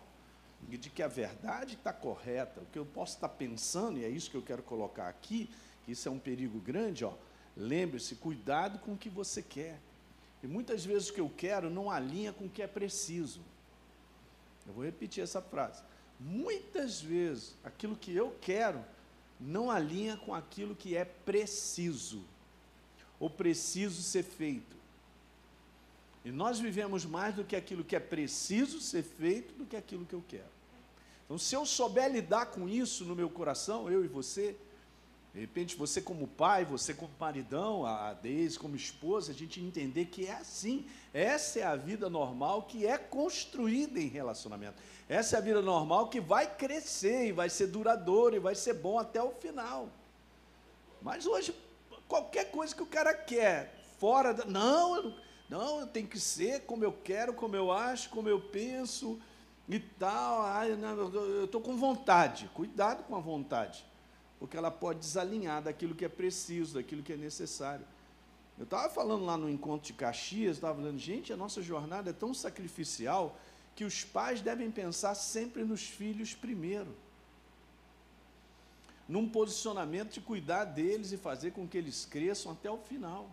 e 0.70 0.78
de 0.78 0.90
que 0.90 1.04
a 1.04 1.08
verdade 1.08 1.76
está 1.76 1.94
correta, 1.94 2.60
o 2.60 2.66
que 2.66 2.80
eu 2.80 2.86
posso 2.86 3.14
estar 3.16 3.30
pensando, 3.30 4.00
e 4.00 4.04
é 4.04 4.10
isso 4.10 4.32
que 4.32 4.36
eu 4.36 4.42
quero 4.42 4.64
colocar 4.64 5.08
aqui, 5.08 5.50
que 5.86 5.92
isso 5.92 6.10
é 6.10 6.12
um 6.12 6.20
perigo 6.20 6.60
grande, 6.60 7.06
ó. 7.06 7.14
Lembre-se, 7.56 8.16
cuidado 8.16 8.80
com 8.80 8.94
o 8.94 8.98
que 8.98 9.10
você 9.10 9.42
quer. 9.42 9.80
E 10.44 10.48
muitas 10.48 10.84
vezes 10.84 11.10
o 11.10 11.14
que 11.14 11.22
eu 11.22 11.32
quero 11.38 11.70
não 11.70 11.90
alinha 11.90 12.34
com 12.34 12.46
o 12.46 12.50
que 12.50 12.62
é 12.62 12.68
preciso. 12.68 13.42
Eu 14.68 14.74
vou 14.74 14.84
repetir 14.84 15.24
essa 15.24 15.42
frase. 15.42 15.84
Muitas 16.20 17.00
vezes 17.00 17.56
aquilo 17.64 17.96
que 17.96 18.14
eu 18.16 18.36
quero 18.42 18.84
não 19.40 19.70
alinha 19.70 20.18
com 20.18 20.34
aquilo 20.34 20.76
que 20.76 20.98
é 20.98 21.06
preciso, 21.06 22.24
ou 23.20 23.30
preciso 23.30 24.02
ser 24.02 24.24
feito. 24.24 24.76
E 26.26 26.32
nós 26.32 26.60
vivemos 26.60 27.06
mais 27.06 27.36
do 27.36 27.44
que 27.44 27.56
aquilo 27.56 27.84
que 27.84 27.96
é 27.96 28.00
preciso 28.00 28.82
ser 28.82 29.04
feito 29.04 29.54
do 29.54 29.64
que 29.64 29.78
aquilo 29.78 30.06
que 30.08 30.16
eu 30.16 30.24
quero. 30.28 30.56
Então, 31.24 31.38
se 31.38 31.56
eu 31.56 31.66
souber 31.68 32.12
lidar 32.12 32.48
com 32.48 32.68
isso 32.68 33.06
no 33.06 33.16
meu 33.16 33.30
coração, 33.30 33.90
eu 33.92 34.04
e 34.04 34.08
você, 34.08 34.56
de 35.36 35.40
repente, 35.40 35.76
você 35.76 36.02
como 36.02 36.28
pai, 36.28 36.66
você 36.66 36.96
como 36.96 37.12
maridão, 37.20 37.86
a 37.86 38.14
Deise 38.14 38.58
como 38.58 38.76
esposa, 38.76 39.32
a 39.32 39.36
gente 39.36 39.62
entender 39.62 40.06
que 40.06 40.26
é 40.26 40.34
assim. 40.34 40.88
Essa 41.14 41.60
é 41.60 41.64
a 41.64 41.76
vida 41.76 42.10
normal 42.10 42.64
que 42.64 42.88
é 42.88 42.98
construída 42.98 44.00
em 44.00 44.08
relacionamento. 44.08 44.82
Essa 45.08 45.36
é 45.36 45.40
a 45.40 45.44
vida 45.44 45.62
normal 45.62 46.10
que 46.10 46.20
vai 46.20 46.56
crescer 46.56 47.28
e 47.28 47.32
vai 47.32 47.52
ser 47.52 47.68
duradoura 47.68 48.36
e 48.36 48.40
vai 48.40 48.56
ser 48.56 48.74
bom 48.74 48.98
até 48.98 49.22
o 49.22 49.30
final. 49.30 49.90
Mas 51.04 51.28
hoje, 51.28 51.54
qualquer 52.08 52.50
coisa 52.50 52.76
que 52.76 52.82
o 52.82 52.88
cara 52.88 53.14
quer, 53.14 53.76
fora 54.00 54.34
da. 54.34 54.46
Não, 54.46 54.96
eu, 54.96 55.04
não, 55.04 55.26
eu 55.50 55.88
tenho 55.88 56.08
que 56.08 56.20
ser 56.20 56.62
como 56.62 56.84
eu 56.84 56.92
quero, 56.92 57.34
como 57.34 57.56
eu 57.56 57.72
acho, 57.72 58.10
como 58.10 58.28
eu 58.28 58.42
penso 58.42 59.20
e 59.70 59.80
tal. 59.80 60.44
Não, 60.78 61.14
eu 61.14 61.46
estou 61.46 61.62
com 61.62 61.78
vontade. 61.78 62.50
Cuidado 62.54 63.04
com 63.04 63.16
a 63.16 63.20
vontade 63.20 63.86
porque 64.40 64.58
ela 64.58 64.72
pode 64.72 65.00
desalinhar 65.00 65.64
daquilo 65.64 65.96
que 65.96 66.06
é 66.06 66.10
preciso, 66.10 66.76
daquilo 66.76 67.02
que 67.02 67.14
é 67.14 67.18
necessário. 67.18 67.86
Eu 68.58 68.64
estava 68.64 68.90
falando 68.90 69.26
lá 69.26 69.36
no 69.36 69.50
encontro 69.50 69.88
de 69.88 69.94
Caxias, 69.94 70.58
estava 70.58 70.76
falando, 70.76 70.98
gente, 70.98 71.34
a 71.34 71.38
nossa 71.38 71.62
jornada 71.62 72.10
é 72.10 72.14
tão 72.14 72.34
sacrificial 72.34 73.38
que 73.76 73.84
os 73.84 74.04
pais 74.04 74.42
devem 74.42 74.72
pensar 74.72 75.16
sempre 75.16 75.64
nos 75.64 75.82
filhos 75.82 76.34
primeiro. 76.34 76.96
Num 79.08 79.28
posicionamento 79.28 80.14
de 80.14 80.22
cuidar 80.22 80.66
deles 80.66 81.12
e 81.12 81.18
fazer 81.18 81.52
com 81.52 81.68
que 81.68 81.78
eles 81.78 82.06
cresçam 82.06 82.52
até 82.52 82.70
o 82.72 82.78
final. 82.78 83.30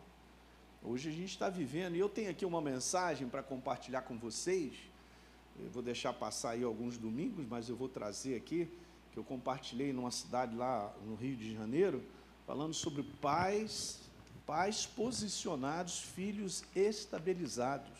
Hoje 0.85 1.11
a 1.11 1.13
gente 1.13 1.31
está 1.31 1.49
vivendo, 1.49 1.95
e 1.95 2.01
eu 2.01 2.09
tenho 2.09 2.29
aqui 2.29 2.45
uma 2.45 2.61
mensagem 2.61 3.29
para 3.29 3.41
compartilhar 3.41 4.03
com 4.03 4.19
vocês. 4.19 4.75
Eu 5.57 5.71
vou 5.71 5.81
deixar 5.81 6.13
passar 6.13 6.51
aí 6.51 6.65
alguns 6.65 6.99
domingos, 6.99 7.47
mas 7.49 7.69
eu 7.69 7.77
vou 7.77 7.89
trazer 7.89 8.35
aqui 8.35 8.69
que 9.13 9.19
eu 9.19 9.23
compartilhei 9.23 9.93
numa 9.93 10.11
cidade 10.11 10.57
lá 10.57 10.93
no 11.07 11.15
Rio 11.15 11.37
de 11.37 11.55
Janeiro, 11.55 12.03
falando 12.47 12.75
sobre 12.75 13.05
pais, 13.21 14.01
pais 14.45 14.85
posicionados, 14.85 16.01
filhos 16.01 16.65
estabilizados. 16.75 17.93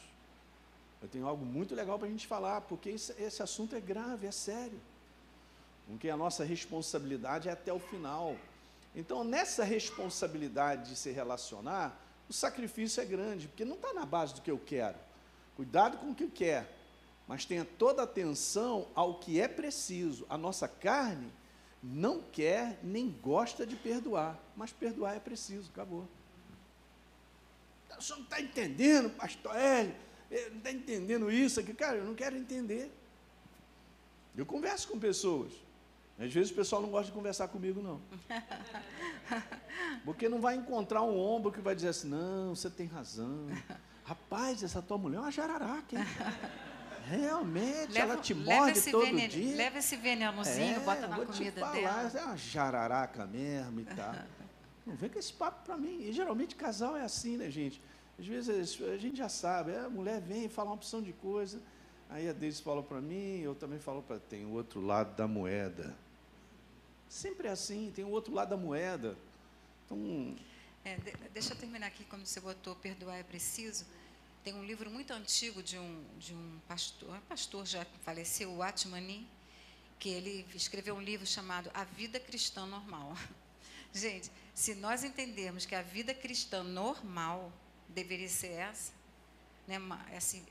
Eu 1.01 1.09
tenho 1.09 1.29
algo 1.29 1.45
muito 1.45 1.77
legal 1.77 1.99
para 2.01 2.09
a 2.09 2.11
gente 2.11 2.27
falar, 2.27 2.63
porque 2.63 2.89
esse, 2.89 3.13
esse 3.23 3.43
assunto 3.45 3.77
é 3.77 3.81
grave, 3.81 4.27
é 4.27 4.33
sério. 4.33 4.81
Porque 5.87 6.11
a 6.11 6.17
nossa 6.17 6.43
responsabilidade 6.43 7.49
é 7.49 7.53
até 7.53 7.73
o 7.73 7.79
final. 7.79 8.37
Então, 8.93 9.23
nessa 9.23 9.63
responsabilidade 9.63 10.91
de 10.91 10.97
se 10.97 11.13
relacionar, 11.13 11.97
o 12.33 12.35
sacrifício 12.35 13.01
é 13.01 13.05
grande, 13.05 13.47
porque 13.47 13.65
não 13.65 13.77
está 13.77 13.93
na 13.93 14.05
base 14.05 14.35
do 14.35 14.43
que 14.43 14.51
eu 14.51 14.59
quero. 14.59 14.99
Cuidado 15.55 15.99
com 15.99 16.11
o 16.11 16.15
que 16.15 16.25
eu 16.25 16.31
quero 16.31 16.67
mas 17.27 17.45
tenha 17.45 17.65
toda 17.65 18.03
atenção 18.03 18.89
ao 18.95 19.19
que 19.19 19.41
é 19.41 19.49
preciso. 19.49 20.27
A 20.29 20.37
nossa 20.37 20.69
carne 20.69 21.33
não 21.83 22.21
quer 22.21 22.79
nem 22.83 23.11
gosta 23.11 23.67
de 23.67 23.77
perdoar, 23.77 24.39
mas 24.57 24.73
perdoar 24.73 25.17
é 25.17 25.21
preciso, 25.21 25.71
acabou. 25.71 26.07
O 27.97 28.03
senhor 28.03 28.19
não 28.19 28.25
está 28.25 28.41
entendendo, 28.41 29.11
pastor 29.11 29.57
Hélio? 29.57 29.95
Não 30.51 30.59
está 30.59 30.73
entendendo 30.73 31.31
isso 31.31 31.61
aqui? 31.61 31.75
Cara, 31.75 31.97
eu 31.97 32.05
não 32.05 32.15
quero 32.15 32.37
entender. 32.37 32.91
Eu 34.37 34.47
converso 34.47 34.89
com 34.89 34.99
pessoas. 34.99 35.53
Às 36.19 36.33
vezes 36.33 36.51
o 36.51 36.55
pessoal 36.55 36.83
não 36.83 36.91
gosta 36.91 37.07
de 37.07 37.13
conversar 37.13 37.49
comigo, 37.49 37.83
não. 37.83 38.01
Porque 40.05 40.29
não 40.29 40.41
vai 40.41 40.55
encontrar 40.55 41.03
um 41.03 41.19
ombro 41.19 41.51
que 41.51 41.61
vai 41.61 41.75
dizer 41.75 41.89
assim, 41.89 42.09
não, 42.09 42.55
você 42.55 42.71
tem 42.71 42.87
razão. 42.87 43.47
Rapaz, 44.05 44.63
essa 44.63 44.83
tua 44.83 44.99
mulher 44.99 45.19
é 45.19 45.21
uma 45.21 45.31
jararaca, 45.31 45.97
hein? 45.97 46.05
Realmente, 47.09 47.93
leva, 47.93 48.13
ela 48.13 48.17
te 48.17 48.33
morde 48.33 48.81
todo 48.91 49.05
veneno, 49.05 49.29
dia. 49.29 49.57
Leva 49.57 49.79
esse 49.79 49.97
venenozinho, 49.97 50.77
é, 50.77 50.81
bota 50.81 51.09
na 51.09 51.17
comida 51.27 51.61
falar, 51.61 51.73
dela. 51.73 52.11
É 52.15 52.25
uma 52.25 52.37
jararaca 52.37 53.27
mesmo 53.27 53.81
e 53.81 53.85
tal. 53.85 54.15
Não 54.87 54.95
vem 54.95 55.11
com 55.11 55.19
esse 55.19 55.33
papo 55.33 55.65
para 55.65 55.77
mim. 55.77 56.03
E 56.03 56.13
geralmente 56.13 56.55
casal 56.55 56.97
é 56.97 57.03
assim, 57.03 57.37
né, 57.37 57.51
gente? 57.51 57.83
Às 58.19 58.27
vezes 58.27 58.81
a 58.83 58.97
gente 58.97 59.17
já 59.17 59.29
sabe, 59.29 59.75
a 59.75 59.89
mulher 59.89 60.21
vem 60.21 60.49
fala 60.49 60.69
uma 60.69 60.75
opção 60.75 61.03
de 61.03 61.13
coisa, 61.13 61.61
aí 62.13 62.29
a 62.29 62.33
Deise 62.33 62.63
fala 62.63 62.83
para 62.83 63.01
mim, 63.01 63.41
eu 63.41 63.55
também 63.55 63.79
falo 63.79 64.03
para 64.03 64.19
tem 64.19 64.45
o 64.45 64.51
outro 64.51 64.81
lado 64.81 65.17
da 65.17 65.27
moeda. 65.27 65.97
Sempre 67.09 67.49
é 67.49 67.51
assim, 67.51 67.93
tem 67.95 68.05
o 68.05 68.11
outro 68.11 68.33
lado 68.33 68.51
da 68.51 68.57
moeda. 68.57 69.17
Então, 69.85 70.37
é, 70.85 70.97
de, 70.97 71.13
deixa 71.33 71.53
eu 71.53 71.59
terminar 71.59 71.87
aqui, 71.87 72.05
como 72.05 72.25
você 72.25 72.41
botou, 72.41 72.75
perdoar 72.77 73.17
é 73.17 73.23
preciso. 73.23 73.85
Tem 74.45 74.55
um 74.55 74.65
livro 74.65 74.91
muito 74.91 75.13
antigo 75.13 75.63
de 75.63 75.79
um, 75.79 76.05
de 76.19 76.35
um 76.35 76.59
pastor, 76.67 77.11
um 77.11 77.21
pastor 77.23 77.65
já 77.67 77.85
faleceu, 78.03 78.53
o 78.53 78.63
Atmani, 78.63 79.27
que 79.99 80.09
ele 80.09 80.47
escreveu 80.55 80.95
um 80.95 81.03
livro 81.03 81.27
chamado 81.27 81.71
A 81.73 81.85
Vida 81.85 82.19
Cristã 82.19 82.67
Normal. 82.67 83.17
Gente, 83.95 84.31
se 84.55 84.75
nós 84.75 85.05
entendermos 85.05 85.65
que 85.65 85.75
a 85.75 85.83
vida 85.83 86.15
cristã 86.15 86.63
normal 86.63 87.53
deveria 87.89 88.29
ser 88.29 88.53
essa, 88.53 88.93
né, 89.67 89.77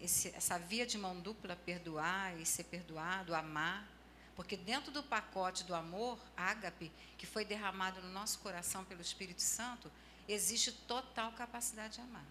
esse, 0.02 0.30
essa 0.30 0.58
via 0.58 0.86
de 0.86 0.98
mão 0.98 1.20
dupla, 1.20 1.56
perdoar 1.56 2.40
e 2.40 2.46
ser 2.46 2.64
perdoado, 2.66 3.36
amar, 3.36 3.88
porque 4.36 4.56
dentro 4.56 4.92
do 4.92 5.04
pacote 5.04 5.64
do 5.64 5.76
amor, 5.76 6.18
ágape, 6.36 6.92
que 7.18 7.26
foi 7.26 7.46
derramado 7.46 8.02
no 8.02 8.12
nosso 8.12 8.40
coração 8.40 8.84
pelo 8.86 9.02
Espírito 9.02 9.42
Santo, 9.42 9.92
existe 10.28 10.72
total 10.72 11.32
capacidade 11.34 11.96
de 11.96 12.02
amar. 12.02 12.26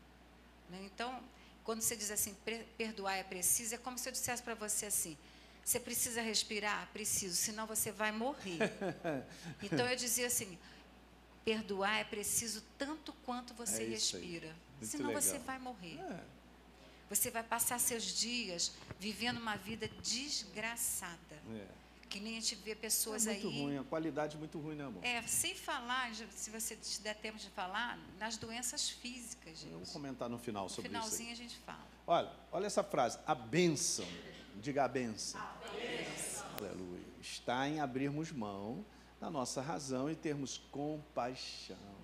Né? 0.69 0.81
Então, 0.85 1.23
quando 1.63 1.83
você 1.83 1.95
diz 1.95 2.11
assim, 2.11 2.37
perdoar 2.77 3.17
é 3.17 3.23
preciso, 3.23 3.75
é 3.75 3.79
como 3.79 3.99
se 3.99 4.09
eu 4.09 4.13
dissesse 4.13 4.43
para 4.43 4.55
você 4.55 4.87
assim: 4.87 5.17
você 5.65 5.79
precisa 5.79 6.23
respirar? 6.23 6.89
Preciso, 6.93 7.37
senão 7.37 7.67
você 7.67 7.93
vai 7.93 8.11
morrer. 8.11 8.59
então 9.63 9.87
eu 9.87 9.95
dizia 9.95 10.27
assim: 10.27 10.59
perdoar 11.45 11.99
é 11.99 12.05
preciso 12.05 12.63
tanto 12.79 13.13
quanto 13.25 13.53
você 13.55 13.85
é 13.85 13.89
respira, 13.89 14.55
senão 14.83 15.09
legal. 15.09 15.23
você 15.23 15.39
vai 15.39 15.59
morrer. 15.59 15.99
É. 16.01 16.40
Você 17.11 17.29
vai 17.29 17.43
passar 17.43 17.81
seus 17.81 18.05
dias 18.05 18.73
vivendo 19.01 19.39
uma 19.39 19.57
vida 19.57 19.89
desgraçada. 20.01 21.37
É. 21.53 21.67
Que 22.09 22.21
nem 22.21 22.39
a 22.39 22.41
gente 22.41 22.55
vê 22.55 22.75
pessoas 22.75 23.27
é 23.27 23.33
muito 23.33 23.47
aí. 23.47 23.53
muito 23.53 23.65
ruim, 23.67 23.79
a 23.79 23.85
qualidade 23.85 24.37
muito 24.37 24.59
ruim, 24.59 24.77
né, 24.77 24.85
amor? 24.85 25.05
É, 25.05 25.21
sem 25.23 25.55
falar, 25.55 26.13
se 26.31 26.51
você 26.51 26.79
der 27.03 27.17
tempo 27.17 27.39
de 27.39 27.49
falar, 27.51 27.99
nas 28.19 28.37
doenças 28.37 28.89
físicas, 28.89 29.59
gente. 29.59 29.73
Eu 29.73 29.79
vou 29.79 29.93
comentar 29.93 30.29
no 30.29 30.39
final 30.39 30.65
no 30.65 30.71
sobre 30.71 30.89
finalzinho 30.89 31.33
isso. 31.33 31.41
a 31.41 31.45
gente 31.45 31.57
fala. 31.59 31.87
Olha, 32.07 32.33
olha 32.53 32.67
essa 32.67 32.83
frase, 32.83 33.19
a 33.27 33.35
bênção, 33.35 34.07
diga 34.57 34.85
a 34.85 34.89
bênção. 34.89 35.41
A 35.41 35.57
bênção. 35.73 36.47
Aleluia. 36.59 37.07
Está 37.21 37.69
em 37.69 37.81
abrirmos 37.81 38.33
mão 38.33 38.85
da 39.21 39.31
nossa 39.31 39.61
razão 39.61 40.11
e 40.11 40.17
termos 40.17 40.59
compaixão. 40.71 42.00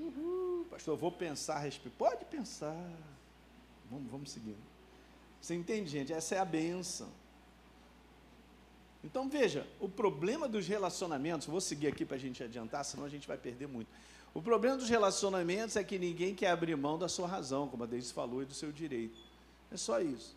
Uhul, 0.00 0.64
pastor, 0.70 0.96
vou 0.96 1.12
pensar 1.12 1.56
a 1.56 1.58
respeito. 1.58 1.94
Pode 1.96 2.24
pensar. 2.24 2.76
Vamos, 3.90 4.10
vamos 4.10 4.30
seguir. 4.30 4.56
Você 5.40 5.54
entende, 5.54 5.90
gente? 5.90 6.12
Essa 6.12 6.36
é 6.36 6.38
a 6.38 6.44
benção. 6.44 7.08
Então 9.02 9.28
veja, 9.28 9.66
o 9.78 9.88
problema 9.88 10.48
dos 10.48 10.66
relacionamentos, 10.66 11.46
vou 11.46 11.60
seguir 11.60 11.88
aqui 11.88 12.04
para 12.04 12.16
a 12.16 12.20
gente 12.20 12.42
adiantar, 12.42 12.84
senão 12.84 13.04
a 13.04 13.08
gente 13.08 13.26
vai 13.26 13.38
perder 13.38 13.66
muito. 13.66 13.88
O 14.32 14.42
problema 14.42 14.76
dos 14.76 14.88
relacionamentos 14.88 15.76
é 15.76 15.82
que 15.82 15.98
ninguém 15.98 16.34
quer 16.34 16.50
abrir 16.50 16.76
mão 16.76 16.98
da 16.98 17.08
sua 17.08 17.26
razão, 17.26 17.66
como 17.66 17.82
a 17.82 17.86
Deise 17.86 18.12
falou, 18.12 18.42
e 18.42 18.44
do 18.44 18.54
seu 18.54 18.70
direito. 18.70 19.18
É 19.72 19.76
só 19.76 20.00
isso. 20.00 20.36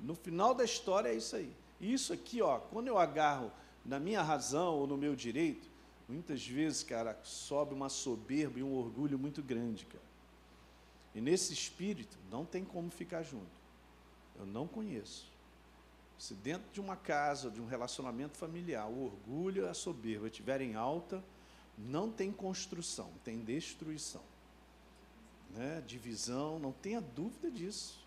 No 0.00 0.14
final 0.14 0.54
da 0.54 0.64
história 0.64 1.08
é 1.08 1.14
isso 1.14 1.34
aí. 1.36 1.50
Isso 1.80 2.12
aqui, 2.12 2.40
ó, 2.40 2.58
quando 2.58 2.88
eu 2.88 2.98
agarro 2.98 3.50
na 3.84 3.98
minha 3.98 4.22
razão 4.22 4.74
ou 4.74 4.86
no 4.86 4.96
meu 4.96 5.16
direito, 5.16 5.68
muitas 6.12 6.46
vezes, 6.46 6.82
cara, 6.82 7.18
sobe 7.22 7.74
uma 7.74 7.88
soberba 7.88 8.58
e 8.58 8.62
um 8.62 8.74
orgulho 8.74 9.18
muito 9.18 9.42
grande, 9.42 9.86
cara. 9.86 10.04
E 11.14 11.20
nesse 11.20 11.52
espírito 11.52 12.16
não 12.30 12.44
tem 12.44 12.64
como 12.64 12.90
ficar 12.90 13.22
junto. 13.22 13.62
Eu 14.38 14.46
não 14.46 14.66
conheço. 14.66 15.30
Se 16.18 16.34
dentro 16.34 16.70
de 16.72 16.80
uma 16.80 16.96
casa, 16.96 17.50
de 17.50 17.60
um 17.60 17.66
relacionamento 17.66 18.38
familiar, 18.38 18.88
o 18.88 19.04
orgulho 19.04 19.64
e 19.64 19.68
a 19.68 19.74
soberba 19.74 20.28
estiverem 20.28 20.74
alta, 20.74 21.22
não 21.76 22.10
tem 22.10 22.30
construção, 22.30 23.10
tem 23.24 23.40
destruição. 23.40 24.22
Né? 25.50 25.82
Divisão, 25.86 26.58
não 26.58 26.72
tenha 26.72 27.00
dúvida 27.00 27.50
disso. 27.50 28.00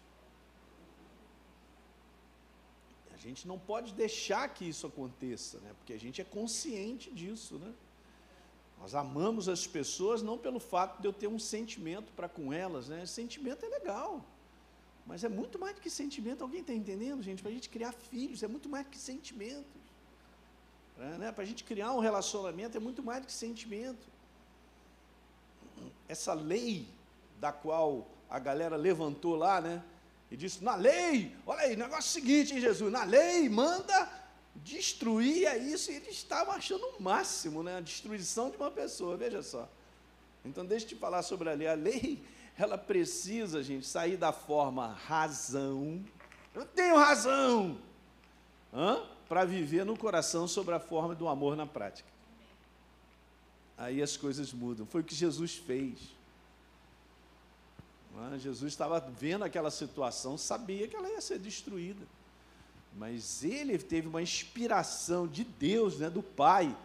A 3.13 3.17
gente 3.17 3.47
não 3.47 3.57
pode 3.57 3.93
deixar 3.93 4.47
que 4.49 4.65
isso 4.65 4.87
aconteça, 4.87 5.59
né? 5.59 5.73
porque 5.77 5.93
a 5.93 5.99
gente 5.99 6.21
é 6.21 6.23
consciente 6.23 7.11
disso. 7.11 7.57
Né? 7.57 7.73
Nós 8.79 8.93
amamos 8.93 9.49
as 9.49 9.65
pessoas 9.65 10.21
não 10.21 10.37
pelo 10.37 10.59
fato 10.59 11.01
de 11.01 11.07
eu 11.07 11.13
ter 11.13 11.27
um 11.27 11.39
sentimento 11.39 12.11
para 12.13 12.29
com 12.29 12.53
elas, 12.53 12.89
né? 12.89 13.05
sentimento 13.05 13.65
é 13.65 13.69
legal. 13.69 14.23
Mas 15.05 15.23
é 15.23 15.29
muito 15.29 15.59
mais 15.59 15.75
do 15.75 15.81
que 15.81 15.89
sentimento. 15.89 16.41
Alguém 16.41 16.61
está 16.61 16.73
entendendo, 16.73 17.21
gente? 17.21 17.41
Para 17.41 17.51
a 17.51 17.53
gente 17.53 17.69
criar 17.69 17.91
filhos 17.91 18.41
é 18.41 18.47
muito 18.47 18.67
mais 18.67 18.85
do 18.85 18.89
que 18.89 18.97
sentimentos. 18.97 19.65
É, 20.97 21.17
né? 21.17 21.31
Para 21.31 21.43
a 21.43 21.47
gente 21.47 21.63
criar 21.63 21.91
um 21.93 21.99
relacionamento 21.99 22.75
é 22.77 22.79
muito 22.79 23.03
mais 23.03 23.21
do 23.21 23.27
que 23.27 23.33
sentimento. 23.33 24.07
Essa 26.07 26.33
lei 26.33 26.87
da 27.39 27.51
qual 27.51 28.07
a 28.29 28.39
galera 28.39 28.75
levantou 28.75 29.35
lá, 29.35 29.61
né? 29.61 29.83
E 30.31 30.37
disse: 30.37 30.63
na 30.63 30.75
lei, 30.75 31.35
olha 31.45 31.61
aí, 31.61 31.75
negócio 31.75 32.11
seguinte, 32.11 32.53
hein, 32.53 32.61
Jesus? 32.61 32.91
Na 32.91 33.03
lei 33.03 33.47
manda 33.47 34.24
destruir 34.63 35.47
é 35.47 35.57
isso. 35.57 35.91
E 35.91 35.95
eles 35.95 36.15
estavam 36.15 36.53
achando 36.53 36.85
o 36.87 37.01
máximo, 37.01 37.61
né? 37.63 37.77
A 37.77 37.81
destruição 37.81 38.49
de 38.49 38.57
uma 38.57 38.71
pessoa, 38.71 39.17
veja 39.17 39.43
só. 39.43 39.69
Então, 40.43 40.65
deixa 40.65 40.85
eu 40.85 40.89
te 40.89 40.95
falar 40.95 41.23
sobre 41.23 41.49
a 41.49 41.53
lei. 41.53 41.67
A 41.67 41.73
lei 41.73 42.23
ela 42.57 42.77
precisa, 42.77 43.61
gente, 43.63 43.85
sair 43.85 44.15
da 44.15 44.31
forma 44.31 44.87
razão. 44.87 46.03
Eu 46.53 46.65
tenho 46.65 46.97
razão. 46.97 47.77
Para 49.27 49.43
viver 49.43 49.85
no 49.85 49.97
coração 49.97 50.47
sobre 50.47 50.73
a 50.75 50.79
forma 50.79 51.15
do 51.15 51.27
amor 51.27 51.55
na 51.57 51.65
prática. 51.65 52.07
Aí 53.77 54.01
as 54.01 54.15
coisas 54.15 54.53
mudam. 54.53 54.85
Foi 54.85 55.01
o 55.01 55.03
que 55.03 55.15
Jesus 55.15 55.55
fez. 55.55 56.15
Jesus 58.39 58.71
estava 58.71 59.01
vendo 59.01 59.43
aquela 59.43 59.69
situação, 59.69 60.37
sabia 60.37 60.87
que 60.87 60.95
ela 60.95 61.09
ia 61.09 61.19
ser 61.19 61.37
destruída. 61.37 62.05
Mas 62.95 63.43
ele 63.43 63.77
teve 63.77 64.07
uma 64.07 64.21
inspiração 64.21 65.27
de 65.27 65.43
Deus, 65.43 65.99
né, 65.99 66.09
do 66.09 66.23
Pai, 66.23 66.75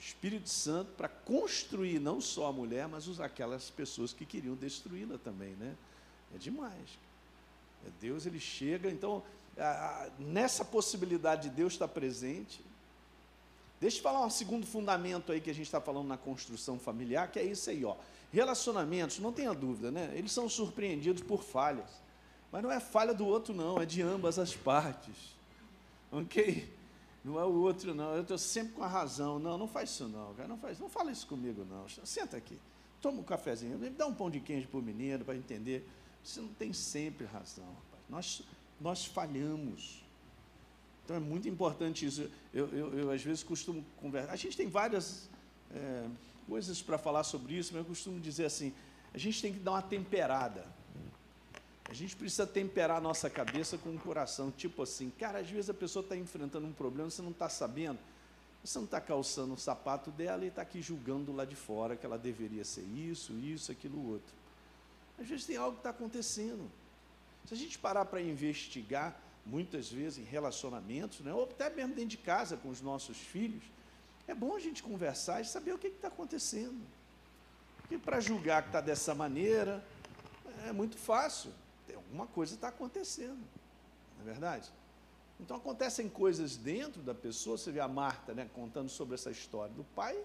Espírito 0.00 0.48
Santo 0.48 0.92
para 0.92 1.08
construir 1.08 2.00
não 2.00 2.20
só 2.20 2.46
a 2.46 2.52
mulher, 2.52 2.88
mas 2.88 3.20
aquelas 3.20 3.68
pessoas 3.68 4.14
que 4.14 4.24
queriam 4.24 4.54
destruí-la 4.54 5.18
também, 5.18 5.50
né? 5.56 5.76
É 6.34 6.38
demais. 6.38 6.98
É 7.86 7.90
Deus 8.00 8.24
ele 8.24 8.40
chega, 8.40 8.90
então 8.90 9.22
a, 9.58 9.64
a, 9.64 10.10
nessa 10.18 10.64
possibilidade 10.64 11.50
de 11.50 11.54
Deus 11.54 11.74
estar 11.74 11.88
presente. 11.88 12.64
Deixa 13.78 13.98
eu 13.98 14.02
falar 14.02 14.24
um 14.24 14.30
segundo 14.30 14.66
fundamento 14.66 15.32
aí 15.32 15.40
que 15.40 15.50
a 15.50 15.54
gente 15.54 15.66
está 15.66 15.80
falando 15.80 16.08
na 16.08 16.16
construção 16.16 16.78
familiar, 16.78 17.30
que 17.30 17.38
é 17.38 17.44
isso 17.44 17.68
aí, 17.68 17.84
ó. 17.84 17.96
Relacionamentos, 18.32 19.18
não 19.18 19.32
tenha 19.32 19.52
dúvida, 19.52 19.90
né? 19.90 20.12
Eles 20.14 20.32
são 20.32 20.48
surpreendidos 20.48 21.22
por 21.22 21.42
falhas. 21.42 21.90
Mas 22.50 22.62
não 22.62 22.70
é 22.70 22.80
falha 22.80 23.12
do 23.12 23.26
outro, 23.26 23.52
não, 23.52 23.80
é 23.80 23.84
de 23.84 24.00
ambas 24.00 24.38
as 24.38 24.54
partes. 24.54 25.39
Ok? 26.10 26.72
Não 27.24 27.38
é 27.38 27.44
o 27.44 27.52
outro, 27.52 27.94
não. 27.94 28.14
Eu 28.14 28.22
estou 28.22 28.38
sempre 28.38 28.72
com 28.72 28.82
a 28.82 28.86
razão. 28.86 29.38
Não, 29.38 29.58
não 29.58 29.68
faz 29.68 29.90
isso 29.90 30.08
não, 30.08 30.34
cara. 30.34 30.48
Não 30.48 30.58
faz, 30.58 30.78
não 30.78 30.88
fala 30.88 31.12
isso 31.12 31.26
comigo, 31.26 31.64
não. 31.64 31.86
Senta 32.04 32.36
aqui. 32.36 32.58
Toma 33.00 33.20
um 33.20 33.22
cafezinho. 33.22 33.78
Me 33.78 33.90
dá 33.90 34.06
um 34.06 34.14
pão 34.14 34.30
de 34.30 34.40
queijo 34.40 34.68
para 34.68 34.78
o 34.78 34.82
menino, 34.82 35.24
para 35.24 35.36
entender. 35.36 35.86
Você 36.24 36.40
não 36.40 36.48
tem 36.48 36.72
sempre 36.72 37.26
razão, 37.26 37.64
rapaz. 37.64 38.02
Nós, 38.08 38.42
nós 38.80 39.04
falhamos. 39.04 40.02
Então 41.04 41.16
é 41.16 41.20
muito 41.20 41.48
importante 41.48 42.06
isso. 42.06 42.30
Eu, 42.52 42.68
eu, 42.68 42.98
eu 42.98 43.10
às 43.10 43.22
vezes 43.22 43.42
costumo 43.42 43.84
conversar. 44.00 44.32
A 44.32 44.36
gente 44.36 44.56
tem 44.56 44.68
várias 44.68 45.28
é, 45.74 46.06
coisas 46.48 46.80
para 46.82 46.98
falar 46.98 47.24
sobre 47.24 47.54
isso, 47.54 47.72
mas 47.72 47.80
eu 47.82 47.88
costumo 47.88 48.20
dizer 48.20 48.46
assim: 48.46 48.72
a 49.12 49.18
gente 49.18 49.40
tem 49.42 49.52
que 49.52 49.58
dar 49.58 49.72
uma 49.72 49.82
temperada. 49.82 50.64
A 51.90 51.92
gente 51.92 52.14
precisa 52.14 52.46
temperar 52.46 52.98
a 52.98 53.00
nossa 53.00 53.28
cabeça 53.28 53.76
com 53.76 53.90
o 53.90 53.98
coração, 53.98 54.52
tipo 54.52 54.80
assim, 54.80 55.10
cara, 55.18 55.40
às 55.40 55.50
vezes 55.50 55.68
a 55.68 55.74
pessoa 55.74 56.04
está 56.04 56.16
enfrentando 56.16 56.64
um 56.64 56.72
problema, 56.72 57.10
você 57.10 57.20
não 57.20 57.32
está 57.32 57.48
sabendo, 57.48 57.98
você 58.62 58.78
não 58.78 58.84
está 58.84 59.00
calçando 59.00 59.54
o 59.54 59.58
sapato 59.58 60.12
dela 60.12 60.44
e 60.44 60.48
está 60.48 60.62
aqui 60.62 60.80
julgando 60.80 61.32
lá 61.32 61.44
de 61.44 61.56
fora 61.56 61.96
que 61.96 62.06
ela 62.06 62.16
deveria 62.16 62.64
ser 62.64 62.82
isso, 62.82 63.32
isso, 63.32 63.72
aquilo, 63.72 64.12
outro. 64.12 64.32
Às 65.18 65.26
vezes 65.26 65.46
tem 65.46 65.56
algo 65.56 65.72
que 65.72 65.80
está 65.80 65.90
acontecendo. 65.90 66.70
Se 67.44 67.54
a 67.54 67.56
gente 67.56 67.76
parar 67.76 68.04
para 68.04 68.22
investigar, 68.22 69.20
muitas 69.44 69.90
vezes 69.90 70.18
em 70.18 70.24
relacionamentos, 70.24 71.20
né, 71.20 71.34
ou 71.34 71.42
até 71.42 71.68
mesmo 71.70 71.92
dentro 71.92 72.10
de 72.10 72.18
casa 72.18 72.56
com 72.56 72.68
os 72.68 72.80
nossos 72.80 73.16
filhos, 73.16 73.64
é 74.28 74.34
bom 74.34 74.54
a 74.54 74.60
gente 74.60 74.80
conversar 74.80 75.40
e 75.40 75.44
saber 75.44 75.72
o 75.72 75.78
que 75.78 75.88
está 75.88 76.06
acontecendo. 76.06 76.80
Porque 77.78 77.98
para 77.98 78.20
julgar 78.20 78.62
que 78.62 78.68
está 78.68 78.80
dessa 78.80 79.12
maneira, 79.12 79.84
é 80.64 80.70
muito 80.70 80.96
fácil 80.96 81.50
alguma 81.94 82.26
coisa 82.26 82.54
está 82.54 82.68
acontecendo, 82.68 83.38
não 84.16 84.22
é 84.22 84.24
verdade? 84.24 84.70
Então 85.38 85.56
acontecem 85.56 86.08
coisas 86.08 86.56
dentro 86.56 87.02
da 87.02 87.14
pessoa, 87.14 87.56
você 87.56 87.72
vê 87.72 87.80
a 87.80 87.88
Marta 87.88 88.34
né, 88.34 88.48
contando 88.54 88.88
sobre 88.90 89.14
essa 89.14 89.30
história 89.30 89.74
do 89.74 89.84
pai, 89.84 90.18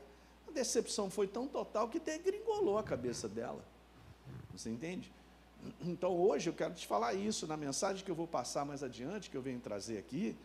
a 0.47 0.51
decepção 0.51 1.09
foi 1.09 1.28
tão 1.28 1.47
total 1.47 1.88
que 1.88 1.99
degringolou 1.99 2.78
a 2.78 2.84
cabeça 2.84 3.28
dela. 3.28 3.63
Você 4.53 4.70
entende? 4.70 5.11
Então 5.82 6.11
hoje 6.11 6.49
eu 6.49 6.53
quero 6.53 6.74
te 6.74 6.86
falar 6.86 7.13
isso 7.13 7.47
na 7.47 7.57
mensagem 7.57 8.03
que 8.03 8.11
eu 8.11 8.16
vou 8.16 8.28
passar 8.28 8.66
mais 8.66 8.84
adiante, 8.84 9.30
que 9.30 9.38
eu 9.38 9.41
venho 9.41 9.59
trazer 9.59 9.97
aqui. 9.97 10.36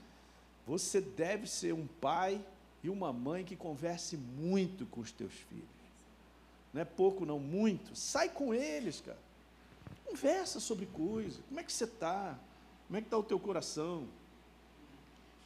Você 0.66 1.00
deve 1.00 1.46
ser 1.46 1.72
um 1.72 1.86
pai 1.86 2.42
e 2.82 2.88
uma 2.88 3.12
mãe 3.12 3.44
que 3.44 3.56
converse 3.56 4.16
muito 4.16 4.86
com 4.86 5.00
os 5.00 5.12
teus 5.12 5.32
filhos. 5.32 5.68
Não 6.72 6.80
é 6.80 6.84
pouco, 6.84 7.26
não, 7.26 7.38
muito. 7.38 7.96
Sai 7.96 8.28
com 8.28 8.54
eles, 8.54 9.00
cara. 9.00 9.18
Conversa 10.10 10.58
sobre 10.58 10.86
coisas. 10.86 11.40
Como 11.48 11.60
é 11.60 11.62
que 11.62 11.72
você 11.72 11.84
está? 11.84 12.38
Como 12.86 12.96
é 12.96 13.00
que 13.00 13.06
está 13.06 13.16
o 13.16 13.22
teu 13.22 13.38
coração? 13.38 14.08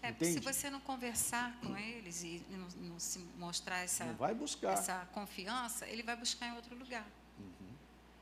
É, 0.02 0.12
se 0.24 0.40
você 0.40 0.68
não 0.68 0.80
conversar 0.80 1.58
com 1.60 1.76
eles 1.76 2.22
e 2.22 2.42
não, 2.50 2.88
não 2.88 3.00
se 3.00 3.18
mostrar 3.38 3.78
essa, 3.78 4.04
essa 4.70 5.06
confiança, 5.12 5.86
ele 5.86 6.02
vai 6.02 6.14
buscar 6.14 6.48
em 6.48 6.56
outro 6.56 6.76
lugar. 6.76 7.06
Uhum. 7.38 7.72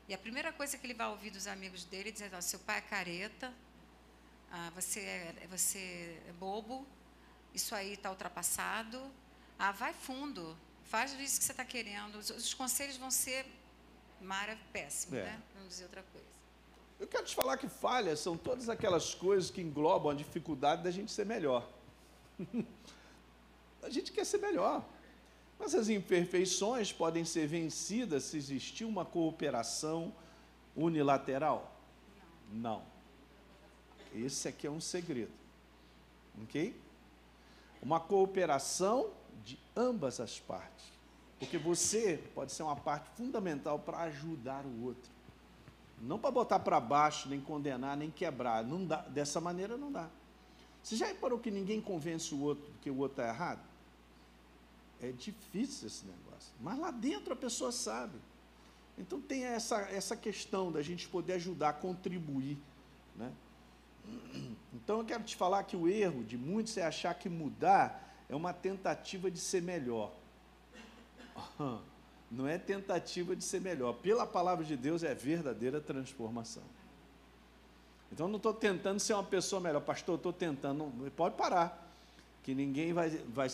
E 0.07 0.13
a 0.13 0.17
primeira 0.17 0.53
coisa 0.53 0.77
que 0.77 0.85
ele 0.85 0.93
vai 0.93 1.07
ouvir 1.07 1.29
dos 1.29 1.45
amigos 1.45 1.83
dele 1.83 2.09
é 2.09 2.11
dizer, 2.11 2.31
oh, 2.37 2.41
seu 2.41 2.59
pai 2.59 2.77
é 2.77 2.81
careta, 2.81 3.53
ah, 4.51 4.71
você, 4.75 4.99
é, 5.01 5.47
você 5.49 6.21
é 6.27 6.31
bobo, 6.33 6.87
isso 7.53 7.75
aí 7.75 7.93
está 7.93 8.09
ultrapassado, 8.09 9.01
ah, 9.59 9.71
vai 9.71 9.93
fundo, 9.93 10.57
faz 10.85 11.11
isso 11.19 11.39
que 11.39 11.45
você 11.45 11.51
está 11.51 11.65
querendo. 11.65 12.15
Os, 12.17 12.29
os, 12.29 12.53
conselhos 12.53 12.97
vão 12.97 13.11
ser 13.11 13.45
mara 14.23 14.57
péssimo, 14.71 15.17
é. 15.17 15.23
né? 15.23 15.41
Vamos 15.53 15.69
dizer 15.69 15.83
outra 15.83 16.03
coisa. 16.11 16.27
Eu 16.99 17.07
quero 17.07 17.25
te 17.25 17.35
falar 17.35 17.57
que 17.57 17.67
falhas 17.67 18.19
são 18.19 18.37
todas 18.37 18.69
aquelas 18.69 19.13
coisas 19.13 19.51
que 19.51 19.61
englobam 19.61 20.11
a 20.11 20.15
dificuldade 20.15 20.83
da 20.83 20.91
gente 20.91 21.11
ser 21.11 21.25
melhor. 21.25 21.69
a 23.83 23.89
gente 23.89 24.11
quer 24.11 24.25
ser 24.25 24.37
melhor. 24.37 24.85
Mas 25.59 25.75
as 25.75 25.89
imperfeições 25.89 26.91
podem 26.91 27.25
ser 27.25 27.47
vencidas 27.47 28.23
se 28.23 28.37
existir 28.37 28.85
uma 28.85 29.05
cooperação 29.05 30.13
unilateral? 30.75 31.75
Não. 32.51 32.83
Esse 34.13 34.47
aqui 34.47 34.67
é 34.67 34.71
um 34.71 34.81
segredo. 34.81 35.31
Ok? 36.43 36.83
uma 37.83 37.99
cooperação 37.99 39.11
de 39.43 39.59
ambas 39.75 40.19
as 40.21 40.39
partes. 40.39 40.85
Porque 41.43 41.57
você 41.57 42.23
pode 42.33 42.53
ser 42.53 42.63
uma 42.63 42.75
parte 42.75 43.09
fundamental 43.17 43.77
para 43.77 43.99
ajudar 44.03 44.65
o 44.65 44.85
outro. 44.85 45.11
Não 46.01 46.17
para 46.17 46.31
botar 46.31 46.59
para 46.59 46.79
baixo, 46.79 47.27
nem 47.27 47.41
condenar, 47.41 47.97
nem 47.97 48.09
quebrar. 48.09 48.63
Não 48.63 48.85
dá, 48.85 49.01
dessa 49.01 49.41
maneira 49.41 49.75
não 49.75 49.91
dá. 49.91 50.09
Você 50.81 50.95
já 50.95 51.05
reparou 51.05 51.37
que 51.37 51.51
ninguém 51.51 51.81
convence 51.81 52.33
o 52.33 52.41
outro 52.41 52.71
que 52.81 52.89
o 52.89 52.97
outro 52.97 53.21
está 53.21 53.33
errado? 53.33 53.61
É 55.01 55.11
difícil 55.11 55.87
esse 55.87 56.05
negócio. 56.05 56.53
Mas 56.61 56.79
lá 56.79 56.91
dentro 56.91 57.33
a 57.33 57.35
pessoa 57.35 57.73
sabe. 57.73 58.17
Então 58.97 59.19
tem 59.19 59.43
essa, 59.43 59.81
essa 59.81 60.15
questão 60.15 60.71
da 60.71 60.81
gente 60.81 61.09
poder 61.09 61.33
ajudar, 61.33 61.73
contribuir. 61.73 62.57
Né? 63.17 63.31
Então 64.73 64.99
eu 64.99 65.05
quero 65.05 65.23
te 65.23 65.35
falar 65.35 65.63
que 65.63 65.75
o 65.75 65.89
erro 65.89 66.23
de 66.23 66.37
muitos 66.37 66.77
é 66.77 66.85
achar 66.85 67.13
que 67.13 67.27
mudar 67.27 68.15
é 68.29 68.35
uma 68.35 68.53
tentativa 68.53 69.29
de 69.29 69.39
ser 69.39 69.61
melhor. 69.61 70.22
Não 72.29 72.47
é 72.47 72.57
tentativa 72.57 73.35
de 73.35 73.43
ser 73.43 73.61
melhor. 73.61 73.93
Pela 73.93 74.25
palavra 74.25 74.65
de 74.65 74.75
Deus 74.75 75.03
é 75.03 75.13
verdadeira 75.13 75.79
transformação. 75.79 76.63
Então 78.11 78.27
não 78.27 78.37
estou 78.37 78.53
tentando 78.53 78.99
ser 78.99 79.13
uma 79.13 79.23
pessoa 79.23 79.59
melhor. 79.59 79.81
Pastor, 79.81 80.15
estou 80.15 80.33
tentando. 80.33 80.91
Não, 80.95 81.09
pode 81.11 81.35
parar. 81.35 81.91
Que 82.43 82.53
ninguém 82.53 82.93
vai, 82.93 83.09
vai, 83.29 83.47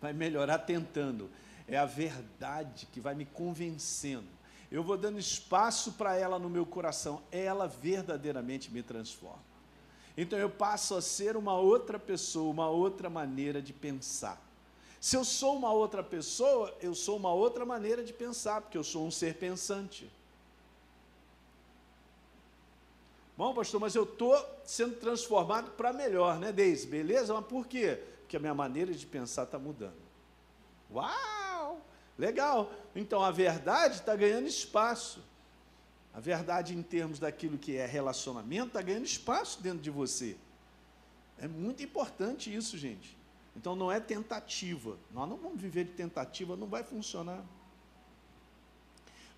vai 0.00 0.12
melhorar 0.12 0.58
tentando. 0.58 1.30
É 1.66 1.76
a 1.76 1.86
verdade 1.86 2.86
que 2.92 3.00
vai 3.00 3.14
me 3.14 3.24
convencendo. 3.24 4.28
Eu 4.70 4.82
vou 4.82 4.96
dando 4.96 5.18
espaço 5.18 5.92
para 5.92 6.16
ela 6.16 6.38
no 6.38 6.50
meu 6.50 6.66
coração. 6.66 7.22
Ela 7.30 7.66
verdadeiramente 7.66 8.72
me 8.72 8.82
transforma. 8.82 9.42
Então 10.16 10.38
eu 10.38 10.50
passo 10.50 10.94
a 10.94 11.02
ser 11.02 11.36
uma 11.36 11.56
outra 11.56 11.98
pessoa, 11.98 12.50
uma 12.50 12.68
outra 12.68 13.10
maneira 13.10 13.60
de 13.62 13.72
pensar. 13.72 14.43
Se 15.04 15.18
eu 15.18 15.22
sou 15.22 15.54
uma 15.54 15.70
outra 15.70 16.02
pessoa, 16.02 16.74
eu 16.80 16.94
sou 16.94 17.18
uma 17.18 17.30
outra 17.30 17.66
maneira 17.66 18.02
de 18.02 18.10
pensar, 18.10 18.62
porque 18.62 18.78
eu 18.78 18.82
sou 18.82 19.06
um 19.06 19.10
ser 19.10 19.34
pensante. 19.34 20.10
Bom, 23.36 23.52
pastor, 23.52 23.78
mas 23.78 23.94
eu 23.94 24.04
estou 24.04 24.34
sendo 24.64 24.96
transformado 24.96 25.72
para 25.72 25.92
melhor, 25.92 26.38
né, 26.38 26.50
Deise? 26.52 26.86
Beleza? 26.86 27.34
Mas 27.34 27.44
por 27.44 27.66
quê? 27.66 28.02
Porque 28.20 28.38
a 28.38 28.40
minha 28.40 28.54
maneira 28.54 28.94
de 28.94 29.04
pensar 29.04 29.42
está 29.42 29.58
mudando. 29.58 30.00
Uau! 30.90 31.82
Legal! 32.16 32.72
Então 32.96 33.22
a 33.22 33.30
verdade 33.30 33.96
está 33.96 34.16
ganhando 34.16 34.46
espaço. 34.46 35.22
A 36.14 36.18
verdade, 36.18 36.74
em 36.74 36.82
termos 36.82 37.18
daquilo 37.18 37.58
que 37.58 37.76
é 37.76 37.84
relacionamento, 37.84 38.68
está 38.68 38.80
ganhando 38.80 39.04
espaço 39.04 39.62
dentro 39.62 39.80
de 39.80 39.90
você. 39.90 40.34
É 41.36 41.46
muito 41.46 41.82
importante 41.82 42.54
isso, 42.54 42.78
gente. 42.78 43.22
Então 43.56 43.76
não 43.76 43.90
é 43.90 44.00
tentativa. 44.00 44.98
Nós 45.12 45.28
não 45.28 45.36
vamos 45.36 45.60
viver 45.60 45.84
de 45.84 45.92
tentativa, 45.92 46.56
não 46.56 46.66
vai 46.66 46.82
funcionar. 46.82 47.44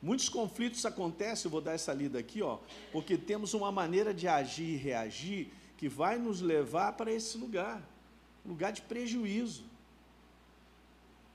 Muitos 0.00 0.28
conflitos 0.28 0.84
acontecem, 0.84 1.46
eu 1.46 1.50
vou 1.50 1.60
dar 1.60 1.72
essa 1.72 1.92
lida 1.92 2.18
aqui, 2.18 2.42
ó, 2.42 2.58
porque 2.92 3.16
temos 3.16 3.54
uma 3.54 3.72
maneira 3.72 4.12
de 4.12 4.28
agir 4.28 4.74
e 4.74 4.76
reagir 4.76 5.50
que 5.76 5.88
vai 5.88 6.18
nos 6.18 6.40
levar 6.40 6.92
para 6.92 7.10
esse 7.10 7.36
lugar, 7.38 7.82
lugar 8.44 8.72
de 8.72 8.82
prejuízo. 8.82 9.64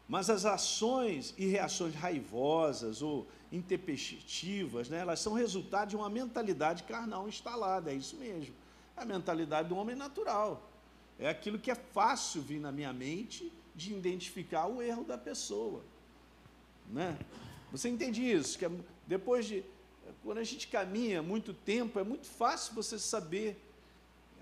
Mas 0.08 0.30
as 0.30 0.46
ações 0.46 1.34
e 1.38 1.48
reações 1.48 1.96
raivosas 1.96 3.02
ou 3.02 3.28
intempestivas, 3.52 4.90
né, 4.90 5.00
elas 5.00 5.20
são 5.20 5.34
resultado 5.34 5.90
de 5.90 5.96
uma 5.96 6.10
mentalidade 6.10 6.84
carnal 6.84 7.28
instalada, 7.28 7.92
é 7.92 7.96
isso 7.96 8.16
mesmo. 8.18 8.54
É 8.96 9.02
a 9.02 9.06
mentalidade 9.06 9.70
do 9.70 9.76
homem 9.76 9.96
natural. 9.96 10.71
É 11.22 11.30
aquilo 11.30 11.60
que 11.60 11.70
é 11.70 11.76
fácil 11.76 12.42
vir 12.42 12.60
na 12.60 12.72
minha 12.72 12.92
mente 12.92 13.54
de 13.76 13.94
identificar 13.94 14.66
o 14.66 14.82
erro 14.82 15.04
da 15.04 15.20
pessoa. 15.20 15.84
Né? 16.90 17.18
Você 17.72 17.88
entende 17.88 18.20
isso? 18.30 18.58
Que 18.58 18.66
é 18.66 18.72
depois 19.06 19.46
de. 19.46 19.64
Quando 20.24 20.40
a 20.40 20.44
gente 20.44 20.68
caminha 20.68 21.22
muito 21.22 21.54
tempo, 21.54 22.00
é 22.00 22.04
muito 22.04 22.26
fácil 22.26 22.74
você 22.74 22.98
saber. 22.98 23.56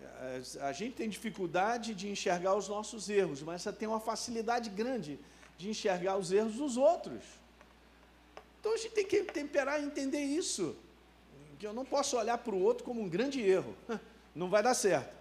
É, 0.01 0.41
a 0.61 0.71
gente 0.71 0.95
tem 0.95 1.09
dificuldade 1.09 1.93
de 1.93 2.09
enxergar 2.09 2.55
os 2.55 2.69
nossos 2.69 3.09
erros, 3.09 3.41
mas 3.41 3.61
você 3.61 3.73
tem 3.73 3.87
uma 3.87 3.99
facilidade 3.99 4.69
grande 4.69 5.19
de 5.57 5.69
enxergar 5.69 6.17
os 6.17 6.31
erros 6.31 6.55
dos 6.55 6.77
outros. 6.77 7.21
Então 8.59 8.73
a 8.73 8.77
gente 8.77 8.93
tem 8.93 9.05
que 9.05 9.23
temperar 9.23 9.81
e 9.81 9.85
entender 9.85 10.21
isso. 10.21 10.75
Que 11.59 11.67
eu 11.67 11.73
não 11.73 11.83
posso 11.83 12.15
olhar 12.15 12.37
para 12.37 12.55
o 12.55 12.61
outro 12.61 12.85
como 12.85 13.01
um 13.01 13.09
grande 13.09 13.41
erro. 13.41 13.75
Não 14.33 14.49
vai 14.49 14.63
dar 14.63 14.73
certo. 14.73 15.18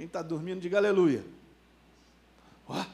Quem 0.00 0.06
está 0.06 0.22
dormindo, 0.22 0.62
diga 0.62 0.78
aleluia. 0.78 1.22
Ó, 2.66 2.86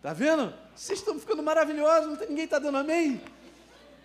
tá 0.00 0.14
vendo? 0.14 0.54
Vocês 0.74 1.00
estão 1.00 1.20
ficando 1.20 1.42
maravilhosos, 1.42 2.18
ninguém 2.30 2.46
está 2.46 2.58
dando 2.58 2.78
amém? 2.78 3.20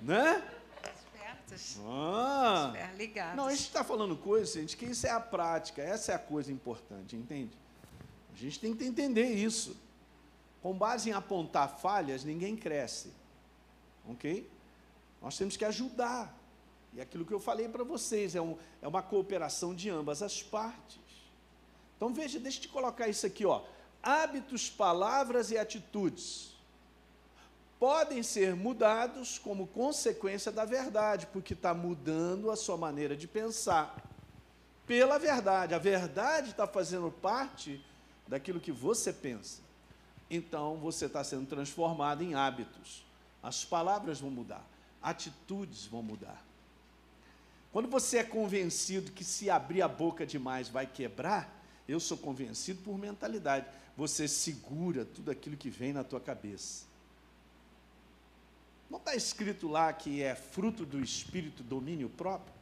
Né? 0.02 0.46
Espertos. 0.94 1.80
Ah. 1.88 2.74
ligados. 2.98 3.38
Não, 3.38 3.46
a 3.46 3.52
gente 3.52 3.62
está 3.62 3.86
falando 3.86 4.18
coisa, 4.18 4.60
gente, 4.60 4.76
que 4.76 4.84
isso 4.84 5.08
é 5.08 5.12
a 5.12 5.20
prática, 5.22 5.82
essa 5.82 6.12
é 6.12 6.16
a 6.16 6.20
coisa 6.20 6.52
importante, 6.52 7.16
entende? 7.16 7.58
A 8.34 8.38
gente 8.38 8.60
tem 8.60 8.76
que 8.76 8.84
entender 8.84 9.30
isso. 9.30 9.78
Com 10.62 10.74
base 10.74 11.10
em 11.10 11.14
apontar 11.14 11.80
falhas, 11.80 12.26
ninguém 12.26 12.58
cresce. 12.58 13.14
Ok? 14.10 14.46
Nós 15.22 15.38
temos 15.38 15.56
que 15.56 15.64
ajudar. 15.64 16.38
E 16.92 17.00
aquilo 17.00 17.24
que 17.26 17.34
eu 17.34 17.40
falei 17.40 17.70
para 17.70 17.86
vocês 17.86 18.36
é, 18.36 18.42
um, 18.42 18.58
é 18.82 18.88
uma 18.90 19.02
cooperação 19.02 19.74
de 19.74 19.90
ambas 19.90 20.22
as 20.22 20.44
partes. 20.44 21.01
Então 22.02 22.12
veja, 22.12 22.40
deixa 22.40 22.58
eu 22.58 22.62
te 22.64 22.68
colocar 22.68 23.08
isso 23.08 23.28
aqui, 23.28 23.46
ó. 23.46 23.62
Hábitos, 24.02 24.72
palavras 24.72 25.52
e 25.52 25.58
atitudes 25.60 26.56
podem 27.80 28.24
ser 28.24 28.56
mudados 28.56 29.38
como 29.38 29.68
consequência 29.68 30.52
da 30.52 30.66
verdade, 30.66 31.28
porque 31.28 31.54
está 31.54 31.76
mudando 31.76 32.50
a 32.50 32.56
sua 32.56 32.76
maneira 32.76 33.16
de 33.16 33.28
pensar. 33.28 33.96
Pela 34.88 35.20
verdade. 35.20 35.76
A 35.76 35.78
verdade 35.78 36.50
está 36.50 36.66
fazendo 36.66 37.12
parte 37.12 37.80
daquilo 38.28 38.60
que 38.60 38.72
você 38.72 39.14
pensa. 39.14 39.62
Então 40.28 40.78
você 40.78 41.06
está 41.06 41.24
sendo 41.24 41.46
transformado 41.46 42.24
em 42.24 42.34
hábitos. 42.34 43.06
As 43.44 43.64
palavras 43.64 44.20
vão 44.20 44.32
mudar, 44.32 44.66
atitudes 45.04 45.86
vão 45.86 46.02
mudar. 46.02 46.44
Quando 47.72 47.88
você 47.88 48.18
é 48.18 48.24
convencido 48.24 49.12
que 49.12 49.24
se 49.24 49.52
abrir 49.52 49.84
a 49.84 49.88
boca 49.88 50.26
demais 50.26 50.68
vai 50.68 50.88
quebrar, 50.88 51.61
eu 51.92 52.00
sou 52.00 52.18
convencido 52.18 52.82
por 52.82 52.98
mentalidade. 52.98 53.66
Você 53.96 54.28
segura 54.28 55.06
tudo 55.06 55.30
aquilo 55.30 55.58
que 55.58 55.70
vem 55.70 55.94
na 55.94 56.04
tua 56.04 56.20
cabeça. 56.20 56.86
Não 58.90 58.98
está 58.98 59.16
escrito 59.16 59.68
lá 59.68 59.92
que 59.94 60.22
é 60.22 60.36
fruto 60.36 60.86
do 60.86 61.00
espírito 61.00 61.64
domínio 61.64 62.10
próprio? 62.10 62.54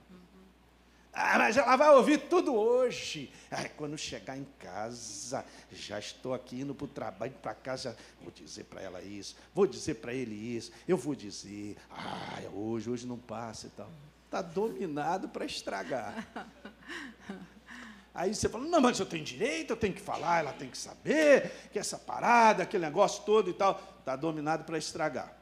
Ah, 1.11 1.37
mas 1.37 1.57
ela 1.57 1.75
vai 1.75 1.89
ouvir 1.89 2.29
tudo 2.29 2.53
hoje. 2.53 3.31
Ah, 3.49 3.67
quando 3.69 3.97
chegar 3.97 4.37
em 4.37 4.45
casa, 4.59 5.43
já 5.71 5.97
estou 5.99 6.33
aqui 6.33 6.61
indo 6.61 6.75
para 6.75 6.85
o 6.85 6.87
trabalho, 6.87 7.33
para 7.41 7.53
casa, 7.55 7.97
vou 8.21 8.31
dizer 8.31 8.65
para 8.65 8.81
ela 8.81 9.01
isso, 9.01 9.35
vou 9.53 9.65
dizer 9.65 9.95
para 9.95 10.13
ele 10.13 10.35
isso, 10.35 10.71
eu 10.87 10.95
vou 10.95 11.15
dizer, 11.15 11.75
ah, 11.89 12.41
hoje, 12.53 12.89
hoje 12.89 13.07
não 13.07 13.17
passa 13.17 13.67
e 13.67 13.69
tal. 13.71 13.89
Está 14.25 14.41
dominado 14.41 15.27
para 15.29 15.45
estragar. 15.45 16.27
Aí 18.19 18.35
você 18.35 18.49
fala, 18.49 18.65
não, 18.65 18.81
mas 18.81 18.99
eu 18.99 19.05
tenho 19.05 19.23
direito, 19.23 19.69
eu 19.69 19.77
tenho 19.77 19.93
que 19.93 20.01
falar, 20.01 20.39
ela 20.39 20.51
tem 20.51 20.69
que 20.69 20.77
saber 20.77 21.69
que 21.71 21.79
essa 21.79 21.97
parada, 21.97 22.63
aquele 22.63 22.83
negócio 22.83 23.23
todo 23.23 23.49
e 23.49 23.53
tal, 23.53 23.81
está 23.97 24.13
dominado 24.17 24.65
para 24.65 24.77
estragar. 24.77 25.33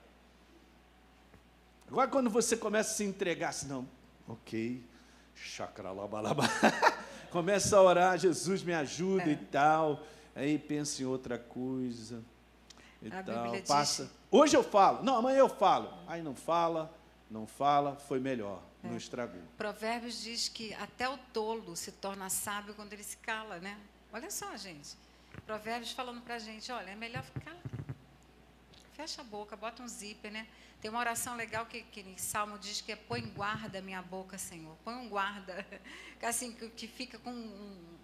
Agora, 1.88 2.08
quando 2.08 2.30
você 2.30 2.56
começa 2.56 2.92
a 2.92 2.94
se 2.94 3.04
entregar, 3.04 3.50
assim, 3.50 3.68
não, 3.68 3.88
ok, 4.28 4.86
chacralabalaba, 5.34 6.44
começa 7.32 7.76
a 7.76 7.82
orar, 7.82 8.16
Jesus 8.20 8.62
me 8.62 8.76
ajuda 8.76 9.24
é. 9.24 9.32
e 9.32 9.38
tal, 9.38 10.04
aí 10.36 10.60
pensa 10.60 11.02
em 11.02 11.06
outra 11.08 11.40
coisa 11.40 12.24
e 13.02 13.12
a 13.12 13.24
tal, 13.24 13.60
passa. 13.68 14.04
Diz... 14.04 14.14
Hoje 14.30 14.56
eu 14.56 14.62
falo, 14.62 15.02
não, 15.02 15.16
amanhã 15.16 15.40
eu 15.40 15.50
falo, 15.50 15.92
aí 16.06 16.22
não 16.22 16.36
fala, 16.36 16.94
não 17.28 17.48
fala, 17.48 17.96
foi 17.96 18.20
melhor, 18.20 18.62
é. 18.84 18.88
não 18.88 18.98
estragou. 18.98 19.42
Provérbios 19.58 20.22
diz 20.22 20.50
que 20.50 20.74
até 20.76 21.08
o 21.10 21.18
tolo 21.34 21.76
se 21.76 21.92
torna 21.92 22.30
sábio 22.30 22.74
quando 22.74 22.94
ele 22.94 23.04
se 23.04 23.18
cala, 23.18 23.60
né? 23.60 23.80
Olha 24.12 24.32
só, 24.32 24.56
gente. 24.58 24.98
Provérbios 25.46 25.92
falando 25.92 26.22
para 26.22 26.36
a 26.36 26.40
gente, 26.40 26.72
olha, 26.72 26.92
é 26.92 26.96
melhor 26.96 27.24
ficar 27.24 27.56
fecha 28.98 29.22
a 29.22 29.24
boca, 29.24 29.56
bota 29.56 29.84
um 29.84 29.88
zíper, 29.88 30.32
né? 30.32 30.48
Tem 30.82 30.90
uma 30.90 31.00
oração 31.00 31.36
legal 31.36 31.68
que, 31.68 31.84
que 31.84 32.02
em 32.02 32.18
Salmo 32.18 32.58
diz 32.58 32.82
que 32.82 32.92
é 32.92 32.96
põe 32.96 33.22
guarda 33.22 33.80
minha 33.80 34.02
boca, 34.02 34.40
Senhor. 34.40 34.76
Põe 34.84 34.96
um 34.96 35.08
guarda, 35.08 35.66
assim, 36.24 36.52
que, 36.52 36.68
que 36.70 36.88
fica 36.88 37.20
com 37.20 37.30
um, 37.30 37.36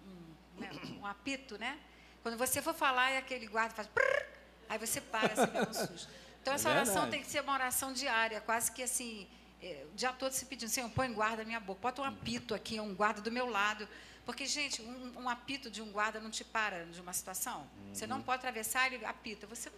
um, 0.06 0.60
né, 0.60 0.70
um, 1.00 1.04
apito, 1.04 1.58
né? 1.58 1.80
Quando 2.22 2.38
você 2.38 2.62
for 2.62 2.72
falar 2.72 3.10
e 3.10 3.16
aquele 3.16 3.46
guarda 3.48 3.74
faz 3.74 3.88
prrr, 3.88 4.26
aí 4.68 4.78
você 4.78 5.00
para, 5.00 5.32
assim, 5.32 5.68
um 5.68 5.74
susto. 5.74 6.12
Então 6.40 6.54
essa 6.54 6.68
é 6.68 6.72
oração 6.72 7.10
tem 7.10 7.20
que 7.20 7.26
ser 7.28 7.40
uma 7.40 7.54
oração 7.54 7.92
diária, 7.92 8.40
quase 8.40 8.70
que 8.70 8.82
assim, 8.82 9.26
é, 9.64 9.86
o 9.90 9.96
dia 9.96 10.12
todo 10.12 10.32
se 10.32 10.44
pedindo, 10.44 10.68
Senhor, 10.68 10.90
põe 10.90 11.12
guarda 11.12 11.44
minha 11.44 11.60
boca, 11.60 11.80
bota 11.80 12.02
um 12.02 12.04
apito 12.04 12.54
aqui, 12.54 12.78
um 12.78 12.94
guarda 12.94 13.20
do 13.20 13.32
meu 13.32 13.48
lado, 13.48 13.88
Porque, 14.26 14.46
gente, 14.46 14.82
um, 14.82 15.22
um, 15.22 15.28
apito 15.28 15.70
de 15.70 15.82
um 15.82 15.90
guarda 15.90 16.20
não 16.20 16.30
te 16.30 16.44
para 16.44 16.86
de 16.86 17.00
uma 17.00 17.12
situação. 17.12 17.60
Uhum. 17.60 17.94
Você 17.94 18.06
não 18.06 18.22
pode 18.22 18.38
atravessar, 18.38 18.92
ele 18.92 19.04
apita. 19.04 19.46
Você, 19.46 19.70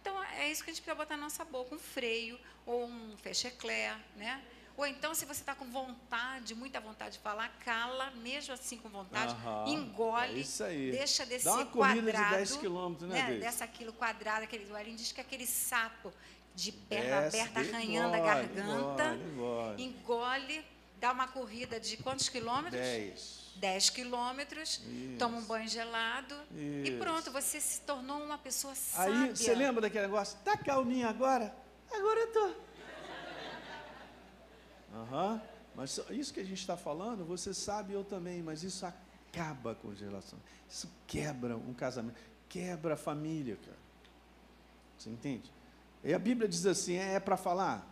então, 0.00 0.22
é 0.24 0.50
isso 0.50 0.64
que 0.64 0.70
a 0.70 0.72
gente 0.72 0.82
precisa 0.82 0.94
botar 0.94 1.16
na 1.16 1.24
nossa 1.24 1.44
boca, 1.44 1.74
um 1.74 1.78
freio 1.78 2.38
ou 2.66 2.86
um 2.86 3.16
fechecler, 3.18 3.96
né? 4.16 4.42
Ou 4.76 4.86
então, 4.86 5.14
se 5.14 5.24
você 5.24 5.42
está 5.42 5.54
com 5.54 5.66
vontade, 5.66 6.54
muita 6.54 6.80
vontade 6.80 7.16
de 7.16 7.18
falar, 7.18 7.48
cala, 7.64 8.10
mesmo 8.12 8.54
assim 8.54 8.78
com 8.78 8.88
vontade, 8.88 9.34
uhum, 9.34 9.68
engole, 9.68 10.40
é 10.40 10.90
deixa 10.90 11.26
descer 11.26 11.44
Dá 11.44 11.56
uma 11.56 11.66
corrida 11.66 12.10
quadrado. 12.10 12.30
de 12.30 12.36
10 12.36 12.56
quilômetros, 12.56 13.08
né, 13.08 13.22
né 13.22 13.38
Dessa 13.38 13.64
aquilo 13.64 13.92
quadrado, 13.92 14.44
aquele, 14.44 14.70
o 14.72 14.74
Arim 14.74 14.94
diz 14.96 15.12
que 15.12 15.20
aquele 15.20 15.46
sapo 15.46 16.12
de 16.54 16.72
perna 16.72 17.22
Desce, 17.22 17.40
aberta, 17.40 17.60
arranhando 17.60 18.16
engole, 18.16 18.30
a 18.30 18.34
garganta, 18.34 19.14
engole, 19.14 19.82
engole, 19.82 20.64
dá 21.00 21.12
uma 21.12 21.28
corrida 21.28 21.80
de 21.80 21.96
quantos 21.96 22.28
quilômetros? 22.28 22.80
10. 22.80 23.42
10 23.56 23.90
quilômetros, 23.90 24.80
toma 25.18 25.38
um 25.38 25.44
banho 25.44 25.68
gelado 25.68 26.34
Isso. 26.50 26.90
e 26.90 26.98
pronto, 26.98 27.30
você 27.30 27.60
se 27.60 27.82
tornou 27.82 28.20
uma 28.22 28.38
pessoa 28.38 28.74
sábia. 28.74 29.14
Aí, 29.14 29.36
você 29.36 29.54
lembra 29.54 29.82
daquele 29.82 30.06
negócio? 30.06 30.38
Tá 30.44 30.56
calminha 30.56 31.08
agora? 31.08 31.54
Agora 31.92 32.20
eu 32.20 32.32
tô. 32.32 32.46
Uhum. 34.94 35.40
Mas 35.74 36.00
isso 36.10 36.34
que 36.34 36.40
a 36.40 36.44
gente 36.44 36.60
está 36.60 36.76
falando, 36.76 37.24
você 37.24 37.54
sabe, 37.54 37.92
eu 37.92 38.04
também, 38.04 38.42
mas 38.42 38.62
isso 38.62 38.84
acaba 38.84 39.74
com 39.74 39.88
relações. 39.90 40.42
Isso 40.68 40.90
quebra 41.06 41.56
um 41.56 41.72
casamento, 41.72 42.18
quebra 42.48 42.94
a 42.94 42.96
família, 42.96 43.56
cara. 43.56 43.78
Você 44.98 45.08
entende? 45.08 45.50
E 46.04 46.12
a 46.12 46.18
Bíblia 46.18 46.48
diz 46.48 46.66
assim: 46.66 46.94
é, 46.94 47.14
é 47.14 47.20
para 47.20 47.36
falar? 47.36 47.88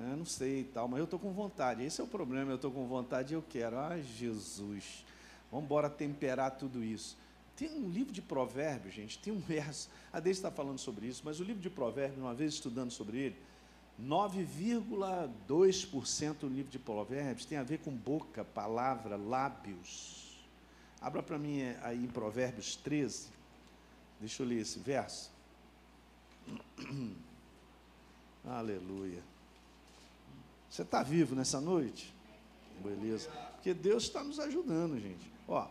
É, 0.00 0.16
não 0.16 0.24
sei 0.24 0.60
e 0.60 0.64
tal, 0.64 0.88
mas 0.88 0.98
eu 0.98 1.04
estou 1.04 1.18
com 1.18 1.32
vontade. 1.32 1.82
Esse 1.82 2.00
é 2.00 2.04
o 2.04 2.06
problema, 2.06 2.52
eu 2.52 2.56
estou 2.56 2.70
com 2.70 2.86
vontade 2.86 3.34
e 3.34 3.36
eu 3.36 3.44
quero. 3.48 3.78
Ai, 3.78 4.02
Jesus, 4.02 5.04
vamos 5.50 5.66
embora 5.66 5.90
temperar 5.90 6.52
tudo 6.52 6.84
isso. 6.84 7.16
Tem 7.56 7.70
um 7.70 7.88
livro 7.88 8.12
de 8.12 8.22
provérbios, 8.22 8.94
gente, 8.94 9.18
tem 9.18 9.32
um 9.32 9.40
verso. 9.50 9.90
A 10.12 10.20
Deise 10.20 10.38
está 10.38 10.50
falando 10.50 10.78
sobre 10.78 11.06
isso, 11.06 11.22
mas 11.24 11.40
o 11.40 11.44
livro 11.44 11.60
de 11.60 11.70
provérbios, 11.70 12.20
uma 12.20 12.34
vez 12.34 12.54
estudando 12.54 12.92
sobre 12.92 13.18
ele, 13.18 13.36
9,2% 14.00 16.38
do 16.38 16.48
livro 16.48 16.70
de 16.70 16.78
Provérbios 16.78 17.44
tem 17.44 17.58
a 17.58 17.64
ver 17.64 17.78
com 17.78 17.90
boca, 17.90 18.44
palavra, 18.44 19.16
lábios. 19.16 20.38
Abra 21.00 21.20
para 21.20 21.36
mim 21.36 21.62
aí 21.82 22.04
em 22.04 22.06
Provérbios 22.06 22.76
13. 22.76 23.26
Deixa 24.20 24.40
eu 24.42 24.46
ler 24.46 24.60
esse 24.60 24.78
verso. 24.78 25.32
Aleluia. 28.50 29.22
Você 30.70 30.82
está 30.82 31.02
vivo 31.02 31.34
nessa 31.34 31.60
noite? 31.60 32.14
Beleza. 32.82 33.30
Porque 33.54 33.74
Deus 33.74 34.04
está 34.04 34.22
nos 34.22 34.38
ajudando, 34.38 34.98
gente. 35.00 35.30
Ó, 35.46 35.66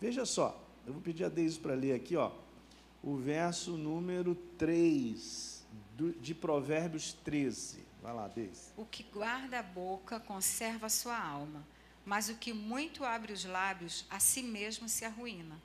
veja 0.00 0.24
só. 0.24 0.58
Eu 0.86 0.92
vou 0.94 1.02
pedir 1.02 1.24
a 1.24 1.28
Deise 1.28 1.58
para 1.58 1.74
ler 1.74 1.94
aqui, 1.94 2.16
ó. 2.16 2.32
O 3.02 3.16
verso 3.16 3.72
número 3.72 4.34
3 4.58 5.64
de 6.20 6.34
Provérbios 6.34 7.12
13. 7.24 7.84
Vai 8.02 8.14
lá, 8.14 8.28
Deise. 8.28 8.72
O 8.76 8.84
que 8.84 9.02
guarda 9.04 9.58
a 9.58 9.62
boca 9.62 10.18
conserva 10.18 10.86
a 10.86 10.90
sua 10.90 11.18
alma, 11.18 11.66
mas 12.04 12.28
o 12.28 12.36
que 12.36 12.52
muito 12.52 13.04
abre 13.04 13.32
os 13.32 13.44
lábios, 13.44 14.04
a 14.10 14.18
si 14.18 14.42
mesmo 14.42 14.88
se 14.88 15.04
arruína. 15.04 15.60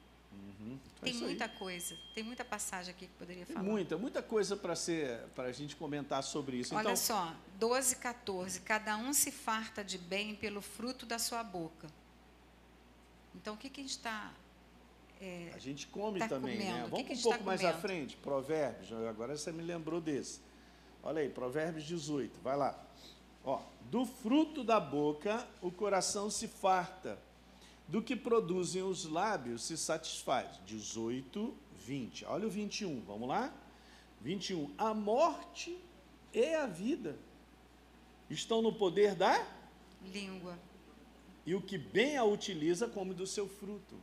Uhum. 0.71 0.79
Tem 1.01 1.13
muita 1.13 1.45
aí. 1.45 1.51
coisa, 1.51 1.97
tem 2.13 2.23
muita 2.23 2.43
passagem 2.43 2.93
aqui 2.93 3.07
que 3.07 3.13
poderia 3.13 3.45
tem 3.45 3.55
falar. 3.55 3.67
Muita, 3.67 3.97
muita 3.97 4.21
coisa 4.21 4.55
para 4.55 4.75
ser 4.75 5.19
para 5.35 5.45
a 5.45 5.51
gente 5.51 5.75
comentar 5.75 6.23
sobre 6.23 6.57
isso. 6.57 6.75
Olha 6.75 6.83
então... 6.83 6.95
só, 6.95 7.35
12, 7.57 7.95
14. 7.97 8.61
Cada 8.61 8.97
um 8.97 9.13
se 9.13 9.31
farta 9.31 9.83
de 9.83 9.97
bem 9.97 10.35
pelo 10.35 10.61
fruto 10.61 11.05
da 11.05 11.19
sua 11.19 11.43
boca. 11.43 11.87
Então, 13.35 13.53
o 13.53 13.57
que, 13.57 13.69
que 13.69 13.81
a 13.81 13.83
gente 13.83 13.91
está 13.91 14.33
é, 15.21 15.51
a 15.55 15.57
gente 15.57 15.87
come 15.87 16.19
tá 16.19 16.27
também, 16.27 16.57
né? 16.57 16.65
comendo. 16.65 16.77
né? 16.83 16.87
Vamos 16.89 17.07
que 17.07 17.13
que 17.13 17.19
um 17.19 17.23
pouco 17.23 17.37
tá 17.39 17.43
mais 17.43 17.63
à 17.63 17.73
frente, 17.73 18.15
Provérbios. 18.17 18.91
Agora 19.07 19.35
você 19.35 19.51
me 19.51 19.63
lembrou 19.63 19.99
desse. 19.99 20.39
Olha 21.03 21.21
aí, 21.21 21.29
Provérbios 21.29 21.85
18, 21.85 22.39
vai 22.41 22.55
lá. 22.55 22.77
Ó, 23.43 23.61
do 23.89 24.05
fruto 24.05 24.63
da 24.63 24.79
boca 24.79 25.47
o 25.61 25.71
coração 25.71 26.29
se 26.29 26.47
farta, 26.47 27.17
do 27.87 28.01
que 28.01 28.15
produzem 28.15 28.83
os 28.83 29.05
lábios 29.05 29.63
se 29.63 29.77
satisfaz. 29.77 30.59
18, 30.65 31.53
20. 31.85 32.25
Olha 32.25 32.47
o 32.47 32.49
21, 32.49 33.01
vamos 33.01 33.29
lá? 33.29 33.53
21. 34.21 34.71
A 34.77 34.93
morte 34.93 35.77
e 36.33 36.53
a 36.53 36.65
vida 36.65 37.17
estão 38.29 38.61
no 38.61 38.73
poder 38.73 39.15
da 39.15 39.45
língua. 40.11 40.57
E 41.45 41.55
o 41.55 41.61
que 41.61 41.77
bem 41.77 42.17
a 42.17 42.23
utiliza 42.25 42.87
come 42.87 43.13
do 43.13 43.25
seu 43.25 43.47
fruto. 43.47 43.95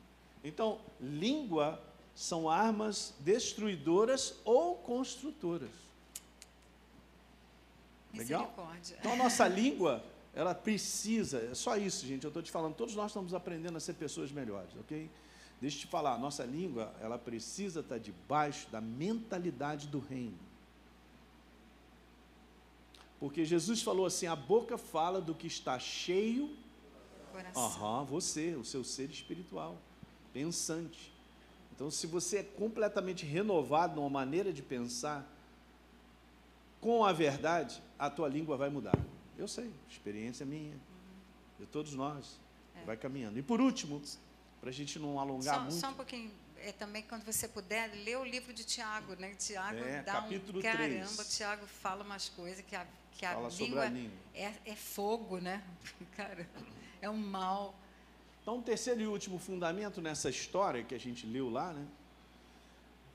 Então, 0.42 0.80
língua 1.00 1.82
são 2.14 2.48
armas 2.48 3.14
destruidoras 3.20 4.36
ou 4.44 4.76
construtoras. 4.76 5.70
Legal? 8.14 8.54
Então, 8.98 9.12
a 9.12 9.16
nossa 9.16 9.48
língua, 9.48 10.04
ela 10.34 10.54
precisa, 10.54 11.38
é 11.38 11.54
só 11.54 11.76
isso, 11.76 12.06
gente, 12.06 12.24
eu 12.24 12.28
estou 12.28 12.42
te 12.42 12.50
falando, 12.50 12.74
todos 12.74 12.94
nós 12.94 13.10
estamos 13.10 13.32
aprendendo 13.34 13.76
a 13.76 13.80
ser 13.80 13.94
pessoas 13.94 14.32
melhores, 14.32 14.70
ok? 14.80 15.10
Deixa 15.60 15.76
eu 15.76 15.80
te 15.82 15.86
falar, 15.86 16.14
a 16.14 16.18
nossa 16.18 16.44
língua, 16.44 16.92
ela 17.00 17.18
precisa 17.18 17.80
estar 17.80 17.98
debaixo 17.98 18.68
da 18.70 18.80
mentalidade 18.80 19.86
do 19.86 19.98
reino. 20.00 20.38
Porque 23.20 23.44
Jesus 23.44 23.80
falou 23.80 24.04
assim: 24.04 24.26
a 24.26 24.36
boca 24.36 24.76
fala 24.76 25.20
do 25.20 25.34
que 25.34 25.46
está 25.46 25.78
cheio. 25.78 26.54
Uhum, 27.56 28.04
você, 28.04 28.54
o 28.54 28.64
seu 28.64 28.84
ser 28.84 29.08
espiritual 29.08 29.78
pensante. 30.32 31.12
Então, 31.74 31.90
se 31.90 32.06
você 32.06 32.38
é 32.38 32.42
completamente 32.42 33.24
renovado 33.24 33.96
numa 33.96 34.10
maneira 34.10 34.52
de 34.52 34.62
pensar, 34.62 35.26
com 36.80 37.04
a 37.04 37.12
verdade, 37.12 37.82
a 37.98 38.10
tua 38.10 38.28
língua 38.28 38.56
vai 38.56 38.68
mudar. 38.68 38.98
Eu 39.36 39.48
sei, 39.48 39.70
experiência 39.90 40.46
minha, 40.46 40.76
de 41.58 41.66
todos 41.66 41.94
nós, 41.94 42.38
é. 42.76 42.84
vai 42.84 42.96
caminhando. 42.96 43.38
E 43.38 43.42
por 43.42 43.60
último, 43.60 44.00
para 44.60 44.70
a 44.70 44.72
gente 44.72 44.98
não 44.98 45.18
alongar 45.18 45.54
só, 45.54 45.60
muito. 45.60 45.74
Só 45.74 45.90
um 45.90 45.94
pouquinho, 45.94 46.30
é, 46.58 46.72
também 46.72 47.02
quando 47.02 47.24
você 47.24 47.46
puder, 47.48 47.90
lê 48.04 48.16
o 48.16 48.24
livro 48.24 48.52
de 48.52 48.64
Tiago, 48.64 49.14
né? 49.16 49.34
Tiago 49.34 49.78
é, 49.78 50.02
dá 50.02 50.12
capítulo 50.14 50.58
um 50.58 50.62
caramba, 50.62 51.06
3. 51.06 51.36
Tiago 51.36 51.66
fala 51.66 52.04
umas 52.04 52.28
coisas 52.28 52.64
que 52.64 52.76
a, 52.76 52.86
que 53.12 53.26
a, 53.26 53.34
língua, 53.34 53.82
a 53.82 53.88
língua, 53.88 54.12
É, 54.34 54.54
é 54.64 54.74
fogo, 54.74 55.38
né? 55.38 55.62
Cara, 56.16 56.48
é 57.02 57.10
um 57.10 57.16
mal. 57.16 57.74
Então, 58.40 58.58
o 58.58 58.62
terceiro 58.62 59.00
e 59.00 59.06
último 59.06 59.38
fundamento 59.38 60.00
nessa 60.00 60.30
história 60.30 60.82
que 60.84 60.94
a 60.94 61.00
gente 61.00 61.26
leu 61.26 61.50
lá, 61.50 61.72
né? 61.72 61.86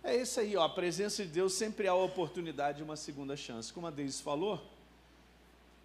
É 0.03 0.15
esse 0.15 0.39
aí, 0.39 0.55
ó, 0.55 0.63
a 0.63 0.69
presença 0.69 1.23
de 1.23 1.29
Deus 1.29 1.53
sempre 1.53 1.87
há 1.87 1.91
a 1.91 1.95
oportunidade 1.95 2.77
de 2.77 2.83
uma 2.83 2.95
segunda 2.95 3.35
chance. 3.35 3.71
Como 3.71 3.85
a 3.85 3.91
Deise 3.91 4.21
falou, 4.21 4.65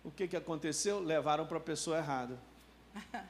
o 0.04 0.10
que, 0.10 0.28
que 0.28 0.36
aconteceu? 0.36 1.00
Levaram 1.00 1.46
para 1.46 1.56
a 1.56 1.60
pessoa 1.60 1.96
errada. 1.96 2.38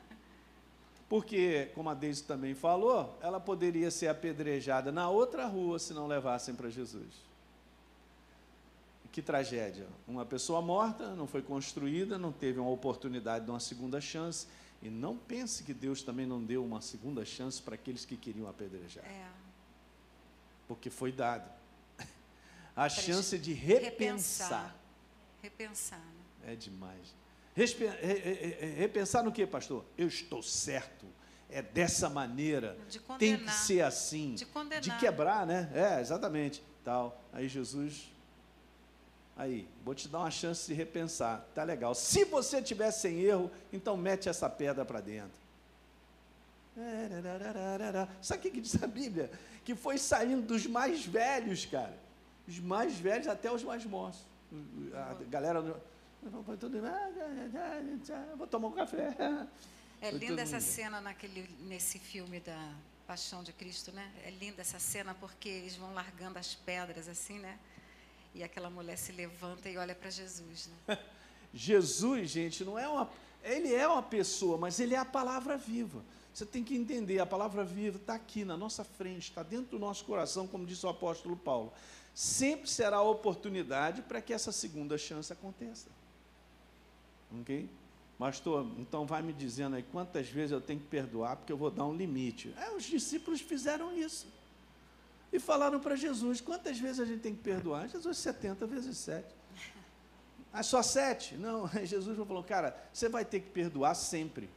Porque, 1.09 1.70
como 1.75 1.89
a 1.89 1.95
Deise 1.95 2.25
também 2.25 2.55
falou, 2.55 3.16
ela 3.22 3.39
poderia 3.39 3.91
ser 3.91 4.09
apedrejada 4.09 4.91
na 4.91 5.09
outra 5.09 5.47
rua 5.47 5.79
se 5.79 5.95
não 5.95 6.09
levassem 6.09 6.55
para 6.55 6.68
Jesus. 6.68 7.22
Que 9.12 9.22
tragédia. 9.22 9.87
Uma 10.09 10.27
pessoa 10.27 10.61
morta, 10.61 11.14
não 11.14 11.29
foi 11.29 11.41
construída, 11.41 12.18
não 12.18 12.33
teve 12.33 12.59
uma 12.59 12.70
oportunidade 12.70 13.45
de 13.45 13.51
uma 13.53 13.61
segunda 13.61 14.01
chance 14.01 14.49
e 14.83 14.91
não 14.91 15.16
pense 15.16 15.62
que 15.62 15.72
Deus 15.72 16.03
também 16.03 16.27
não 16.27 16.43
deu 16.43 16.64
uma 16.64 16.81
segunda 16.81 17.25
chance 17.25 17.62
para 17.62 17.77
aqueles 17.77 18.05
que 18.05 18.16
queriam 18.16 18.49
apedrejar. 18.49 19.05
É. 19.05 19.29
Porque 20.66 20.91
foi 20.91 21.12
dado. 21.12 21.49
A 22.75 22.89
chance 22.89 23.39
de 23.39 23.53
repensar. 23.53 24.75
Repensar. 25.41 26.01
Né? 26.01 26.14
É 26.47 26.55
demais. 26.55 27.14
repensar 28.76 29.22
no 29.22 29.32
que, 29.32 29.47
pastor? 29.47 29.84
Eu 29.97 30.09
estou 30.09 30.42
certo. 30.42 31.07
É 31.51 31.62
dessa 31.62 32.09
maneira. 32.09 32.76
De 32.88 32.99
Tem 33.18 33.36
que 33.36 33.51
ser 33.51 33.82
assim. 33.82 34.34
De 34.34 34.47
condenar. 34.47 34.80
De 34.80 34.97
quebrar, 34.99 35.47
né? 35.47 35.70
É, 35.72 36.01
exatamente. 36.01 36.62
Tal. 36.82 37.20
Aí 37.32 37.49
Jesus 37.49 38.12
Aí, 39.36 39.68
vou 39.84 39.95
te 39.95 40.09
dar 40.09 40.20
uma 40.20 40.30
chance 40.30 40.66
de 40.66 40.74
repensar. 40.74 41.45
Tá 41.55 41.64
legal. 41.64 41.95
Se 41.95 42.24
você 42.24 42.62
tiver 42.62 42.90
sem 42.92 43.20
erro, 43.20 43.51
então 43.72 43.97
mete 43.97 44.28
essa 44.28 44.49
pedra 44.49 44.84
para 44.84 45.01
dentro. 45.01 45.42
Sabe 48.22 48.49
o 48.49 48.53
que 48.53 48.61
diz 48.61 48.80
a 48.82 48.86
Bíblia? 48.86 49.30
Que 49.64 49.74
foi 49.74 49.99
saindo 49.99 50.42
dos 50.42 50.66
mais 50.66 51.05
velhos, 51.05 51.66
cara. 51.66 51.97
Os 52.47 52.61
mais 52.61 52.95
velhos 52.97 53.26
até 53.26 53.51
os 53.51 53.64
mais 53.64 53.84
moços. 53.84 54.24
A 54.95 55.14
galera. 55.28 55.82
Vou 58.37 58.47
tomar 58.47 58.68
um 58.68 58.72
café. 58.72 59.14
É 60.01 60.11
linda 60.11 60.43
essa 60.43 60.61
cena 60.61 61.01
naquele, 61.01 61.49
nesse 61.61 61.99
filme 61.99 62.41
da 62.41 62.75
Paixão 63.07 63.43
de 63.43 63.53
Cristo, 63.53 63.93
né? 63.93 64.11
É 64.25 64.31
linda 64.31 64.61
essa 64.61 64.79
cena 64.79 65.14
porque 65.14 65.49
eles 65.49 65.77
vão 65.77 65.93
largando 65.95 66.39
as 66.39 66.55
pedras 66.55 67.09
assim, 67.09 67.39
né? 67.39 67.59
E 68.35 68.43
aquela 68.43 68.68
mulher 68.68 68.97
se 68.97 69.12
levanta 69.12 69.68
e 69.68 69.77
olha 69.77 69.95
para 69.95 70.11
Jesus. 70.11 70.68
Né? 70.89 70.99
Jesus, 71.55 72.31
gente, 72.31 72.64
não 72.64 72.79
é 72.79 72.89
uma. 72.89 73.11
Ele 73.43 73.72
é 73.75 73.87
uma 73.87 74.03
pessoa, 74.03 74.59
mas 74.59 74.81
ele 74.81 74.95
é 74.95 74.99
a 74.99 75.05
palavra 75.05 75.57
viva. 75.57 76.03
Você 76.33 76.45
tem 76.45 76.64
que 76.64 76.75
entender, 76.75 77.20
a 77.20 77.27
palavra 77.27 77.62
viva 77.62 77.97
está 77.97 78.14
aqui 78.14 78.45
na 78.45 78.57
nossa 78.57 78.83
frente, 78.83 79.31
está 79.31 79.43
dentro 79.43 79.70
do 79.72 79.79
nosso 79.79 80.05
coração, 80.05 80.49
como 80.49 80.66
disse 80.66 80.85
o 80.85 80.89
apóstolo 80.89 81.37
Paulo. 81.37 81.72
Sempre 82.12 82.68
será 82.68 83.01
oportunidade 83.03 84.03
para 84.03 84.20
que 84.20 84.33
essa 84.33 84.51
segunda 84.51 84.99
chance 84.99 85.33
aconteça. 85.33 85.89
Ok? 87.41 87.68
Pastor, 88.18 88.66
então 88.79 89.05
vai 89.05 89.22
me 89.22 89.33
dizendo 89.33 89.77
aí 89.77 89.83
quantas 89.83 90.29
vezes 90.29 90.53
eu 90.53 90.61
tenho 90.61 90.79
que 90.79 90.87
perdoar, 90.87 91.37
porque 91.37 91.53
eu 91.53 91.57
vou 91.57 91.70
dar 91.70 91.85
um 91.85 91.95
limite. 91.95 92.55
É, 92.57 92.70
os 92.70 92.85
discípulos 92.85 93.41
fizeram 93.41 93.97
isso. 93.97 94.27
E 95.33 95.41
falaram 95.41 95.81
para 95.81 95.97
Jesus: 95.97 96.41
quantas 96.41 96.79
vezes 96.79 97.01
a 97.01 97.05
gente 97.05 97.20
tem 97.20 97.35
que 97.35 97.43
perdoar? 97.43 97.89
Jesus, 97.89 98.16
70 98.18 98.66
vezes 98.66 98.97
7. 98.99 99.27
Ah, 100.53 100.62
só 100.62 100.81
7? 100.81 101.35
Não, 101.35 101.68
Jesus 101.85 102.16
falou: 102.16 102.45
cara, 102.45 102.77
você 102.93 103.09
vai 103.09 103.25
ter 103.25 103.41
que 103.41 103.51
perdoar 103.51 103.95
sempre. 103.95 104.49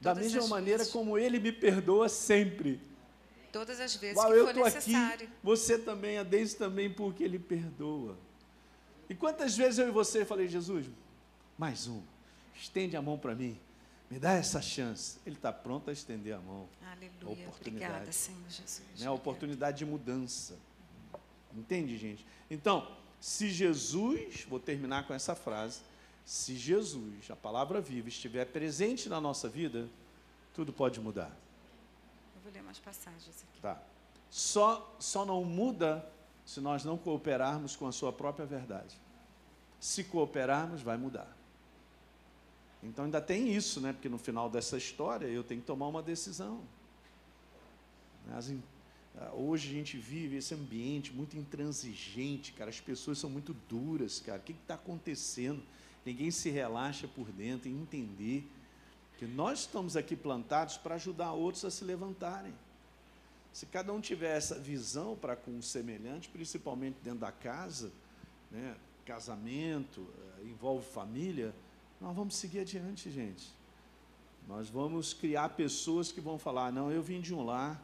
Da 0.00 0.14
Todas 0.14 0.32
mesma 0.32 0.48
maneira 0.48 0.78
vezes. 0.78 0.92
como 0.92 1.18
ele 1.18 1.38
me 1.38 1.52
perdoa 1.52 2.08
sempre. 2.08 2.80
Todas 3.52 3.78
as 3.78 3.94
vezes 3.94 4.16
Uau, 4.16 4.32
que 4.32 4.38
eu 4.38 4.46
for 4.46 4.54
necessário. 4.54 5.26
Aqui, 5.26 5.36
você 5.42 5.78
também, 5.78 6.18
a 6.18 6.22
Deise 6.22 6.56
também, 6.56 6.90
porque 6.90 7.22
ele 7.22 7.38
perdoa. 7.38 8.16
E 9.08 9.14
quantas 9.14 9.56
vezes 9.56 9.78
eu 9.78 9.88
e 9.88 9.90
você 9.90 10.24
falei, 10.24 10.48
Jesus, 10.48 10.86
mais 11.56 11.86
um, 11.86 12.02
estende 12.54 12.96
a 12.96 13.02
mão 13.02 13.18
para 13.18 13.34
mim, 13.34 13.58
me 14.10 14.18
dá 14.18 14.32
essa 14.32 14.60
chance. 14.60 15.18
Ele 15.24 15.36
está 15.36 15.52
pronto 15.52 15.90
a 15.90 15.92
estender 15.92 16.34
a 16.34 16.40
mão. 16.40 16.68
Aleluia. 16.92 17.48
Obrigada, 17.48 18.12
Senhor 18.12 18.48
Jesus. 18.48 19.00
Né? 19.00 19.06
A 19.06 19.12
oportunidade 19.12 19.78
de 19.78 19.86
mudança. 19.86 20.56
Entende, 21.52 21.96
gente? 21.96 22.26
Então, 22.50 22.96
se 23.20 23.48
Jesus, 23.48 24.44
vou 24.48 24.60
terminar 24.60 25.06
com 25.06 25.14
essa 25.14 25.34
frase, 25.34 25.80
se 26.24 26.56
Jesus, 26.56 27.30
a 27.30 27.36
palavra 27.36 27.80
viva, 27.80 28.08
estiver 28.08 28.44
presente 28.46 29.08
na 29.08 29.20
nossa 29.20 29.48
vida, 29.48 29.88
tudo 30.52 30.72
pode 30.72 31.00
mudar. 31.00 31.30
Eu 32.36 32.42
vou 32.42 32.52
ler 32.52 32.62
mais 32.62 32.78
passagens 32.78 33.42
aqui. 33.42 33.60
Tá. 33.60 33.80
Só, 34.30 34.96
só 34.98 35.24
não 35.24 35.44
muda 35.44 36.08
se 36.44 36.60
nós 36.60 36.84
não 36.84 36.98
cooperarmos 36.98 37.76
com 37.76 37.86
a 37.86 37.92
sua 37.92 38.12
própria 38.12 38.44
verdade. 38.44 39.00
Se 39.80 40.04
cooperarmos, 40.04 40.82
vai 40.82 40.96
mudar. 40.96 41.33
Então 42.84 43.06
ainda 43.06 43.20
tem 43.20 43.54
isso, 43.54 43.80
né? 43.80 43.92
Porque 43.92 44.08
no 44.08 44.18
final 44.18 44.50
dessa 44.50 44.76
história 44.76 45.26
eu 45.26 45.42
tenho 45.42 45.60
que 45.60 45.66
tomar 45.66 45.88
uma 45.88 46.02
decisão. 46.02 46.60
As, 48.32 48.52
hoje 49.32 49.70
a 49.70 49.72
gente 49.72 49.96
vive 49.96 50.36
esse 50.36 50.54
ambiente 50.54 51.12
muito 51.12 51.36
intransigente, 51.36 52.52
cara. 52.52 52.70
As 52.70 52.80
pessoas 52.80 53.18
são 53.18 53.30
muito 53.30 53.54
duras, 53.68 54.20
cara. 54.20 54.38
O 54.38 54.42
que 54.42 54.52
está 54.52 54.74
acontecendo? 54.74 55.62
Ninguém 56.04 56.30
se 56.30 56.50
relaxa 56.50 57.08
por 57.08 57.26
dentro 57.32 57.68
em 57.68 57.80
entender 57.80 58.46
que 59.18 59.26
nós 59.26 59.60
estamos 59.60 59.96
aqui 59.96 60.14
plantados 60.14 60.76
para 60.76 60.96
ajudar 60.96 61.32
outros 61.32 61.64
a 61.64 61.70
se 61.70 61.84
levantarem. 61.84 62.52
Se 63.52 63.64
cada 63.66 63.92
um 63.92 64.00
tiver 64.00 64.36
essa 64.36 64.58
visão 64.58 65.16
para 65.16 65.36
com 65.36 65.56
o 65.56 65.62
semelhante, 65.62 66.28
principalmente 66.28 66.96
dentro 67.02 67.20
da 67.20 67.30
casa, 67.30 67.92
né, 68.50 68.76
casamento, 69.06 70.06
eh, 70.40 70.46
envolve 70.46 70.84
família, 70.84 71.54
nós 72.00 72.14
vamos 72.14 72.36
seguir 72.36 72.60
adiante, 72.60 73.10
gente. 73.10 73.52
Nós 74.46 74.68
vamos 74.68 75.14
criar 75.14 75.50
pessoas 75.50 76.12
que 76.12 76.20
vão 76.20 76.38
falar: 76.38 76.70
não, 76.72 76.90
eu 76.90 77.02
vim 77.02 77.20
de 77.20 77.34
um 77.34 77.42
lar 77.42 77.80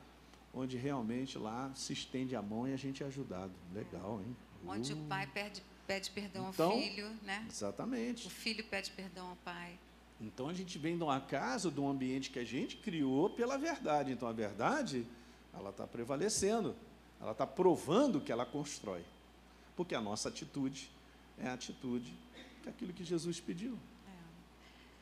onde 0.53 0.77
realmente 0.77 1.39
lá 1.39 1.71
se 1.75 1.93
estende 1.93 2.35
a 2.35 2.43
mão 2.43 2.69
e 2.69 2.73
a 2.73 2.77
gente 2.77 3.03
é 3.03 3.07
ajudado. 3.07 3.53
Legal, 3.73 4.21
hein? 4.21 4.37
Onde 4.67 4.93
uh. 4.93 4.97
o 4.97 5.07
pai 5.07 5.27
pede, 5.27 5.63
pede 5.87 6.11
perdão 6.11 6.51
então, 6.51 6.73
ao 6.73 6.79
filho, 6.79 7.09
né? 7.23 7.47
Exatamente. 7.49 8.27
O 8.27 8.31
filho 8.31 8.65
pede 8.65 8.91
perdão 8.91 9.29
ao 9.29 9.37
pai. 9.37 9.79
Então 10.21 10.49
a 10.49 10.53
gente 10.53 10.79
vem 10.79 10.99
de 10.99 11.03
uma 11.03 11.21
casa, 11.21 11.71
de 11.71 11.81
um 11.81 11.89
ambiente 11.89 12.31
que 12.31 12.39
a 12.39 12.45
gente 12.45 12.77
criou 12.77 13.31
pela 13.31 13.57
verdade. 13.57 14.13
Então 14.13 14.29
a 14.29 14.33
verdade, 14.33 15.07
ela 15.55 15.71
está 15.71 15.87
prevalecendo, 15.87 16.77
ela 17.21 17.33
está 17.33 17.47
provando 17.47 18.21
que 18.21 18.31
ela 18.31 18.45
constrói. 18.45 19.03
Porque 19.75 19.95
a 19.95 20.01
nossa 20.01 20.29
atitude 20.29 20.91
é 21.39 21.49
a 21.49 21.55
atitude 21.55 22.13
daquilo 22.63 22.93
que 22.93 23.03
Jesus 23.03 23.41
pediu. 23.41 23.79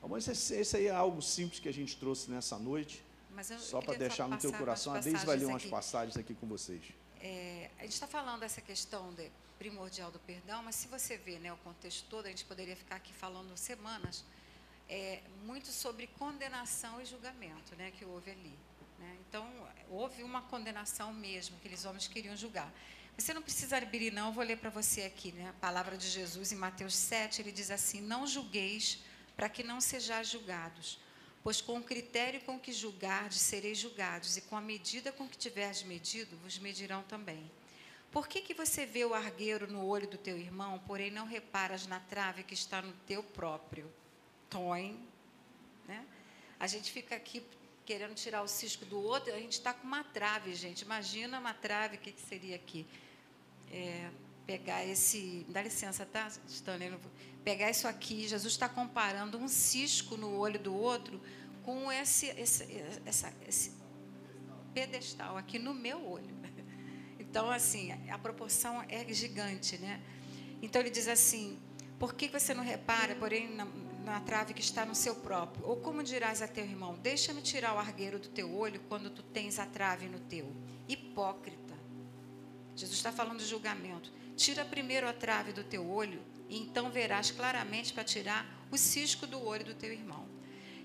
Mas 0.07 0.29
esse, 0.29 0.77
aí 0.77 0.87
é 0.87 0.91
algo 0.91 1.21
simples 1.21 1.61
que 1.61 1.69
a 1.69 1.73
gente 1.73 1.97
trouxe 1.97 2.31
nessa 2.31 2.59
noite. 2.59 3.05
Só 3.59 3.81
para 3.81 3.95
deixar 3.97 4.29
no 4.29 4.37
teu 4.37 4.53
coração, 4.53 4.95
a 4.95 5.01
Deise 5.01 5.25
vai 5.25 5.37
ler 5.37 5.47
umas 5.47 5.63
aqui. 5.63 5.71
passagens 5.71 6.17
aqui 6.17 6.35
com 6.35 6.47
vocês. 6.47 6.83
É, 7.21 7.71
a 7.79 7.83
gente 7.83 7.93
está 7.93 8.07
falando 8.07 8.41
dessa 8.41 8.61
questão 8.61 9.13
de 9.13 9.31
primordial 9.59 10.11
do 10.11 10.19
perdão, 10.21 10.63
mas 10.63 10.77
se 10.77 10.89
você 10.89 11.17
vê 11.17 11.39
né, 11.39 11.53
o 11.53 11.57
contexto 11.59 12.07
todo, 12.09 12.27
a 12.27 12.29
gente 12.29 12.45
poderia 12.45 12.77
ficar 12.77 12.97
aqui 12.97 13.13
falando 13.13 13.57
semanas 13.57 14.25
é, 14.89 15.21
muito 15.45 15.69
sobre 15.69 16.07
condenação 16.19 17.01
e 17.01 17.05
julgamento 17.05 17.75
né, 17.77 17.91
que 17.91 18.05
houve 18.05 18.31
ali. 18.31 18.59
Né? 18.99 19.17
Então, 19.29 19.47
houve 19.91 20.23
uma 20.23 20.43
condenação 20.43 21.13
mesmo, 21.13 21.57
aqueles 21.57 21.85
homens 21.85 22.09
queriam 22.09 22.37
julgar. 22.37 22.73
Você 23.17 23.35
não 23.35 23.43
precisa 23.43 23.77
abrir, 23.77 24.13
não, 24.13 24.29
eu 24.29 24.33
vou 24.33 24.45
ler 24.45 24.59
para 24.59 24.71
você 24.71 25.03
aqui, 25.03 25.33
né? 25.33 25.49
A 25.49 25.53
palavra 25.55 25.97
de 25.97 26.09
Jesus 26.09 26.53
em 26.53 26.57
Mateus 26.57 26.95
7, 26.95 27.43
ele 27.43 27.51
diz 27.51 27.69
assim: 27.69 28.01
Não 28.01 28.29
julgueis, 28.29 29.01
para 29.39 29.49
que 29.49 29.63
não 29.63 29.81
sejais 29.81 30.29
julgados. 30.29 30.99
Pois 31.45 31.61
com 31.61 31.79
o 31.79 31.83
critério 31.83 32.41
com 32.41 32.59
que 32.59 32.73
julgardes, 32.73 33.39
sereis 33.39 33.79
julgados, 33.79 34.37
e 34.37 34.41
com 34.41 34.57
a 34.57 34.61
medida 34.61 35.13
com 35.13 35.29
que 35.29 35.39
tiverdes 35.39 35.85
medido, 35.85 36.37
vos 36.39 36.59
medirão 36.59 37.05
também. 37.05 37.49
Por 38.11 38.27
que, 38.27 38.41
que 38.41 38.53
você 38.53 38.85
vê 38.85 39.05
o 39.05 39.15
argueiro 39.15 39.71
no 39.71 39.87
olho 39.87 40.09
do 40.09 40.19
teu 40.19 40.37
irmão, 40.37 40.83
porém 40.89 41.09
não 41.09 41.25
reparas 41.25 41.87
na 41.87 42.01
trave 42.01 42.43
que 42.43 42.53
está 42.53 42.83
no 42.83 42.93
teu 43.07 43.23
próprio? 43.23 43.89
Toim. 44.51 45.07
Né? 45.87 46.05
A 46.59 46.67
gente 46.67 46.91
fica 46.91 47.15
aqui 47.15 47.41
querendo 47.87 48.17
tirar 48.17 48.43
o 48.43 48.49
cisco 48.49 48.85
do 48.87 49.01
outro, 49.01 49.33
a 49.33 49.39
gente 49.39 49.53
está 49.53 49.73
com 49.73 49.87
uma 49.87 50.03
trave, 50.03 50.53
gente. 50.53 50.83
Imagina 50.83 51.39
uma 51.39 51.55
trave, 51.55 51.97
o 51.97 52.01
que, 52.01 52.11
que 52.11 52.23
seria 52.23 52.57
aqui? 52.57 52.85
É, 53.71 54.11
pegar 54.45 54.85
esse. 54.85 55.47
Dá 55.49 55.63
licença, 55.63 56.05
tá, 56.05 56.27
Stanley? 56.49 56.99
Pegar 57.49 57.71
isso 57.71 57.89
aqui, 57.89 58.29
Jesus 58.29 58.53
está 58.53 58.69
comparando 58.69 59.39
um 59.39 59.49
cisco 59.49 60.19
no 60.19 60.37
olho 60.37 60.61
do 60.61 60.75
outro 60.75 61.19
com 61.63 61.91
esse, 61.91 62.27
esse, 62.39 62.85
essa, 63.07 63.33
esse 63.49 63.73
pedestal 64.75 65.35
aqui 65.39 65.59
no 65.59 65.73
meu 65.73 66.07
olho. 66.07 66.37
Então, 67.19 67.51
assim, 67.51 67.91
a 68.11 68.19
proporção 68.19 68.85
é 68.87 69.03
gigante, 69.13 69.79
né? 69.79 69.99
Então, 70.61 70.81
ele 70.83 70.91
diz 70.91 71.09
assim: 71.09 71.59
por 71.99 72.15
que 72.15 72.29
você 72.29 72.53
não 72.53 72.63
repara, 72.63 73.15
porém, 73.15 73.55
na, 73.55 73.67
na 74.05 74.21
trave 74.21 74.53
que 74.53 74.61
está 74.61 74.85
no 74.85 74.95
seu 74.95 75.15
próprio? 75.17 75.67
Ou 75.67 75.77
como 75.77 76.03
dirás 76.03 76.43
a 76.43 76.49
teu 76.49 76.65
irmão: 76.65 76.99
deixa-me 77.03 77.41
tirar 77.41 77.75
o 77.75 77.79
argueiro 77.79 78.19
do 78.19 78.29
teu 78.29 78.55
olho 78.55 78.81
quando 78.89 79.09
tu 79.09 79.23
tens 79.23 79.59
a 79.59 79.65
trave 79.65 80.07
no 80.07 80.21
teu? 80.21 80.55
Hipócrita. 80.87 81.75
Jesus 82.77 82.99
está 82.99 83.11
falando 83.11 83.39
de 83.39 83.47
julgamento. 83.47 84.13
Tira 84.37 84.67
primeiro 84.67 85.09
a 85.09 85.15
trave 85.15 85.53
do 85.53 85.65
teu 85.65 85.87
olho, 85.91 86.23
então 86.49 86.91
verás 86.91 87.31
claramente 87.31 87.93
para 87.93 88.05
tirar 88.05 88.67
o 88.71 88.79
cisco 88.79 89.27
do 89.27 89.43
olho 89.45 89.65
do 89.65 89.75
teu 89.75 89.93
irmão. 89.93 90.27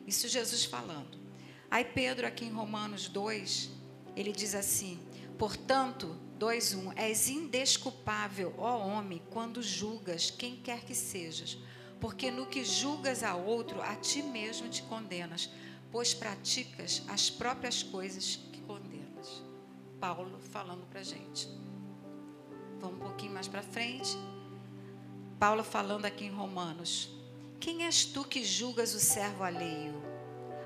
Isso 0.05 0.27
Jesus 0.27 0.65
falando. 0.65 1.17
Aí 1.71 1.85
Pedro, 1.85 2.27
aqui 2.27 2.45
em 2.45 2.51
Romanos 2.51 3.07
2, 3.07 3.69
ele 4.15 4.31
diz 4.31 4.53
assim: 4.53 4.99
Portanto, 5.37 6.15
2:1 6.39 6.93
És 6.95 7.29
indesculpável, 7.29 8.53
ó 8.57 8.77
homem, 8.77 9.21
quando 9.29 9.61
julgas 9.61 10.29
quem 10.29 10.57
quer 10.57 10.83
que 10.83 10.93
sejas, 10.93 11.57
porque 11.99 12.29
no 12.29 12.45
que 12.45 12.63
julgas 12.63 13.23
a 13.23 13.35
outro, 13.35 13.81
a 13.81 13.95
ti 13.95 14.21
mesmo 14.21 14.69
te 14.69 14.83
condenas, 14.83 15.49
pois 15.91 16.13
praticas 16.13 17.01
as 17.07 17.29
próprias 17.29 17.81
coisas 17.81 18.39
que 18.51 18.61
condenas. 18.61 19.41
Paulo 19.99 20.37
falando 20.51 20.85
para 20.87 21.01
gente. 21.01 21.47
Vamos 22.79 22.97
um 22.97 22.99
pouquinho 22.99 23.33
mais 23.33 23.47
para 23.47 23.63
frente. 23.63 24.17
Paulo 25.43 25.61
falando 25.61 26.05
aqui 26.05 26.23
em 26.23 26.29
Romanos. 26.29 27.09
Quem 27.59 27.83
és 27.83 28.05
tu 28.05 28.23
que 28.23 28.45
julgas 28.45 28.95
o 28.95 28.99
servo 29.01 29.43
alheio? 29.43 30.01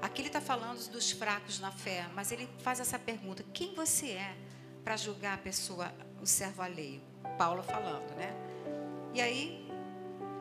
Aqui 0.04 0.22
ele 0.22 0.30
está 0.30 0.40
falando 0.40 0.88
dos 0.92 1.10
fracos 1.10 1.60
na 1.60 1.72
fé, 1.72 2.08
mas 2.14 2.32
ele 2.32 2.48
faz 2.60 2.80
essa 2.80 3.00
pergunta: 3.00 3.44
quem 3.52 3.74
você 3.74 4.12
é? 4.12 4.38
para 4.84 4.96
julgar 4.96 5.34
a 5.34 5.38
pessoa, 5.40 5.92
o 6.22 6.28
servo 6.28 6.62
alheio. 6.62 7.02
Paulo 7.40 7.64
falando, 7.64 8.16
né? 8.18 8.32
E 9.16 9.20
aí, 9.20 9.68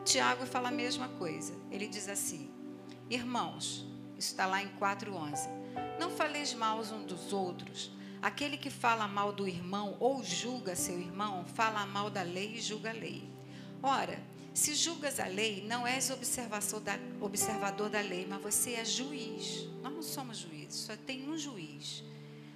Tiago 0.05 0.45
fala 0.45 0.67
a 0.69 0.71
mesma 0.71 1.07
coisa. 1.07 1.55
Ele 1.71 1.87
diz 1.87 2.07
assim: 2.07 2.51
Irmãos, 3.09 3.87
isso 4.19 4.33
está 4.33 4.45
lá 4.45 4.61
em 4.61 4.69
4,11. 4.77 5.49
Não 5.99 6.11
faleis 6.11 6.53
mal 6.53 6.77
uns 6.77 6.91
dos 7.05 7.33
outros. 7.33 7.91
Aquele 8.21 8.55
que 8.55 8.69
fala 8.69 9.07
mal 9.07 9.33
do 9.33 9.47
irmão 9.47 9.97
ou 9.99 10.23
julga 10.23 10.75
seu 10.75 10.99
irmão, 10.99 11.43
fala 11.43 11.87
mal 11.87 12.11
da 12.11 12.21
lei 12.21 12.53
e 12.53 12.61
julga 12.61 12.91
a 12.91 12.93
lei. 12.93 13.35
Ora, 13.81 14.21
se 14.53 14.73
julgas 14.73 15.19
a 15.19 15.27
lei, 15.27 15.63
não 15.67 15.85
és 15.85 16.09
observador 16.09 17.89
da 17.89 18.01
lei, 18.01 18.25
mas 18.27 18.41
você 18.41 18.73
é 18.73 18.83
juiz. 18.83 19.67
Nós 19.83 19.93
não 19.93 20.01
somos 20.01 20.37
juízes, 20.37 20.81
só 20.81 20.95
tem 20.95 21.29
um 21.29 21.37
juiz. 21.37 22.03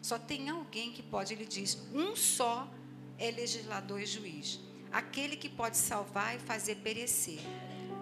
Só 0.01 0.17
tem 0.17 0.49
alguém 0.49 0.91
que 0.91 1.03
pode, 1.03 1.34
ele 1.34 1.45
diz, 1.45 1.78
um 1.93 2.15
só 2.15 2.67
é 3.19 3.30
legislador 3.30 4.01
e 4.01 4.05
juiz, 4.05 4.59
aquele 4.91 5.38
que 5.38 5.47
pode 5.47 5.78
salvar 5.78 6.36
e 6.36 6.39
fazer 6.39 6.78
perecer. 6.78 7.39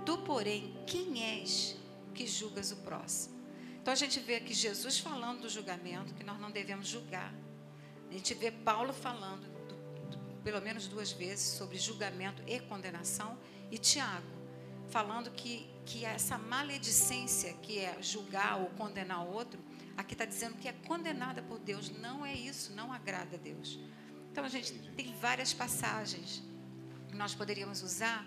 Tu, 0.05 0.17
porém, 0.19 0.73
quem 0.87 1.21
és 1.21 1.75
que 2.15 2.25
julgas 2.25 2.71
o 2.71 2.77
próximo? 2.77 3.37
Então 3.81 3.91
a 3.91 3.97
gente 3.97 4.19
vê 4.21 4.35
aqui 4.35 4.53
Jesus 4.53 4.97
falando 4.97 5.41
do 5.41 5.49
julgamento, 5.49 6.13
que 6.13 6.23
nós 6.23 6.39
não 6.39 6.51
devemos 6.51 6.87
julgar. 6.87 7.33
A 8.09 8.13
gente 8.13 8.33
vê 8.33 8.49
Paulo 8.49 8.93
falando, 8.93 9.41
do, 9.41 9.49
do, 9.49 9.58
pelo 10.43 10.61
menos 10.61 10.87
duas 10.87 11.11
vezes, 11.11 11.45
sobre 11.57 11.77
julgamento 11.77 12.41
e 12.47 12.59
condenação, 12.59 13.37
e 13.71 13.77
Tiago 13.77 14.39
falando 14.89 15.29
que, 15.31 15.69
que 15.85 16.03
essa 16.03 16.37
maledicência, 16.37 17.53
que 17.61 17.79
é 17.79 18.01
julgar 18.01 18.59
ou 18.59 18.67
condenar 18.71 19.25
outro, 19.25 19.59
aqui 19.95 20.13
está 20.13 20.25
dizendo 20.25 20.55
que 20.55 20.67
é 20.67 20.73
condenada 20.73 21.41
por 21.43 21.59
Deus. 21.59 21.89
Não 21.89 22.25
é 22.25 22.33
isso, 22.33 22.73
não 22.73 22.91
agrada 22.91 23.35
a 23.35 23.39
Deus. 23.39 23.79
Então 24.31 24.43
a 24.43 24.49
gente 24.49 24.73
tem 24.95 25.13
várias 25.15 25.53
passagens 25.53 26.43
que 27.07 27.15
nós 27.15 27.33
poderíamos 27.33 27.81
usar, 27.81 28.25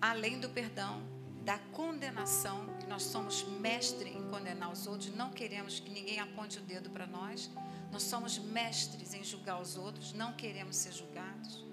além 0.00 0.40
do 0.40 0.48
perdão, 0.48 1.02
da 1.44 1.58
condenação, 1.58 2.66
que 2.80 2.86
nós 2.86 3.02
somos 3.02 3.44
mestre 3.60 4.08
em 4.10 4.28
condenar 4.30 4.72
os 4.72 4.86
outros, 4.86 5.14
não 5.14 5.30
queremos 5.30 5.78
que 5.78 5.90
ninguém 5.90 6.18
aponte 6.18 6.58
o 6.58 6.62
dedo 6.62 6.88
para 6.88 7.06
nós, 7.06 7.50
nós 7.94 8.02
somos 8.02 8.40
mestres 8.40 9.14
em 9.14 9.22
julgar 9.22 9.62
os 9.62 9.76
outros, 9.76 10.12
não 10.12 10.32
queremos 10.32 10.74
ser 10.74 10.92
julgados. 10.92 11.64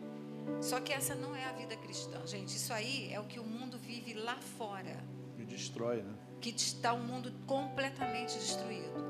Só 0.62 0.80
que 0.80 0.94
essa 0.94 1.16
não 1.16 1.36
é 1.36 1.46
a 1.46 1.52
vida 1.54 1.76
cristã, 1.76 2.22
gente. 2.28 2.56
Isso 2.56 2.72
aí 2.72 3.12
é 3.12 3.20
o 3.20 3.24
que 3.24 3.40
o 3.40 3.44
mundo 3.44 3.76
vive 3.80 4.14
lá 4.14 4.38
fora. 4.38 5.04
Que 5.36 5.44
destrói, 5.44 6.04
né? 6.04 6.14
Que 6.40 6.50
está 6.52 6.94
o 6.94 7.00
mundo 7.00 7.34
completamente 7.48 8.38
destruído. 8.38 9.02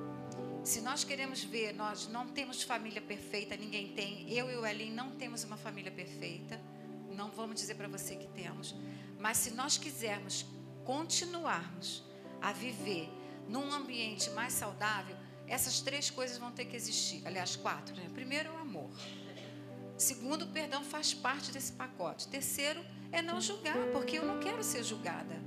Se 0.63 0.79
nós 0.79 1.03
queremos 1.03 1.43
ver, 1.43 1.73
nós 1.73 2.07
não 2.07 2.29
temos 2.29 2.63
família 2.63 3.01
perfeita, 3.01 3.57
ninguém 3.57 3.89
tem. 3.89 4.31
Eu 4.31 4.49
e 4.49 4.55
o 4.55 4.65
Elin 4.65 4.93
não 4.93 5.11
temos 5.11 5.43
uma 5.43 5.57
família 5.57 5.91
perfeita. 5.91 6.61
Não 7.13 7.29
vamos 7.29 7.55
dizer 7.59 7.75
para 7.75 7.89
você 7.89 8.15
que 8.15 8.27
temos. 8.29 8.73
Mas 9.19 9.35
se 9.35 9.51
nós 9.51 9.77
quisermos 9.77 10.45
continuarmos 10.85 12.05
a 12.41 12.53
viver 12.53 13.09
num 13.49 13.73
ambiente 13.73 14.29
mais 14.29 14.53
saudável, 14.53 15.17
essas 15.51 15.81
três 15.81 16.09
coisas 16.09 16.37
vão 16.37 16.51
ter 16.51 16.65
que 16.65 16.75
existir. 16.75 17.21
Aliás, 17.25 17.55
quatro. 17.55 17.93
Né? 17.95 18.09
Primeiro, 18.13 18.51
o 18.53 18.57
amor. 18.57 18.89
Segundo, 19.97 20.45
o 20.45 20.47
perdão 20.47 20.83
faz 20.83 21.13
parte 21.13 21.51
desse 21.51 21.73
pacote. 21.73 22.27
Terceiro, 22.29 22.83
é 23.11 23.21
não 23.21 23.41
julgar, 23.41 23.77
porque 23.91 24.17
eu 24.17 24.25
não 24.25 24.39
quero 24.39 24.63
ser 24.63 24.83
julgada. 24.83 25.39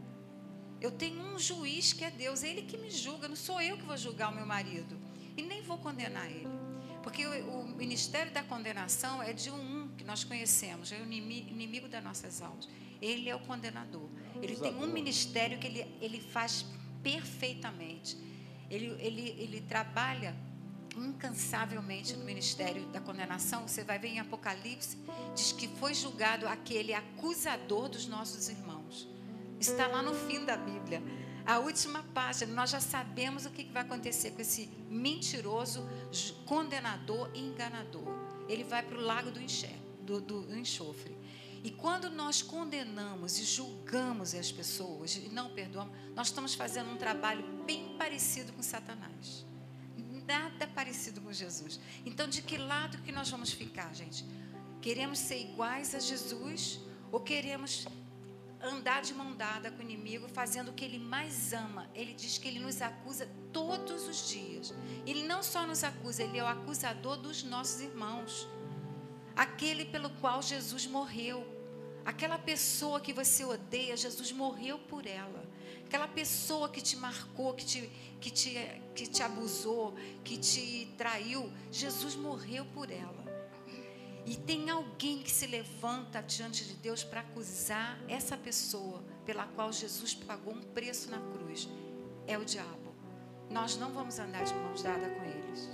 Eu 0.78 0.90
tenho 0.90 1.22
um 1.22 1.38
juiz 1.38 1.94
que 1.94 2.04
é 2.04 2.10
Deus, 2.10 2.44
é 2.44 2.50
Ele 2.50 2.62
que 2.62 2.76
me 2.76 2.90
julga, 2.90 3.26
não 3.26 3.36
sou 3.36 3.60
eu 3.62 3.78
que 3.78 3.84
vou 3.84 3.96
julgar 3.96 4.30
o 4.30 4.34
meu 4.34 4.44
marido. 4.44 4.94
E 5.36 5.42
nem 5.42 5.62
vou 5.62 5.78
condenar 5.78 6.30
ele. 6.30 6.46
Porque 7.02 7.26
o, 7.26 7.60
o 7.60 7.68
ministério 7.68 8.30
da 8.32 8.42
condenação 8.42 9.22
é 9.22 9.32
de 9.32 9.50
um 9.50 9.88
que 9.96 10.04
nós 10.04 10.22
conhecemos, 10.22 10.92
é 10.92 10.98
o 10.98 11.04
inimigo 11.04 11.88
das 11.88 12.04
nossas 12.04 12.42
almas. 12.42 12.68
Ele 13.00 13.28
é 13.28 13.34
o 13.34 13.40
condenador. 13.40 14.08
Ele 14.42 14.56
tem 14.56 14.74
um 14.76 14.86
ministério 14.86 15.58
que 15.58 15.66
ele, 15.66 15.86
ele 16.00 16.20
faz 16.20 16.64
perfeitamente. 17.02 18.16
Ele, 18.70 18.86
ele, 18.98 19.34
ele 19.38 19.60
trabalha 19.60 20.34
incansavelmente 20.96 22.16
no 22.16 22.24
ministério 22.24 22.86
da 22.86 23.00
condenação. 23.00 23.66
Você 23.66 23.82
vai 23.82 23.98
ver 23.98 24.08
em 24.08 24.20
Apocalipse, 24.20 24.96
diz 25.34 25.52
que 25.52 25.68
foi 25.68 25.94
julgado 25.94 26.46
aquele 26.46 26.94
acusador 26.94 27.88
dos 27.88 28.06
nossos 28.06 28.48
irmãos. 28.48 29.08
Está 29.58 29.86
lá 29.86 30.02
no 30.02 30.14
fim 30.14 30.44
da 30.44 30.56
Bíblia. 30.56 31.02
A 31.46 31.58
última 31.58 32.02
página, 32.14 32.54
nós 32.54 32.70
já 32.70 32.80
sabemos 32.80 33.44
o 33.44 33.50
que 33.50 33.64
vai 33.64 33.82
acontecer 33.82 34.30
com 34.30 34.40
esse 34.40 34.68
mentiroso, 34.88 35.86
condenador 36.46 37.30
e 37.34 37.40
enganador. 37.40 38.08
Ele 38.48 38.64
vai 38.64 38.82
para 38.82 38.96
o 38.96 39.00
lago 39.00 39.30
do, 39.30 39.40
enxer, 39.40 39.78
do, 40.02 40.20
do 40.20 40.56
enxofre. 40.56 41.14
E 41.64 41.70
quando 41.70 42.10
nós 42.10 42.42
condenamos 42.42 43.38
e 43.38 43.44
julgamos 43.44 44.34
as 44.34 44.52
pessoas 44.52 45.16
e 45.16 45.30
não 45.30 45.48
perdoamos, 45.54 45.96
nós 46.14 46.26
estamos 46.26 46.54
fazendo 46.54 46.90
um 46.90 46.96
trabalho 46.98 47.42
bem 47.64 47.96
parecido 47.96 48.52
com 48.52 48.62
Satanás. 48.62 49.46
Nada 50.26 50.66
parecido 50.68 51.22
com 51.22 51.32
Jesus. 51.32 51.80
Então, 52.04 52.28
de 52.28 52.42
que 52.42 52.58
lado 52.58 52.98
que 52.98 53.10
nós 53.10 53.30
vamos 53.30 53.50
ficar, 53.50 53.94
gente? 53.94 54.26
Queremos 54.82 55.18
ser 55.18 55.40
iguais 55.40 55.94
a 55.94 56.00
Jesus 56.00 56.80
ou 57.10 57.20
queremos 57.20 57.86
andar 58.60 59.00
de 59.00 59.14
mão 59.14 59.34
dada 59.34 59.70
com 59.70 59.78
o 59.78 59.82
inimigo, 59.82 60.28
fazendo 60.28 60.70
o 60.70 60.74
que 60.74 60.84
ele 60.84 60.98
mais 60.98 61.54
ama? 61.54 61.88
Ele 61.94 62.12
diz 62.12 62.36
que 62.36 62.46
ele 62.46 62.58
nos 62.58 62.82
acusa 62.82 63.26
todos 63.54 64.06
os 64.06 64.28
dias. 64.28 64.74
Ele 65.06 65.22
não 65.22 65.42
só 65.42 65.66
nos 65.66 65.82
acusa, 65.82 66.22
ele 66.22 66.36
é 66.36 66.44
o 66.44 66.46
acusador 66.46 67.16
dos 67.16 67.42
nossos 67.42 67.80
irmãos. 67.80 68.46
Aquele 69.34 69.86
pelo 69.86 70.10
qual 70.10 70.42
Jesus 70.42 70.86
morreu. 70.86 71.53
Aquela 72.04 72.38
pessoa 72.38 73.00
que 73.00 73.12
você 73.12 73.44
odeia, 73.44 73.96
Jesus 73.96 74.30
morreu 74.30 74.78
por 74.78 75.06
ela. 75.06 75.44
Aquela 75.86 76.06
pessoa 76.06 76.68
que 76.68 76.82
te 76.82 76.96
marcou, 76.96 77.54
que 77.54 77.64
te, 77.64 77.90
que 78.20 78.30
te, 78.30 78.82
que 78.94 79.06
te 79.06 79.22
abusou, 79.22 79.94
que 80.22 80.36
te 80.36 80.92
traiu, 80.98 81.50
Jesus 81.70 82.14
morreu 82.14 82.66
por 82.66 82.90
ela. 82.90 83.24
E 84.26 84.36
tem 84.36 84.70
alguém 84.70 85.22
que 85.22 85.30
se 85.30 85.46
levanta 85.46 86.22
diante 86.22 86.64
de 86.64 86.74
Deus 86.74 87.04
para 87.04 87.20
acusar 87.20 87.98
essa 88.08 88.36
pessoa 88.36 89.02
pela 89.24 89.46
qual 89.46 89.72
Jesus 89.72 90.14
pagou 90.14 90.54
um 90.54 90.62
preço 90.62 91.10
na 91.10 91.18
cruz. 91.18 91.68
É 92.26 92.38
o 92.38 92.44
diabo. 92.44 92.94
Nós 93.50 93.76
não 93.76 93.92
vamos 93.92 94.18
andar 94.18 94.44
de 94.44 94.54
mãos 94.54 94.82
dadas 94.82 95.12
com 95.12 95.24
eles. 95.24 95.68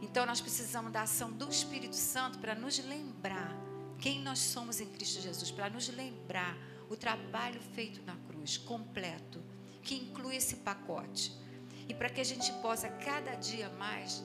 Então 0.00 0.24
nós 0.24 0.40
precisamos 0.40 0.92
da 0.92 1.02
ação 1.02 1.30
do 1.32 1.48
Espírito 1.48 1.96
Santo 1.96 2.38
para 2.38 2.54
nos 2.54 2.78
lembrar 2.78 3.69
quem 4.00 4.22
nós 4.22 4.38
somos 4.38 4.80
em 4.80 4.86
Cristo 4.86 5.20
Jesus, 5.20 5.50
para 5.50 5.68
nos 5.68 5.88
lembrar 5.88 6.56
o 6.88 6.96
trabalho 6.96 7.60
feito 7.74 8.02
na 8.02 8.16
cruz, 8.16 8.56
completo, 8.56 9.42
que 9.82 9.94
inclui 9.94 10.36
esse 10.36 10.56
pacote. 10.56 11.32
E 11.88 11.94
para 11.94 12.08
que 12.08 12.20
a 12.20 12.24
gente 12.24 12.50
possa 12.62 12.88
cada 12.88 13.34
dia 13.34 13.68
mais 13.70 14.22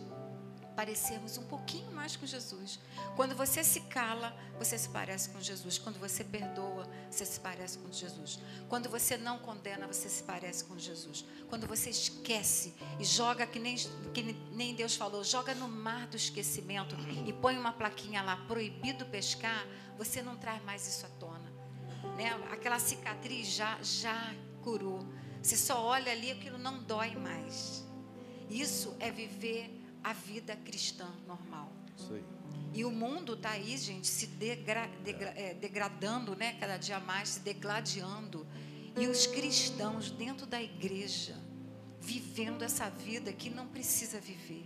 parecermos 0.76 1.38
um 1.38 1.44
pouquinho 1.44 1.92
mais 1.92 2.16
com 2.16 2.26
Jesus. 2.26 2.80
Quando 3.16 3.36
você 3.36 3.64
se 3.64 3.82
cala, 3.82 4.36
você 4.60 4.78
se 4.78 4.90
parece 4.90 5.30
com 5.30 5.40
Jesus. 5.40 5.78
Quando 5.78 6.00
você 6.00 6.24
perdoa, 6.24 6.88
você 7.10 7.26
se 7.26 7.40
parece 7.40 7.78
com 7.78 7.92
Jesus. 7.92 8.40
Quando 8.68 8.90
você 8.90 9.18
não 9.18 9.40
condena, 9.40 9.88
você 9.88 10.10
se 10.10 10.24
parece 10.24 10.66
com 10.66 10.78
Jesus. 10.78 11.26
Quando 11.50 11.66
você 11.66 11.90
esquece 11.90 12.74
e 13.00 13.06
joga 13.06 13.48
que 13.48 13.60
nem, 13.60 13.76
que 14.14 14.24
nem 14.52 14.76
Deus 14.76 14.96
falou, 14.96 15.24
joga 15.24 15.56
no 15.56 15.68
mar 15.68 16.08
do 16.08 16.18
esquecimento 16.18 16.96
e 17.26 17.32
põe 17.32 17.58
uma 17.58 17.72
plaquinha 17.72 18.22
lá, 18.22 18.36
proibido 18.48 19.06
pescar, 19.06 19.66
você 19.98 20.22
não 20.22 20.36
traz 20.36 20.64
mais 20.64 20.88
isso 20.88 21.06
à 21.06 21.10
tona. 21.10 21.54
Né? 22.18 22.30
Aquela 22.52 22.80
cicatriz 22.80 23.48
já, 23.48 23.78
já 23.82 24.34
curou. 24.62 25.06
Você 25.42 25.56
só 25.56 25.82
olha 25.84 26.12
ali, 26.12 26.32
aquilo 26.32 26.58
não 26.58 26.84
dói 26.84 27.16
mais. 27.16 27.86
Isso 28.50 28.96
é 29.00 29.12
viver 29.12 29.75
a 30.06 30.14
vida 30.14 30.56
cristã 30.58 31.08
normal. 31.28 31.72
Isso 31.98 32.14
aí. 32.14 32.24
E 32.76 32.86
o 32.86 32.92
mundo 32.92 33.34
está 33.34 33.52
aí, 33.52 33.76
gente, 33.76 34.06
se 34.06 34.28
degra, 34.28 34.88
degra, 35.04 35.34
é, 35.36 35.56
degradando, 35.56 36.36
né? 36.36 36.56
Cada 36.60 36.78
dia 36.78 37.00
mais, 37.00 37.30
se 37.30 37.40
degladiando. 37.40 38.46
E 38.96 39.08
os 39.08 39.26
cristãos 39.26 40.12
dentro 40.12 40.46
da 40.46 40.62
igreja, 40.62 41.36
vivendo 42.00 42.62
essa 42.62 42.88
vida 42.88 43.34
que 43.34 43.50
não 43.50 43.66
precisa 43.66 44.20
viver. 44.20 44.66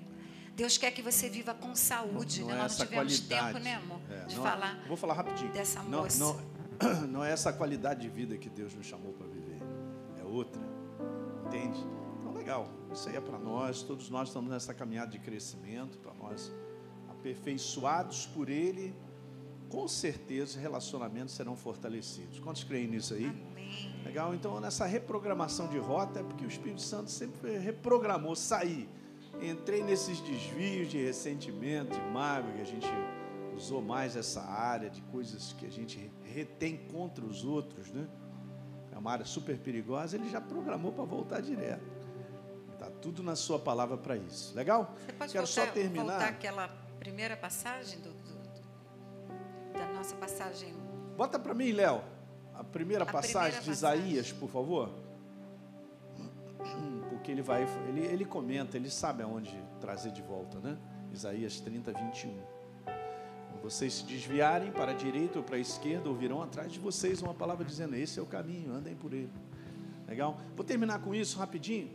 Deus 0.58 0.78
quer 0.78 0.92
que 0.92 1.02
você 1.02 1.30
viva 1.30 1.54
com 1.54 1.74
saúde, 1.74 2.42
não 2.42 2.50
né? 2.50 2.56
É 2.56 2.58
Nós 2.58 2.78
não 2.78 2.86
tivemos 2.86 3.20
qualidade. 3.20 3.54
tempo, 3.54 3.64
né, 3.64 3.76
amor? 3.76 4.02
É, 4.10 4.26
de 4.26 4.36
não, 4.36 4.44
falar. 4.44 4.84
Vou 4.90 4.98
falar 4.98 5.14
rapidinho. 5.14 5.54
Dessa 5.54 5.82
não, 5.84 6.02
moça. 6.02 6.20
Não, 6.20 7.08
não 7.08 7.24
é 7.24 7.32
essa 7.32 7.54
qualidade 7.54 8.02
de 8.02 8.10
vida 8.10 8.38
que 8.38 8.50
Deus 8.50 8.74
nos 8.74 8.86
chamou 8.86 9.14
para 9.14 9.28
viver. 9.28 9.60
É 10.20 10.24
outra. 10.26 10.62
Entende? 11.46 11.80
Legal. 12.50 12.68
Isso 12.92 13.08
aí 13.08 13.16
é 13.16 13.22
para 13.22 13.38
nós, 13.38 13.84
todos 13.84 14.10
nós 14.10 14.30
estamos 14.30 14.50
nessa 14.50 14.74
caminhada 14.74 15.12
de 15.12 15.20
crescimento, 15.20 16.00
para 16.00 16.16
nós 16.16 16.52
aperfeiçoados 17.08 18.26
por 18.26 18.50
Ele, 18.50 18.96
com 19.70 19.88
certeza 19.88 20.60
relacionamentos 20.60 21.36
serão 21.36 21.56
fortalecidos. 21.56 22.40
Quantos 22.40 22.64
creem 22.64 22.88
nisso 22.88 23.14
aí? 23.14 23.28
Amém. 23.28 24.04
Legal? 24.04 24.34
Então, 24.34 24.60
nessa 24.60 24.88
reprogramação 24.88 25.68
de 25.68 25.78
rota, 25.78 26.22
é 26.22 26.24
porque 26.24 26.44
o 26.44 26.48
Espírito 26.48 26.82
Santo 26.82 27.12
sempre 27.12 27.56
reprogramou, 27.60 28.36
sair. 28.36 28.90
Entrei 29.40 29.84
nesses 29.84 30.20
desvios 30.20 30.90
de 30.90 30.98
ressentimento, 30.98 31.94
de 31.94 32.02
mágoa, 32.12 32.52
que 32.54 32.62
a 32.62 32.66
gente 32.66 32.90
usou 33.56 33.80
mais 33.80 34.16
essa 34.16 34.42
área 34.42 34.90
de 34.90 35.04
coisas 35.04 35.54
que 35.54 35.68
a 35.68 35.72
gente 35.72 36.12
retém 36.24 36.78
contra 36.92 37.24
os 37.24 37.46
outros, 37.46 37.92
né? 37.92 38.08
É 38.92 38.98
uma 38.98 39.12
área 39.12 39.26
super 39.26 39.60
perigosa, 39.60 40.16
ele 40.16 40.28
já 40.28 40.42
programou 40.42 40.92
para 40.92 41.04
voltar 41.04 41.42
direto 41.42 41.99
tudo 42.88 43.22
na 43.24 43.36
sua 43.36 43.60
palavra 43.60 43.98
para 43.98 44.16
isso. 44.16 44.56
Legal? 44.56 44.94
Você 45.06 45.14
pode 45.14 45.32
Quero 45.32 45.46
voltar, 45.46 45.66
só 45.66 45.72
terminar. 45.72 46.04
voltar 46.04 46.30
aquela 46.30 46.68
primeira 47.00 47.36
passagem 47.36 48.00
do, 48.00 48.12
do, 48.12 49.74
da 49.74 49.88
nossa 49.88 50.16
passagem. 50.16 50.74
Bota 51.18 51.38
para 51.38 51.54
mim, 51.54 51.72
Léo, 51.72 52.02
a 52.54 52.64
primeira 52.64 53.04
A 53.04 53.08
passagem 53.08 53.60
primeira 53.60 53.64
de 53.64 53.72
Isaías, 53.72 54.32
por 54.32 54.50
favor. 54.50 54.90
Porque 57.10 57.32
ele 57.32 57.42
vai, 57.42 57.64
ele, 57.88 58.06
ele 58.06 58.26
comenta, 58.26 58.78
ele 58.78 58.90
sabe 58.90 59.24
aonde 59.24 59.58
trazer 59.80 60.12
de 60.12 60.22
volta, 60.22 60.60
né? 60.60 60.78
Isaías 61.14 61.60
30, 61.60 61.92
21. 61.92 62.30
Quando 63.50 63.62
vocês 63.62 63.96
se 63.96 64.04
desviarem 64.04 64.72
para 64.72 64.92
a 64.92 64.94
direita 64.94 65.40
ou 65.40 65.44
para 65.44 65.58
a 65.58 65.60
esquerda, 65.60 66.10
ouvirão 66.10 66.42
atrás 66.42 66.72
de 66.72 66.80
vocês 66.80 67.22
uma 67.22 67.34
palavra 67.34 67.66
dizendo: 67.66 67.96
Esse 67.96 68.20
é 68.20 68.22
o 68.22 68.26
caminho, 68.26 68.74
andem 68.74 68.96
por 68.96 69.14
ele. 69.14 69.32
Legal? 70.08 70.40
Vou 70.56 70.66
terminar 70.66 71.00
com 71.02 71.14
isso 71.14 71.38
rapidinho. 71.38 71.92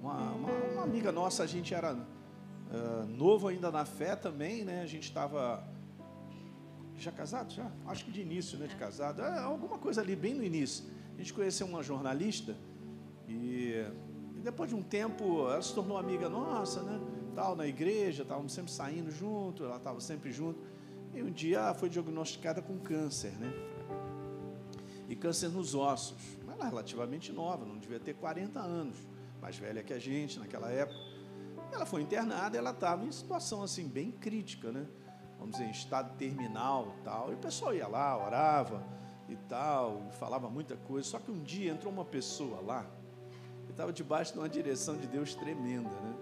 Uma, 0.00 0.32
uma, 0.32 0.50
uma 0.50 0.82
amiga 0.82 1.12
nossa, 1.12 1.42
a 1.42 1.46
gente 1.46 1.74
era 1.74 1.94
uh, 1.94 3.06
novo 3.06 3.48
ainda 3.48 3.70
na 3.70 3.84
fé 3.84 4.16
também, 4.16 4.64
né? 4.64 4.82
A 4.82 4.86
gente 4.86 5.04
estava 5.04 5.62
já 6.96 7.12
casado? 7.12 7.52
Já? 7.52 7.70
Acho 7.86 8.04
que 8.04 8.10
de 8.10 8.20
início, 8.20 8.58
né? 8.58 8.66
De 8.66 8.76
casado. 8.76 9.22
É, 9.22 9.38
alguma 9.40 9.78
coisa 9.78 10.00
ali, 10.00 10.16
bem 10.16 10.34
no 10.34 10.42
início. 10.42 10.84
A 11.14 11.18
gente 11.18 11.32
conheceu 11.32 11.66
uma 11.66 11.82
jornalista 11.82 12.56
e, 13.28 13.74
e 14.36 14.40
depois 14.42 14.70
de 14.70 14.76
um 14.76 14.82
tempo 14.82 15.48
ela 15.48 15.62
se 15.62 15.74
tornou 15.74 15.98
amiga 15.98 16.28
nossa, 16.28 16.82
né? 16.82 17.00
Tal, 17.34 17.54
na 17.54 17.66
igreja, 17.66 18.22
estávamos 18.22 18.52
sempre 18.52 18.72
saindo 18.72 19.10
junto, 19.10 19.64
ela 19.64 19.76
estava 19.76 20.00
sempre 20.00 20.32
junto. 20.32 20.60
E 21.14 21.22
um 21.22 21.30
dia 21.30 21.74
foi 21.74 21.88
diagnosticada 21.88 22.62
com 22.62 22.78
câncer, 22.78 23.32
né? 23.32 23.52
E 25.08 25.16
câncer 25.16 25.48
nos 25.48 25.74
ossos. 25.74 26.38
Ela 26.48 26.66
é 26.66 26.68
relativamente 26.68 27.32
nova, 27.32 27.64
não 27.64 27.78
devia 27.78 28.00
ter 28.00 28.14
40 28.14 28.60
anos, 28.60 28.96
mais 29.40 29.56
velha 29.56 29.82
que 29.82 29.92
a 29.92 29.98
gente 29.98 30.38
naquela 30.38 30.70
época. 30.70 30.98
Ela 31.72 31.86
foi 31.86 32.02
internada, 32.02 32.58
ela 32.58 32.70
estava 32.70 33.04
em 33.04 33.12
situação 33.12 33.62
assim 33.62 33.88
bem 33.88 34.10
crítica, 34.10 34.70
né? 34.72 34.86
Vamos 35.38 35.52
dizer, 35.56 35.68
em 35.68 35.70
estado 35.70 36.16
terminal, 36.18 36.94
tal. 37.02 37.30
E 37.30 37.34
o 37.34 37.38
pessoal 37.38 37.74
ia 37.74 37.88
lá, 37.88 38.16
orava 38.16 38.84
e 39.28 39.36
tal, 39.48 40.10
falava 40.18 40.50
muita 40.50 40.76
coisa. 40.76 41.08
Só 41.08 41.18
que 41.18 41.30
um 41.30 41.42
dia 41.42 41.72
entrou 41.72 41.92
uma 41.92 42.04
pessoa 42.04 42.60
lá, 42.60 42.84
que 43.64 43.70
estava 43.70 43.92
debaixo 43.92 44.32
de 44.32 44.38
uma 44.38 44.48
direção 44.48 44.96
de 44.98 45.06
Deus 45.06 45.34
tremenda, 45.34 45.88
né? 45.88 46.14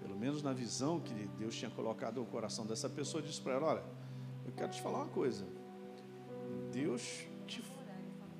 Pelo 0.00 0.16
menos 0.16 0.42
na 0.42 0.52
visão 0.52 1.00
que 1.00 1.14
Deus 1.38 1.54
tinha 1.54 1.70
colocado 1.70 2.20
no 2.20 2.26
coração 2.26 2.66
dessa 2.66 2.88
pessoa, 2.88 3.22
disse 3.22 3.40
para 3.40 3.54
ela: 3.54 3.66
Olha, 3.66 3.82
eu 4.44 4.52
quero 4.52 4.70
te 4.70 4.82
falar 4.82 4.98
uma 4.98 5.08
coisa. 5.08 5.46
Deus 6.70 7.24
te. 7.46 7.64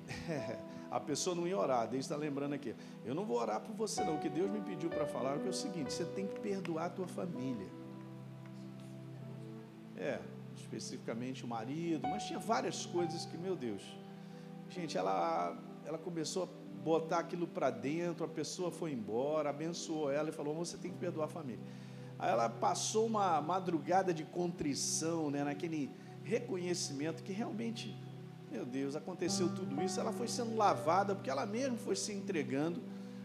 a 0.91 0.99
pessoa 0.99 1.33
não 1.33 1.47
ia 1.47 1.57
orar, 1.57 1.87
Deus 1.87 2.03
está 2.03 2.17
lembrando 2.17 2.53
aqui. 2.53 2.75
Eu 3.05 3.15
não 3.15 3.25
vou 3.25 3.37
orar 3.37 3.61
por 3.61 3.73
você, 3.73 4.03
não. 4.03 4.17
O 4.17 4.19
que 4.19 4.27
Deus 4.27 4.51
me 4.51 4.59
pediu 4.59 4.89
para 4.89 5.05
falar 5.05 5.37
é 5.37 5.49
o 5.49 5.53
seguinte: 5.53 5.93
você 5.93 6.03
tem 6.03 6.27
que 6.27 6.37
perdoar 6.41 6.87
a 6.87 6.89
tua 6.89 7.07
família. 7.07 7.69
É, 9.95 10.19
especificamente 10.57 11.45
o 11.45 11.47
marido, 11.47 12.05
mas 12.09 12.25
tinha 12.25 12.39
várias 12.39 12.85
coisas 12.85 13.25
que, 13.25 13.37
meu 13.37 13.55
Deus. 13.55 13.81
Gente, 14.69 14.97
ela, 14.97 15.57
ela 15.85 15.97
começou 15.97 16.43
a 16.43 16.47
botar 16.83 17.19
aquilo 17.19 17.47
para 17.47 17.69
dentro, 17.69 18.25
a 18.25 18.27
pessoa 18.27 18.69
foi 18.69 18.91
embora, 18.91 19.49
abençoou 19.49 20.11
ela 20.11 20.27
e 20.27 20.33
falou: 20.33 20.53
você 20.53 20.77
tem 20.77 20.91
que 20.91 20.97
perdoar 20.97 21.25
a 21.25 21.29
família. 21.29 21.63
Aí 22.19 22.29
ela 22.29 22.49
passou 22.49 23.05
uma 23.05 23.39
madrugada 23.39 24.13
de 24.13 24.25
contrição, 24.25 25.31
né, 25.31 25.43
naquele 25.43 25.89
reconhecimento 26.23 27.23
que 27.23 27.31
realmente 27.31 27.97
meu 28.51 28.65
Deus, 28.65 28.97
aconteceu 28.97 29.47
tudo 29.47 29.81
isso, 29.81 29.97
ela 29.97 30.11
foi 30.11 30.27
sendo 30.27 30.57
lavada, 30.57 31.15
porque 31.15 31.29
ela 31.29 31.45
mesma 31.45 31.77
foi 31.77 31.95
se 31.95 32.11
entregando 32.11 32.81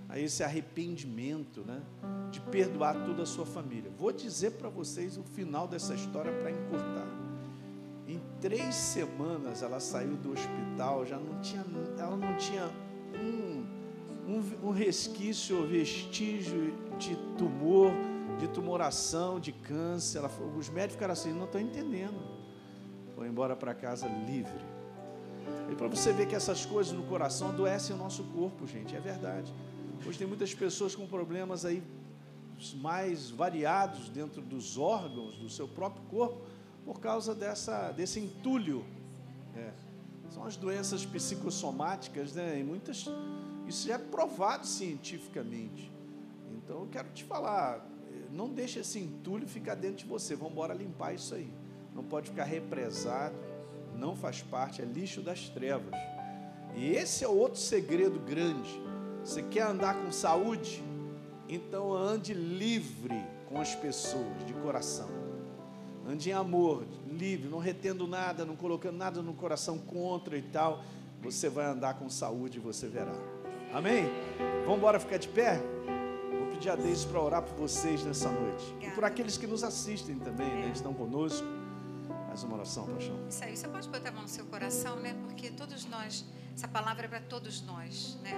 a 0.09 0.21
esse 0.21 0.45
arrependimento, 0.45 1.63
né? 1.63 1.83
De 2.31 2.41
perdoar 2.41 2.95
toda 3.05 3.25
a 3.25 3.27
sua 3.27 3.45
família. 3.45 3.91
Vou 3.99 4.13
dizer 4.13 4.53
para 4.53 4.69
vocês 4.69 5.19
o 5.19 5.25
final 5.25 5.67
dessa 5.67 5.95
história 5.95 6.33
para 6.33 6.53
encurtar. 6.53 7.09
Em 8.07 8.21
três 8.41 8.77
semanas 8.77 9.63
ela 9.63 9.81
saiu 9.81 10.17
do 10.17 10.31
hospital, 10.31 11.05
já 11.05 11.19
não 11.19 11.41
tinha, 11.41 11.65
ela 11.99 12.17
não 12.17 12.37
tinha 12.37 12.71
um, 13.21 13.67
um, 14.31 14.69
um 14.69 14.71
resquício 14.71 15.59
ou 15.59 15.67
vestígio 15.67 16.73
de 16.99 17.17
tumor, 17.37 17.91
de 18.39 18.47
tumoração, 18.47 19.41
de 19.41 19.51
câncer. 19.51 20.19
Ela, 20.19 20.31
os 20.57 20.69
médicos 20.69 20.95
ficaram 20.95 21.15
assim, 21.15 21.33
não 21.33 21.47
estão 21.47 21.61
entendendo. 21.61 22.37
Foi 23.17 23.27
embora 23.27 23.57
para 23.57 23.75
casa 23.75 24.07
livre 24.07 24.76
e 25.71 25.75
para 25.75 25.89
você 25.89 26.13
ver 26.13 26.27
que 26.27 26.35
essas 26.35 26.65
coisas 26.65 26.93
no 26.93 27.03
coração 27.05 27.49
adoecem 27.49 27.95
o 27.95 27.99
nosso 27.99 28.23
corpo, 28.25 28.67
gente, 28.67 28.95
é 28.95 29.01
verdade. 29.01 29.53
Hoje 30.07 30.19
tem 30.19 30.27
muitas 30.27 30.55
pessoas 30.55 30.95
com 30.95 31.07
problemas 31.07 31.65
aí 31.65 31.83
mais 32.77 33.31
variados 33.31 34.09
dentro 34.09 34.41
dos 34.41 34.79
órgãos 34.79 35.37
do 35.37 35.49
seu 35.49 35.67
próprio 35.67 36.03
corpo 36.05 36.41
por 36.85 37.01
causa 37.01 37.35
dessa, 37.35 37.91
desse 37.93 38.21
entulho. 38.21 38.85
É. 39.55 39.73
São 40.31 40.45
as 40.45 40.57
doenças 40.57 41.05
psicossomáticas, 41.05 42.33
né? 42.35 42.59
E 42.61 42.65
muitas, 42.65 43.07
isso 43.67 43.91
é 43.91 43.99
provado 43.99 44.67
cientificamente. 44.67 45.91
Então 46.53 46.81
eu 46.81 46.89
quero 46.91 47.09
te 47.11 47.25
falar, 47.25 47.85
não 48.33 48.49
deixe 48.49 48.79
esse 48.79 48.99
entulho 48.99 49.47
ficar 49.49 49.75
dentro 49.75 49.99
de 49.99 50.07
você. 50.07 50.37
Vamos 50.37 50.53
embora 50.53 50.75
limpar 50.75 51.15
isso 51.15 51.35
aí. 51.35 51.53
Não 51.95 52.05
pode 52.05 52.31
ficar 52.31 52.45
represado 52.45 53.35
não 53.97 54.15
faz 54.15 54.43
parte, 54.43 54.83
é 54.83 54.85
lixo 54.85 55.21
das 55.21 55.49
trevas. 55.49 55.95
E 56.75 56.91
esse 56.91 57.25
é 57.25 57.29
outro 57.29 57.59
segredo 57.59 58.21
grande. 58.21 58.81
Você 59.25 59.43
quer 59.43 59.63
andar 59.63 59.95
com 59.95 60.13
saúde? 60.13 60.83
Então 61.49 61.93
ande 61.95 62.35
livre 62.35 63.25
com 63.49 63.61
as 63.61 63.75
pessoas, 63.75 64.45
de 64.47 64.53
coração. 64.55 65.09
Ande 66.07 66.31
em 66.31 66.33
amor, 66.33 66.85
livre, 67.11 67.49
não 67.49 67.59
retendo 67.59 68.07
nada, 68.07 68.45
não 68.45 68.55
colocando 68.55 68.97
nada 68.97 69.23
no 69.23 69.35
coração 69.35 69.79
contra 69.79 70.37
e 70.37 70.43
tal. 70.43 70.83
Você 71.23 71.49
vai 71.49 71.67
andar 71.67 71.95
com 71.95 72.09
saúde 72.09 72.59
e 72.59 72.61
você 72.61 72.87
verá. 72.87 73.17
Amém? 73.73 74.05
Vamos 74.65 74.79
embora 74.79 75.01
ficar 75.01 75.17
de 75.17 75.29
pé? 75.29 75.61
Vou 76.39 76.47
pedir 76.49 76.71
a 76.71 76.77
Deus 76.77 77.05
para 77.05 77.21
orar 77.21 77.43
por 77.43 77.57
vocês 77.57 78.05
nessa 78.05 78.31
noite. 78.31 78.65
E 78.81 78.91
por 78.91 79.05
aqueles 79.05 79.37
que 79.37 79.47
nos 79.47 79.65
assistem 79.65 80.19
também, 80.19 80.49
né? 80.49 80.71
estão 80.73 80.95
conosco. 80.95 81.47
Mais 82.37 82.45
uma 82.45 82.57
oração, 82.57 82.85
paixão. 82.85 83.27
Isso 83.31 83.45
aí, 83.45 83.57
você 83.57 83.67
pode 83.67 83.89
botar 83.89 84.11
a 84.11 84.13
mão 84.13 84.21
no 84.25 84.29
seu 84.29 84.45
coração, 84.45 84.97
né? 84.97 85.17
Porque 85.23 85.49
todos 85.49 85.87
nós, 85.87 86.23
essa 86.55 86.69
palavra 86.69 87.07
é 87.07 87.09
para 87.09 87.21
todos 87.21 87.63
nós, 87.63 88.19
né? 88.23 88.35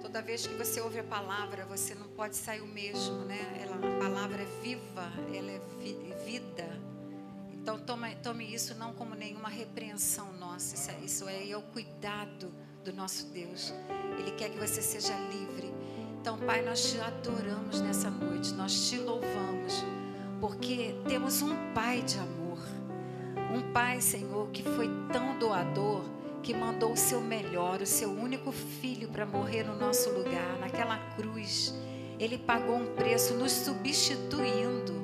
Toda 0.00 0.22
vez 0.22 0.46
que 0.46 0.54
você 0.54 0.80
ouve 0.80 0.98
a 0.98 1.04
palavra, 1.04 1.66
você 1.66 1.94
não 1.94 2.08
pode 2.08 2.36
sair 2.36 2.62
o 2.62 2.66
mesmo, 2.66 3.18
né? 3.26 3.60
Ela, 3.60 3.76
a 3.76 4.00
palavra 4.00 4.40
é 4.40 4.46
viva, 4.62 5.12
ela 5.30 5.50
é, 5.50 5.60
vi, 5.78 5.92
vida. 6.24 6.66
Então 7.52 7.78
tome, 7.80 8.16
tome 8.22 8.50
isso 8.50 8.74
não 8.76 8.94
como 8.94 9.14
nenhuma 9.14 9.50
repreensão 9.50 10.32
nossa, 10.40 10.74
isso, 10.74 10.90
é, 10.90 10.98
isso 11.00 11.28
é, 11.28 11.50
é 11.50 11.54
o 11.58 11.60
cuidado 11.60 12.50
do 12.82 12.94
nosso 12.94 13.26
Deus. 13.26 13.74
Ele 14.18 14.30
quer 14.30 14.48
que 14.48 14.58
você 14.58 14.80
seja 14.80 15.12
livre. 15.28 15.70
Então, 16.18 16.38
Pai, 16.38 16.62
nós 16.62 16.90
te 16.90 16.98
adoramos 16.98 17.78
nessa 17.82 18.08
noite, 18.08 18.54
nós 18.54 18.88
te 18.88 18.96
louvamos, 18.96 19.84
porque 20.40 20.94
temos 21.06 21.42
um 21.42 21.74
Pai 21.74 22.00
de 22.00 22.18
amor. 22.18 22.41
Um 23.52 23.70
pai, 23.70 24.00
Senhor, 24.00 24.48
que 24.48 24.62
foi 24.62 24.88
tão 25.12 25.38
doador, 25.38 26.04
que 26.42 26.54
mandou 26.54 26.92
o 26.92 26.96
seu 26.96 27.20
melhor, 27.20 27.82
o 27.82 27.86
seu 27.86 28.10
único 28.10 28.50
filho 28.50 29.08
para 29.08 29.26
morrer 29.26 29.62
no 29.62 29.76
nosso 29.78 30.08
lugar, 30.10 30.58
naquela 30.58 30.96
cruz. 31.16 31.74
Ele 32.18 32.38
pagou 32.38 32.76
um 32.76 32.94
preço 32.94 33.34
nos 33.34 33.52
substituindo. 33.52 34.94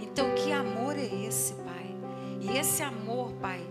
Então, 0.00 0.34
que 0.34 0.50
amor 0.50 0.98
é 0.98 1.06
esse, 1.06 1.54
Pai? 1.54 1.96
E 2.40 2.58
esse 2.58 2.82
amor, 2.82 3.32
Pai, 3.34 3.64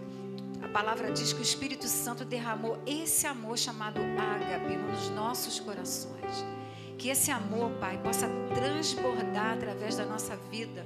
a 0.62 0.70
palavra 0.70 1.12
diz 1.12 1.34
que 1.34 1.40
o 1.40 1.44
Espírito 1.44 1.88
Santo 1.88 2.24
derramou 2.24 2.80
esse 2.86 3.28
amor 3.28 3.58
chamado 3.58 4.00
ágape 4.00 4.78
nos 4.78 5.10
nossos 5.10 5.60
corações. 5.60 6.46
Que 6.98 7.10
esse 7.10 7.30
amor, 7.30 7.72
Pai, 7.72 7.98
possa 8.02 8.30
transbordar 8.56 9.56
através 9.56 9.98
da 9.98 10.06
nossa 10.06 10.38
vida 10.50 10.86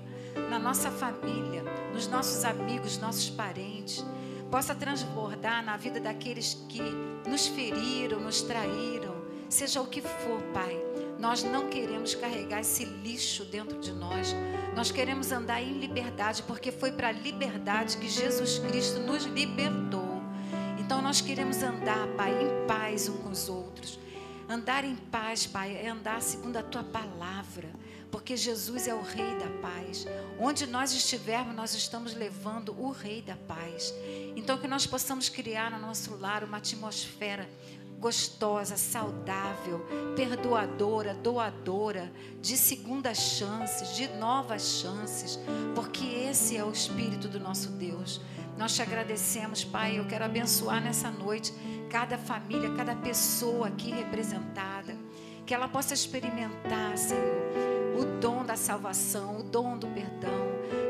na 0.49 0.59
nossa 0.59 0.89
família, 0.91 1.63
nos 1.93 2.07
nossos 2.07 2.43
amigos, 2.45 2.97
nossos 2.97 3.29
parentes, 3.29 4.05
possa 4.49 4.73
transbordar 4.73 5.63
na 5.63 5.77
vida 5.77 5.99
daqueles 5.99 6.53
que 6.69 6.81
nos 7.27 7.47
feriram, 7.47 8.19
nos 8.19 8.41
traíram, 8.41 9.15
seja 9.49 9.81
o 9.81 9.87
que 9.87 10.01
for, 10.01 10.41
Pai. 10.53 10.79
Nós 11.19 11.43
não 11.43 11.67
queremos 11.67 12.15
carregar 12.15 12.61
esse 12.61 12.85
lixo 12.85 13.43
dentro 13.45 13.79
de 13.79 13.91
nós. 13.91 14.35
Nós 14.75 14.91
queremos 14.91 15.31
andar 15.31 15.61
em 15.61 15.79
liberdade, 15.79 16.43
porque 16.43 16.71
foi 16.71 16.91
para 16.91 17.09
a 17.09 17.11
liberdade 17.11 17.97
que 17.97 18.07
Jesus 18.07 18.59
Cristo 18.59 18.99
nos 18.99 19.25
libertou. 19.25 20.21
Então 20.79 21.01
nós 21.01 21.19
queremos 21.19 21.63
andar, 21.63 22.07
Pai, 22.15 22.31
em 22.31 22.67
paz 22.67 23.09
uns 23.09 23.17
com 23.21 23.29
os 23.29 23.49
outros. 23.49 23.99
Andar 24.47 24.85
em 24.85 24.95
paz, 24.95 25.45
Pai, 25.47 25.75
é 25.75 25.89
andar 25.89 26.21
segundo 26.21 26.57
a 26.57 26.63
tua 26.63 26.83
palavra 26.83 27.69
porque 28.11 28.37
Jesus 28.37 28.87
é 28.87 28.93
o 28.93 29.01
Rei 29.01 29.35
da 29.37 29.49
paz. 29.61 30.05
Onde 30.39 30.65
nós 30.65 30.93
estivermos, 30.93 31.55
nós 31.55 31.73
estamos 31.73 32.13
levando 32.13 32.75
o 32.79 32.91
Rei 32.91 33.21
da 33.21 33.35
paz. 33.35 33.93
Então, 34.35 34.57
que 34.57 34.67
nós 34.67 34.85
possamos 34.85 35.29
criar 35.29 35.71
no 35.71 35.79
nosso 35.79 36.15
lar 36.15 36.43
uma 36.43 36.57
atmosfera 36.57 37.47
gostosa, 37.99 38.77
saudável, 38.77 39.85
perdoadora, 40.15 41.13
doadora, 41.15 42.11
de 42.41 42.55
segundas 42.55 43.17
chances, 43.17 43.95
de 43.95 44.07
novas 44.09 44.79
chances, 44.81 45.39
porque 45.73 46.05
esse 46.05 46.55
é 46.55 46.63
o 46.63 46.71
Espírito 46.71 47.27
do 47.27 47.39
nosso 47.39 47.69
Deus. 47.69 48.21
Nós 48.57 48.75
te 48.75 48.81
agradecemos, 48.81 49.63
Pai. 49.63 49.99
Eu 49.99 50.05
quero 50.05 50.25
abençoar 50.25 50.81
nessa 50.81 51.09
noite 51.09 51.53
cada 51.89 52.17
família, 52.17 52.73
cada 52.75 52.95
pessoa 52.95 53.67
aqui 53.67 53.91
representada, 53.91 54.95
que 55.45 55.53
ela 55.53 55.67
possa 55.67 55.93
experimentar, 55.93 56.97
Senhor 56.97 57.76
o 57.97 58.19
dom 58.19 58.45
da 58.45 58.55
salvação, 58.55 59.39
o 59.39 59.43
dom 59.43 59.77
do 59.77 59.87
perdão, 59.87 60.31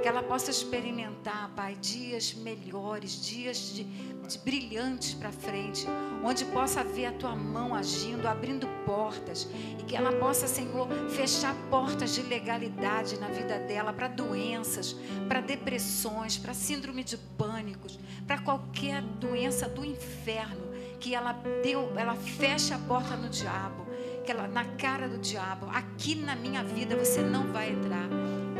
que 0.01 0.07
ela 0.07 0.21
possa 0.21 0.51
experimentar, 0.51 1.49
Pai, 1.55 1.75
dias 1.75 2.33
melhores, 2.33 3.21
dias 3.25 3.73
de, 3.73 3.83
de 3.83 4.37
brilhantes 4.39 5.13
para 5.13 5.31
frente, 5.31 5.87
onde 6.23 6.43
possa 6.45 6.83
ver 6.83 7.07
a 7.07 7.11
tua 7.13 7.35
mão 7.35 7.73
agindo, 7.73 8.27
abrindo 8.27 8.67
portas, 8.85 9.47
e 9.79 9.83
que 9.83 9.95
ela 9.95 10.11
possa, 10.13 10.47
Senhor, 10.47 10.87
fechar 11.09 11.55
portas 11.69 12.13
de 12.13 12.21
legalidade 12.23 13.17
na 13.19 13.27
vida 13.27 13.57
dela 13.59 13.93
para 13.93 14.09
doenças, 14.09 14.95
para 15.27 15.39
depressões, 15.39 16.37
para 16.37 16.53
síndrome 16.53 17.03
de 17.03 17.17
pânicos, 17.17 17.97
para 18.25 18.39
qualquer 18.39 19.01
doença 19.01 19.69
do 19.69 19.85
inferno, 19.85 20.67
que 20.99 21.15
ela 21.15 21.33
deu, 21.63 21.93
ela 21.95 22.15
fecha 22.15 22.75
a 22.75 22.79
porta 22.79 23.15
no 23.15 23.29
diabo, 23.29 23.86
que 24.27 24.31
ela 24.33 24.45
na 24.45 24.65
cara 24.65 25.07
do 25.07 25.17
diabo, 25.17 25.69
aqui 25.69 26.13
na 26.13 26.35
minha 26.35 26.61
vida 26.61 26.97
você 26.97 27.21
não 27.21 27.53
vai 27.53 27.71
entrar 27.71 28.09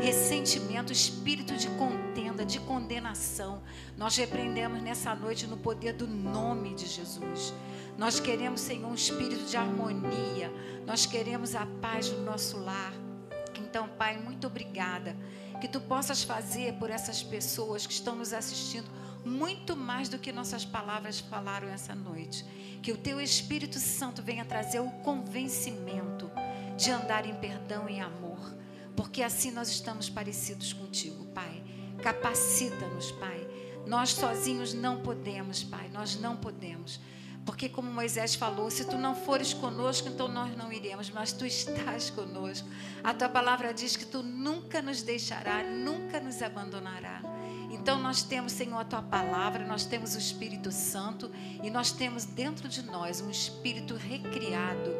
ressentimento, 0.00 0.90
espírito 0.90 1.54
de 1.56 1.68
contenda, 1.70 2.42
de 2.42 2.58
condenação. 2.60 3.60
Nós 3.94 4.16
repreendemos 4.16 4.80
nessa 4.80 5.14
noite 5.14 5.46
no 5.46 5.58
poder 5.58 5.92
do 5.92 6.06
nome 6.06 6.74
de 6.74 6.86
Jesus. 6.86 7.52
Nós 7.98 8.18
queremos, 8.18 8.62
Senhor, 8.62 8.88
um 8.88 8.94
espírito 8.94 9.44
de 9.44 9.58
harmonia. 9.58 10.50
Nós 10.86 11.04
queremos 11.04 11.54
a 11.54 11.66
paz 11.82 12.10
no 12.10 12.24
nosso 12.24 12.56
lar. 12.58 12.94
Então, 13.58 13.88
Pai, 13.88 14.16
muito 14.16 14.46
obrigada. 14.46 15.14
Que 15.60 15.68
tu 15.68 15.82
possas 15.82 16.22
fazer 16.22 16.74
por 16.74 16.88
essas 16.88 17.22
pessoas 17.22 17.86
que 17.86 17.92
estão 17.92 18.14
nos 18.16 18.32
assistindo 18.32 18.88
muito 19.24 19.76
mais 19.76 20.08
do 20.08 20.18
que 20.18 20.32
nossas 20.32 20.64
palavras 20.64 21.20
falaram 21.20 21.68
essa 21.68 21.94
noite. 21.94 22.44
Que 22.82 22.92
o 22.92 22.96
teu 22.96 23.20
Espírito 23.20 23.78
Santo 23.78 24.22
venha 24.22 24.44
trazer 24.44 24.80
o 24.80 24.90
convencimento 25.02 26.30
de 26.76 26.90
andar 26.90 27.26
em 27.26 27.34
perdão 27.34 27.88
e 27.88 27.98
amor 27.98 28.58
porque 28.98 29.22
assim 29.22 29.52
nós 29.52 29.68
estamos 29.68 30.10
parecidos 30.10 30.72
contigo, 30.72 31.24
Pai. 31.26 31.62
Capacita-nos, 32.02 33.12
Pai. 33.12 33.48
Nós 33.86 34.10
sozinhos 34.10 34.74
não 34.74 35.00
podemos, 35.02 35.62
Pai, 35.62 35.88
nós 35.88 36.18
não 36.18 36.36
podemos. 36.36 36.98
Porque, 37.46 37.68
como 37.68 37.88
Moisés 37.88 38.34
falou, 38.34 38.68
se 38.72 38.84
tu 38.84 38.98
não 38.98 39.14
fores 39.14 39.54
conosco, 39.54 40.08
então 40.08 40.26
nós 40.26 40.56
não 40.56 40.72
iremos, 40.72 41.10
mas 41.10 41.32
tu 41.32 41.46
estás 41.46 42.10
conosco. 42.10 42.68
A 43.04 43.14
tua 43.14 43.28
palavra 43.28 43.72
diz 43.72 43.96
que 43.96 44.04
tu 44.04 44.20
nunca 44.20 44.82
nos 44.82 45.00
deixará, 45.00 45.62
nunca 45.62 46.18
nos 46.18 46.42
abandonará. 46.42 47.22
Então, 47.70 47.98
nós 47.98 48.22
temos, 48.22 48.52
Senhor, 48.52 48.78
a 48.78 48.84
tua 48.84 49.02
palavra, 49.02 49.66
nós 49.66 49.84
temos 49.84 50.14
o 50.14 50.18
Espírito 50.18 50.72
Santo 50.72 51.30
e 51.62 51.70
nós 51.70 51.92
temos 51.92 52.24
dentro 52.24 52.68
de 52.68 52.82
nós 52.82 53.20
um 53.20 53.30
espírito 53.30 53.94
recriado 53.94 54.90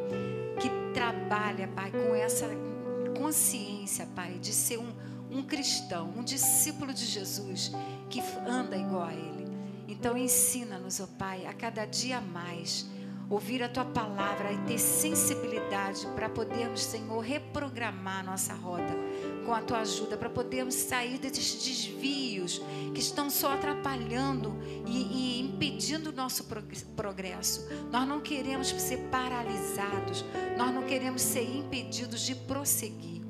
que 0.61 0.69
trabalha, 0.93 1.69
Pai, 1.69 1.91
com 1.91 2.15
essa 2.15 2.49
consciência, 3.17 4.07
Pai, 4.15 4.39
de 4.39 4.53
ser 4.53 4.79
um, 4.79 4.93
um 5.31 5.43
cristão, 5.43 6.13
um 6.17 6.23
discípulo 6.23 6.93
de 6.93 7.07
Jesus 7.07 7.73
que 8.11 8.21
anda 8.47 8.77
igual 8.77 9.05
a 9.05 9.15
Ele. 9.15 9.49
Então, 9.89 10.17
ensina-nos, 10.17 11.01
ó 11.01 11.05
oh 11.05 11.07
Pai, 11.19 11.47
a 11.47 11.55
cada 11.55 11.87
dia 11.87 12.21
mais 12.21 12.87
ouvir 13.31 13.63
a 13.63 13.69
tua 13.69 13.85
palavra 13.85 14.53
e 14.53 14.59
ter 14.59 14.79
sensibilidade 14.79 16.07
para 16.15 16.29
podermos, 16.29 16.83
Senhor, 16.83 17.21
reprogramar 17.21 18.25
nossa 18.25 18.55
rota 18.55 18.95
com 19.49 19.55
a 19.55 19.63
tua 19.63 19.79
ajuda, 19.79 20.15
para 20.15 20.29
podermos 20.29 20.75
sair 20.75 21.17
desses 21.17 21.55
desvios 21.65 22.61
que 22.93 23.01
estão 23.01 23.31
só 23.31 23.55
atrapalhando 23.55 24.55
e, 24.87 25.39
e 25.39 25.41
impedindo 25.41 26.11
o 26.11 26.13
nosso 26.13 26.45
progresso. 26.95 27.67
Nós 27.91 28.07
não 28.07 28.21
queremos 28.21 28.69
ser 28.69 28.99
paralisados, 29.11 30.23
nós 30.59 30.75
não 30.75 30.83
queremos 30.83 31.23
ser 31.23 31.45
impedidos 31.45 32.21
de 32.21 32.35
prosseguir. 32.35 33.23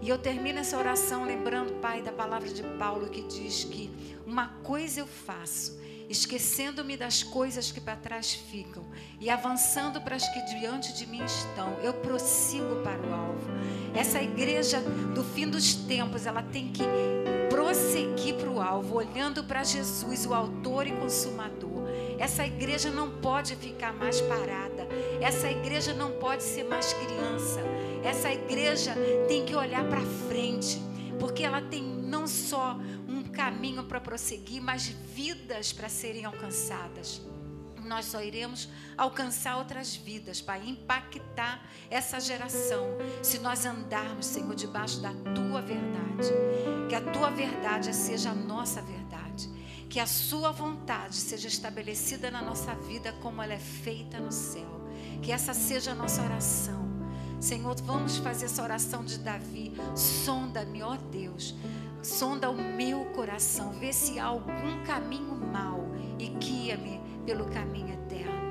E 0.00 0.08
eu 0.08 0.16
termino 0.16 0.60
essa 0.60 0.78
oração 0.78 1.26
lembrando, 1.26 1.74
Pai, 1.74 2.00
da 2.00 2.12
palavra 2.12 2.48
de 2.48 2.62
Paulo 2.78 3.10
que 3.10 3.20
diz 3.24 3.64
que 3.64 3.90
uma 4.26 4.48
coisa 4.62 5.00
eu 5.00 5.06
faço 5.06 5.78
esquecendo-me 6.08 6.96
das 6.96 7.22
coisas 7.22 7.72
que 7.72 7.80
para 7.80 7.96
trás 7.96 8.32
ficam 8.32 8.84
e 9.20 9.28
avançando 9.28 10.00
para 10.00 10.16
as 10.16 10.28
que 10.28 10.40
diante 10.42 10.92
de 10.94 11.06
mim 11.06 11.24
estão, 11.24 11.78
eu 11.82 11.94
prossigo 11.94 12.82
para 12.82 13.00
o 13.00 13.14
alvo. 13.14 13.50
Essa 13.94 14.22
igreja 14.22 14.80
do 15.14 15.24
fim 15.24 15.48
dos 15.48 15.74
tempos, 15.74 16.26
ela 16.26 16.42
tem 16.42 16.70
que 16.72 16.84
prosseguir 17.48 18.34
para 18.34 18.50
o 18.50 18.60
alvo, 18.60 18.96
olhando 18.96 19.42
para 19.44 19.64
Jesus, 19.64 20.26
o 20.26 20.34
autor 20.34 20.86
e 20.86 20.92
consumador. 20.92 21.86
Essa 22.18 22.46
igreja 22.46 22.90
não 22.90 23.10
pode 23.10 23.56
ficar 23.56 23.92
mais 23.92 24.20
parada. 24.20 24.86
Essa 25.20 25.50
igreja 25.50 25.92
não 25.92 26.12
pode 26.12 26.42
ser 26.42 26.64
mais 26.64 26.92
criança. 26.92 27.60
Essa 28.02 28.32
igreja 28.32 28.94
tem 29.28 29.44
que 29.44 29.54
olhar 29.54 29.84
para 29.88 30.00
frente, 30.28 30.80
porque 31.18 31.42
ela 31.42 31.60
tem 31.60 31.82
não 31.82 32.26
só 32.26 32.78
caminho 33.36 33.84
para 33.84 34.00
prosseguir, 34.00 34.62
mas 34.62 34.86
vidas 34.86 35.70
para 35.70 35.90
serem 35.90 36.24
alcançadas. 36.24 37.20
Nós 37.84 38.06
só 38.06 38.22
iremos 38.22 38.68
alcançar 38.96 39.58
outras 39.58 39.94
vidas, 39.94 40.40
Pai, 40.40 40.66
impactar 40.66 41.62
essa 41.90 42.18
geração, 42.18 42.96
se 43.22 43.38
nós 43.38 43.66
andarmos, 43.66 44.26
Senhor, 44.26 44.54
debaixo 44.54 45.00
da 45.00 45.12
tua 45.34 45.60
verdade. 45.60 46.32
Que 46.88 46.94
a 46.94 47.00
tua 47.00 47.30
verdade 47.30 47.94
seja 47.94 48.30
a 48.30 48.34
nossa 48.34 48.80
verdade. 48.80 49.48
Que 49.88 50.00
a 50.00 50.06
sua 50.06 50.50
vontade 50.50 51.14
seja 51.14 51.46
estabelecida 51.46 52.30
na 52.30 52.42
nossa 52.42 52.74
vida 52.74 53.12
como 53.22 53.42
ela 53.42 53.52
é 53.52 53.58
feita 53.58 54.18
no 54.18 54.32
céu. 54.32 54.88
Que 55.22 55.30
essa 55.30 55.54
seja 55.54 55.92
a 55.92 55.94
nossa 55.94 56.22
oração. 56.22 56.86
Senhor, 57.38 57.76
vamos 57.82 58.16
fazer 58.16 58.46
essa 58.46 58.62
oração 58.62 59.04
de 59.04 59.18
Davi. 59.18 59.72
Sonda-me, 59.94 60.82
ó 60.82 60.96
Deus 60.96 61.54
sonda 62.06 62.48
o 62.48 62.54
meu 62.54 63.04
coração, 63.06 63.72
vê 63.72 63.92
se 63.92 64.18
há 64.18 64.26
algum 64.26 64.84
caminho 64.84 65.34
mau 65.34 65.90
e 66.18 66.28
guia-me 66.28 67.00
pelo 67.26 67.46
caminho 67.46 67.92
eterno. 67.92 68.46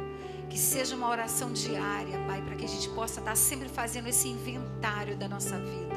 Que 0.49 0.57
seja 0.57 0.95
uma 0.95 1.09
oração 1.09 1.53
diária, 1.53 2.19
Pai, 2.27 2.41
para 2.41 2.55
que 2.55 2.65
a 2.65 2.67
gente 2.67 2.89
possa 2.89 3.19
estar 3.19 3.35
sempre 3.35 3.69
fazendo 3.69 4.07
esse 4.07 4.27
inventário 4.27 5.15
da 5.15 5.27
nossa 5.27 5.57
vida, 5.57 5.95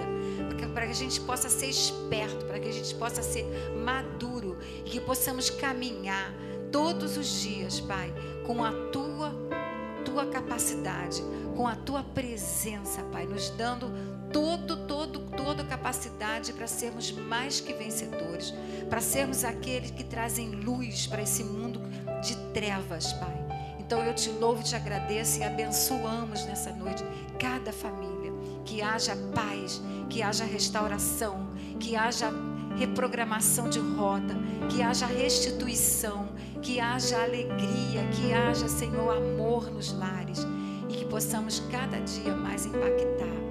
para 0.73 0.87
que 0.87 0.93
a 0.93 0.95
gente 0.95 1.21
possa 1.21 1.49
ser 1.49 1.67
esperto, 1.67 2.47
para 2.47 2.61
que 2.61 2.69
a 2.69 2.73
gente 2.73 2.95
possa 2.95 3.23
ser 3.23 3.45
maduro 3.85 4.57
e 4.85 4.91
que 4.91 5.01
possamos 5.01 5.51
caminhar 5.51 6.33
todos 6.71 7.17
os 7.17 7.41
dias, 7.41 7.81
Pai, 7.81 8.15
com 8.47 8.65
a 8.65 8.71
tua 8.91 9.35
tua 10.05 10.27
capacidade, 10.27 11.23
com 11.57 11.69
a 11.69 11.77
tua 11.77 12.03
presença, 12.03 13.03
Pai, 13.13 13.27
nos 13.27 13.51
dando 13.51 13.93
todo, 14.33 14.87
todo, 14.87 15.21
toda 15.37 15.65
capacidade 15.65 16.53
para 16.53 16.67
sermos 16.67 17.11
mais 17.13 17.61
que 17.61 17.73
vencedores, 17.73 18.55
para 18.89 19.01
sermos 19.01 19.45
aqueles 19.45 19.91
que 19.91 20.05
trazem 20.05 20.51
luz 20.51 21.07
para 21.07 21.23
esse 21.23 21.45
mundo 21.45 21.81
de 22.23 22.37
trevas, 22.53 23.13
Pai. 23.15 23.39
Então 23.79 24.05
eu 24.05 24.15
te 24.15 24.29
louvo, 24.31 24.63
te 24.63 24.77
agradeço 24.77 25.41
e 25.41 25.45
abençoamos 25.45 26.45
nessa 26.45 26.71
noite 26.73 27.03
cada 27.39 27.73
família, 27.73 28.33
que 28.65 28.83
haja 28.83 29.17
paz, 29.35 29.81
que 30.11 30.23
haja 30.23 30.45
restauração, 30.45 31.49
que 31.81 31.97
haja 31.97 32.31
reprogramação 32.77 33.69
de 33.69 33.79
rota, 33.79 34.37
que 34.69 34.83
haja 34.83 35.07
restituição, 35.07 36.29
que 36.61 36.79
haja 36.79 37.23
alegria, 37.23 38.07
que 38.13 38.33
haja, 38.33 38.69
Senhor, 38.69 39.17
amor 39.17 39.71
nos 39.71 39.93
lares 39.93 40.47
e 40.89 40.93
que 40.93 41.05
possamos 41.05 41.61
cada 41.71 41.99
dia 42.01 42.35
mais 42.35 42.67
impactar, 42.67 43.48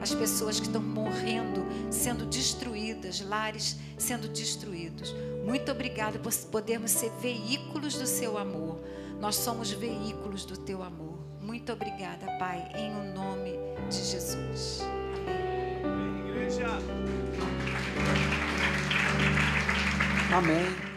as 0.00 0.14
pessoas 0.14 0.58
que 0.58 0.66
estão 0.66 0.82
morrendo, 0.82 1.66
sendo 1.90 2.24
destruídas, 2.24 3.20
lares 3.20 3.76
sendo 3.98 4.28
destruídos. 4.28 5.14
Muito 5.44 5.70
obrigada 5.70 6.18
por 6.18 6.32
podermos 6.50 6.90
ser 6.90 7.10
veículos 7.20 7.94
do 7.94 8.06
seu 8.06 8.38
amor. 8.38 8.80
Nós 9.20 9.36
somos 9.36 9.70
veículos 9.70 10.44
do 10.44 10.56
teu 10.56 10.82
amor. 10.82 11.18
Muito 11.40 11.72
obrigada, 11.72 12.26
Pai, 12.38 12.70
em 12.74 12.90
o 12.94 13.14
nome 13.14 13.52
de 13.88 14.04
Jesus. 14.04 14.80
Amém. 20.32 20.60
Amém. 20.62 20.89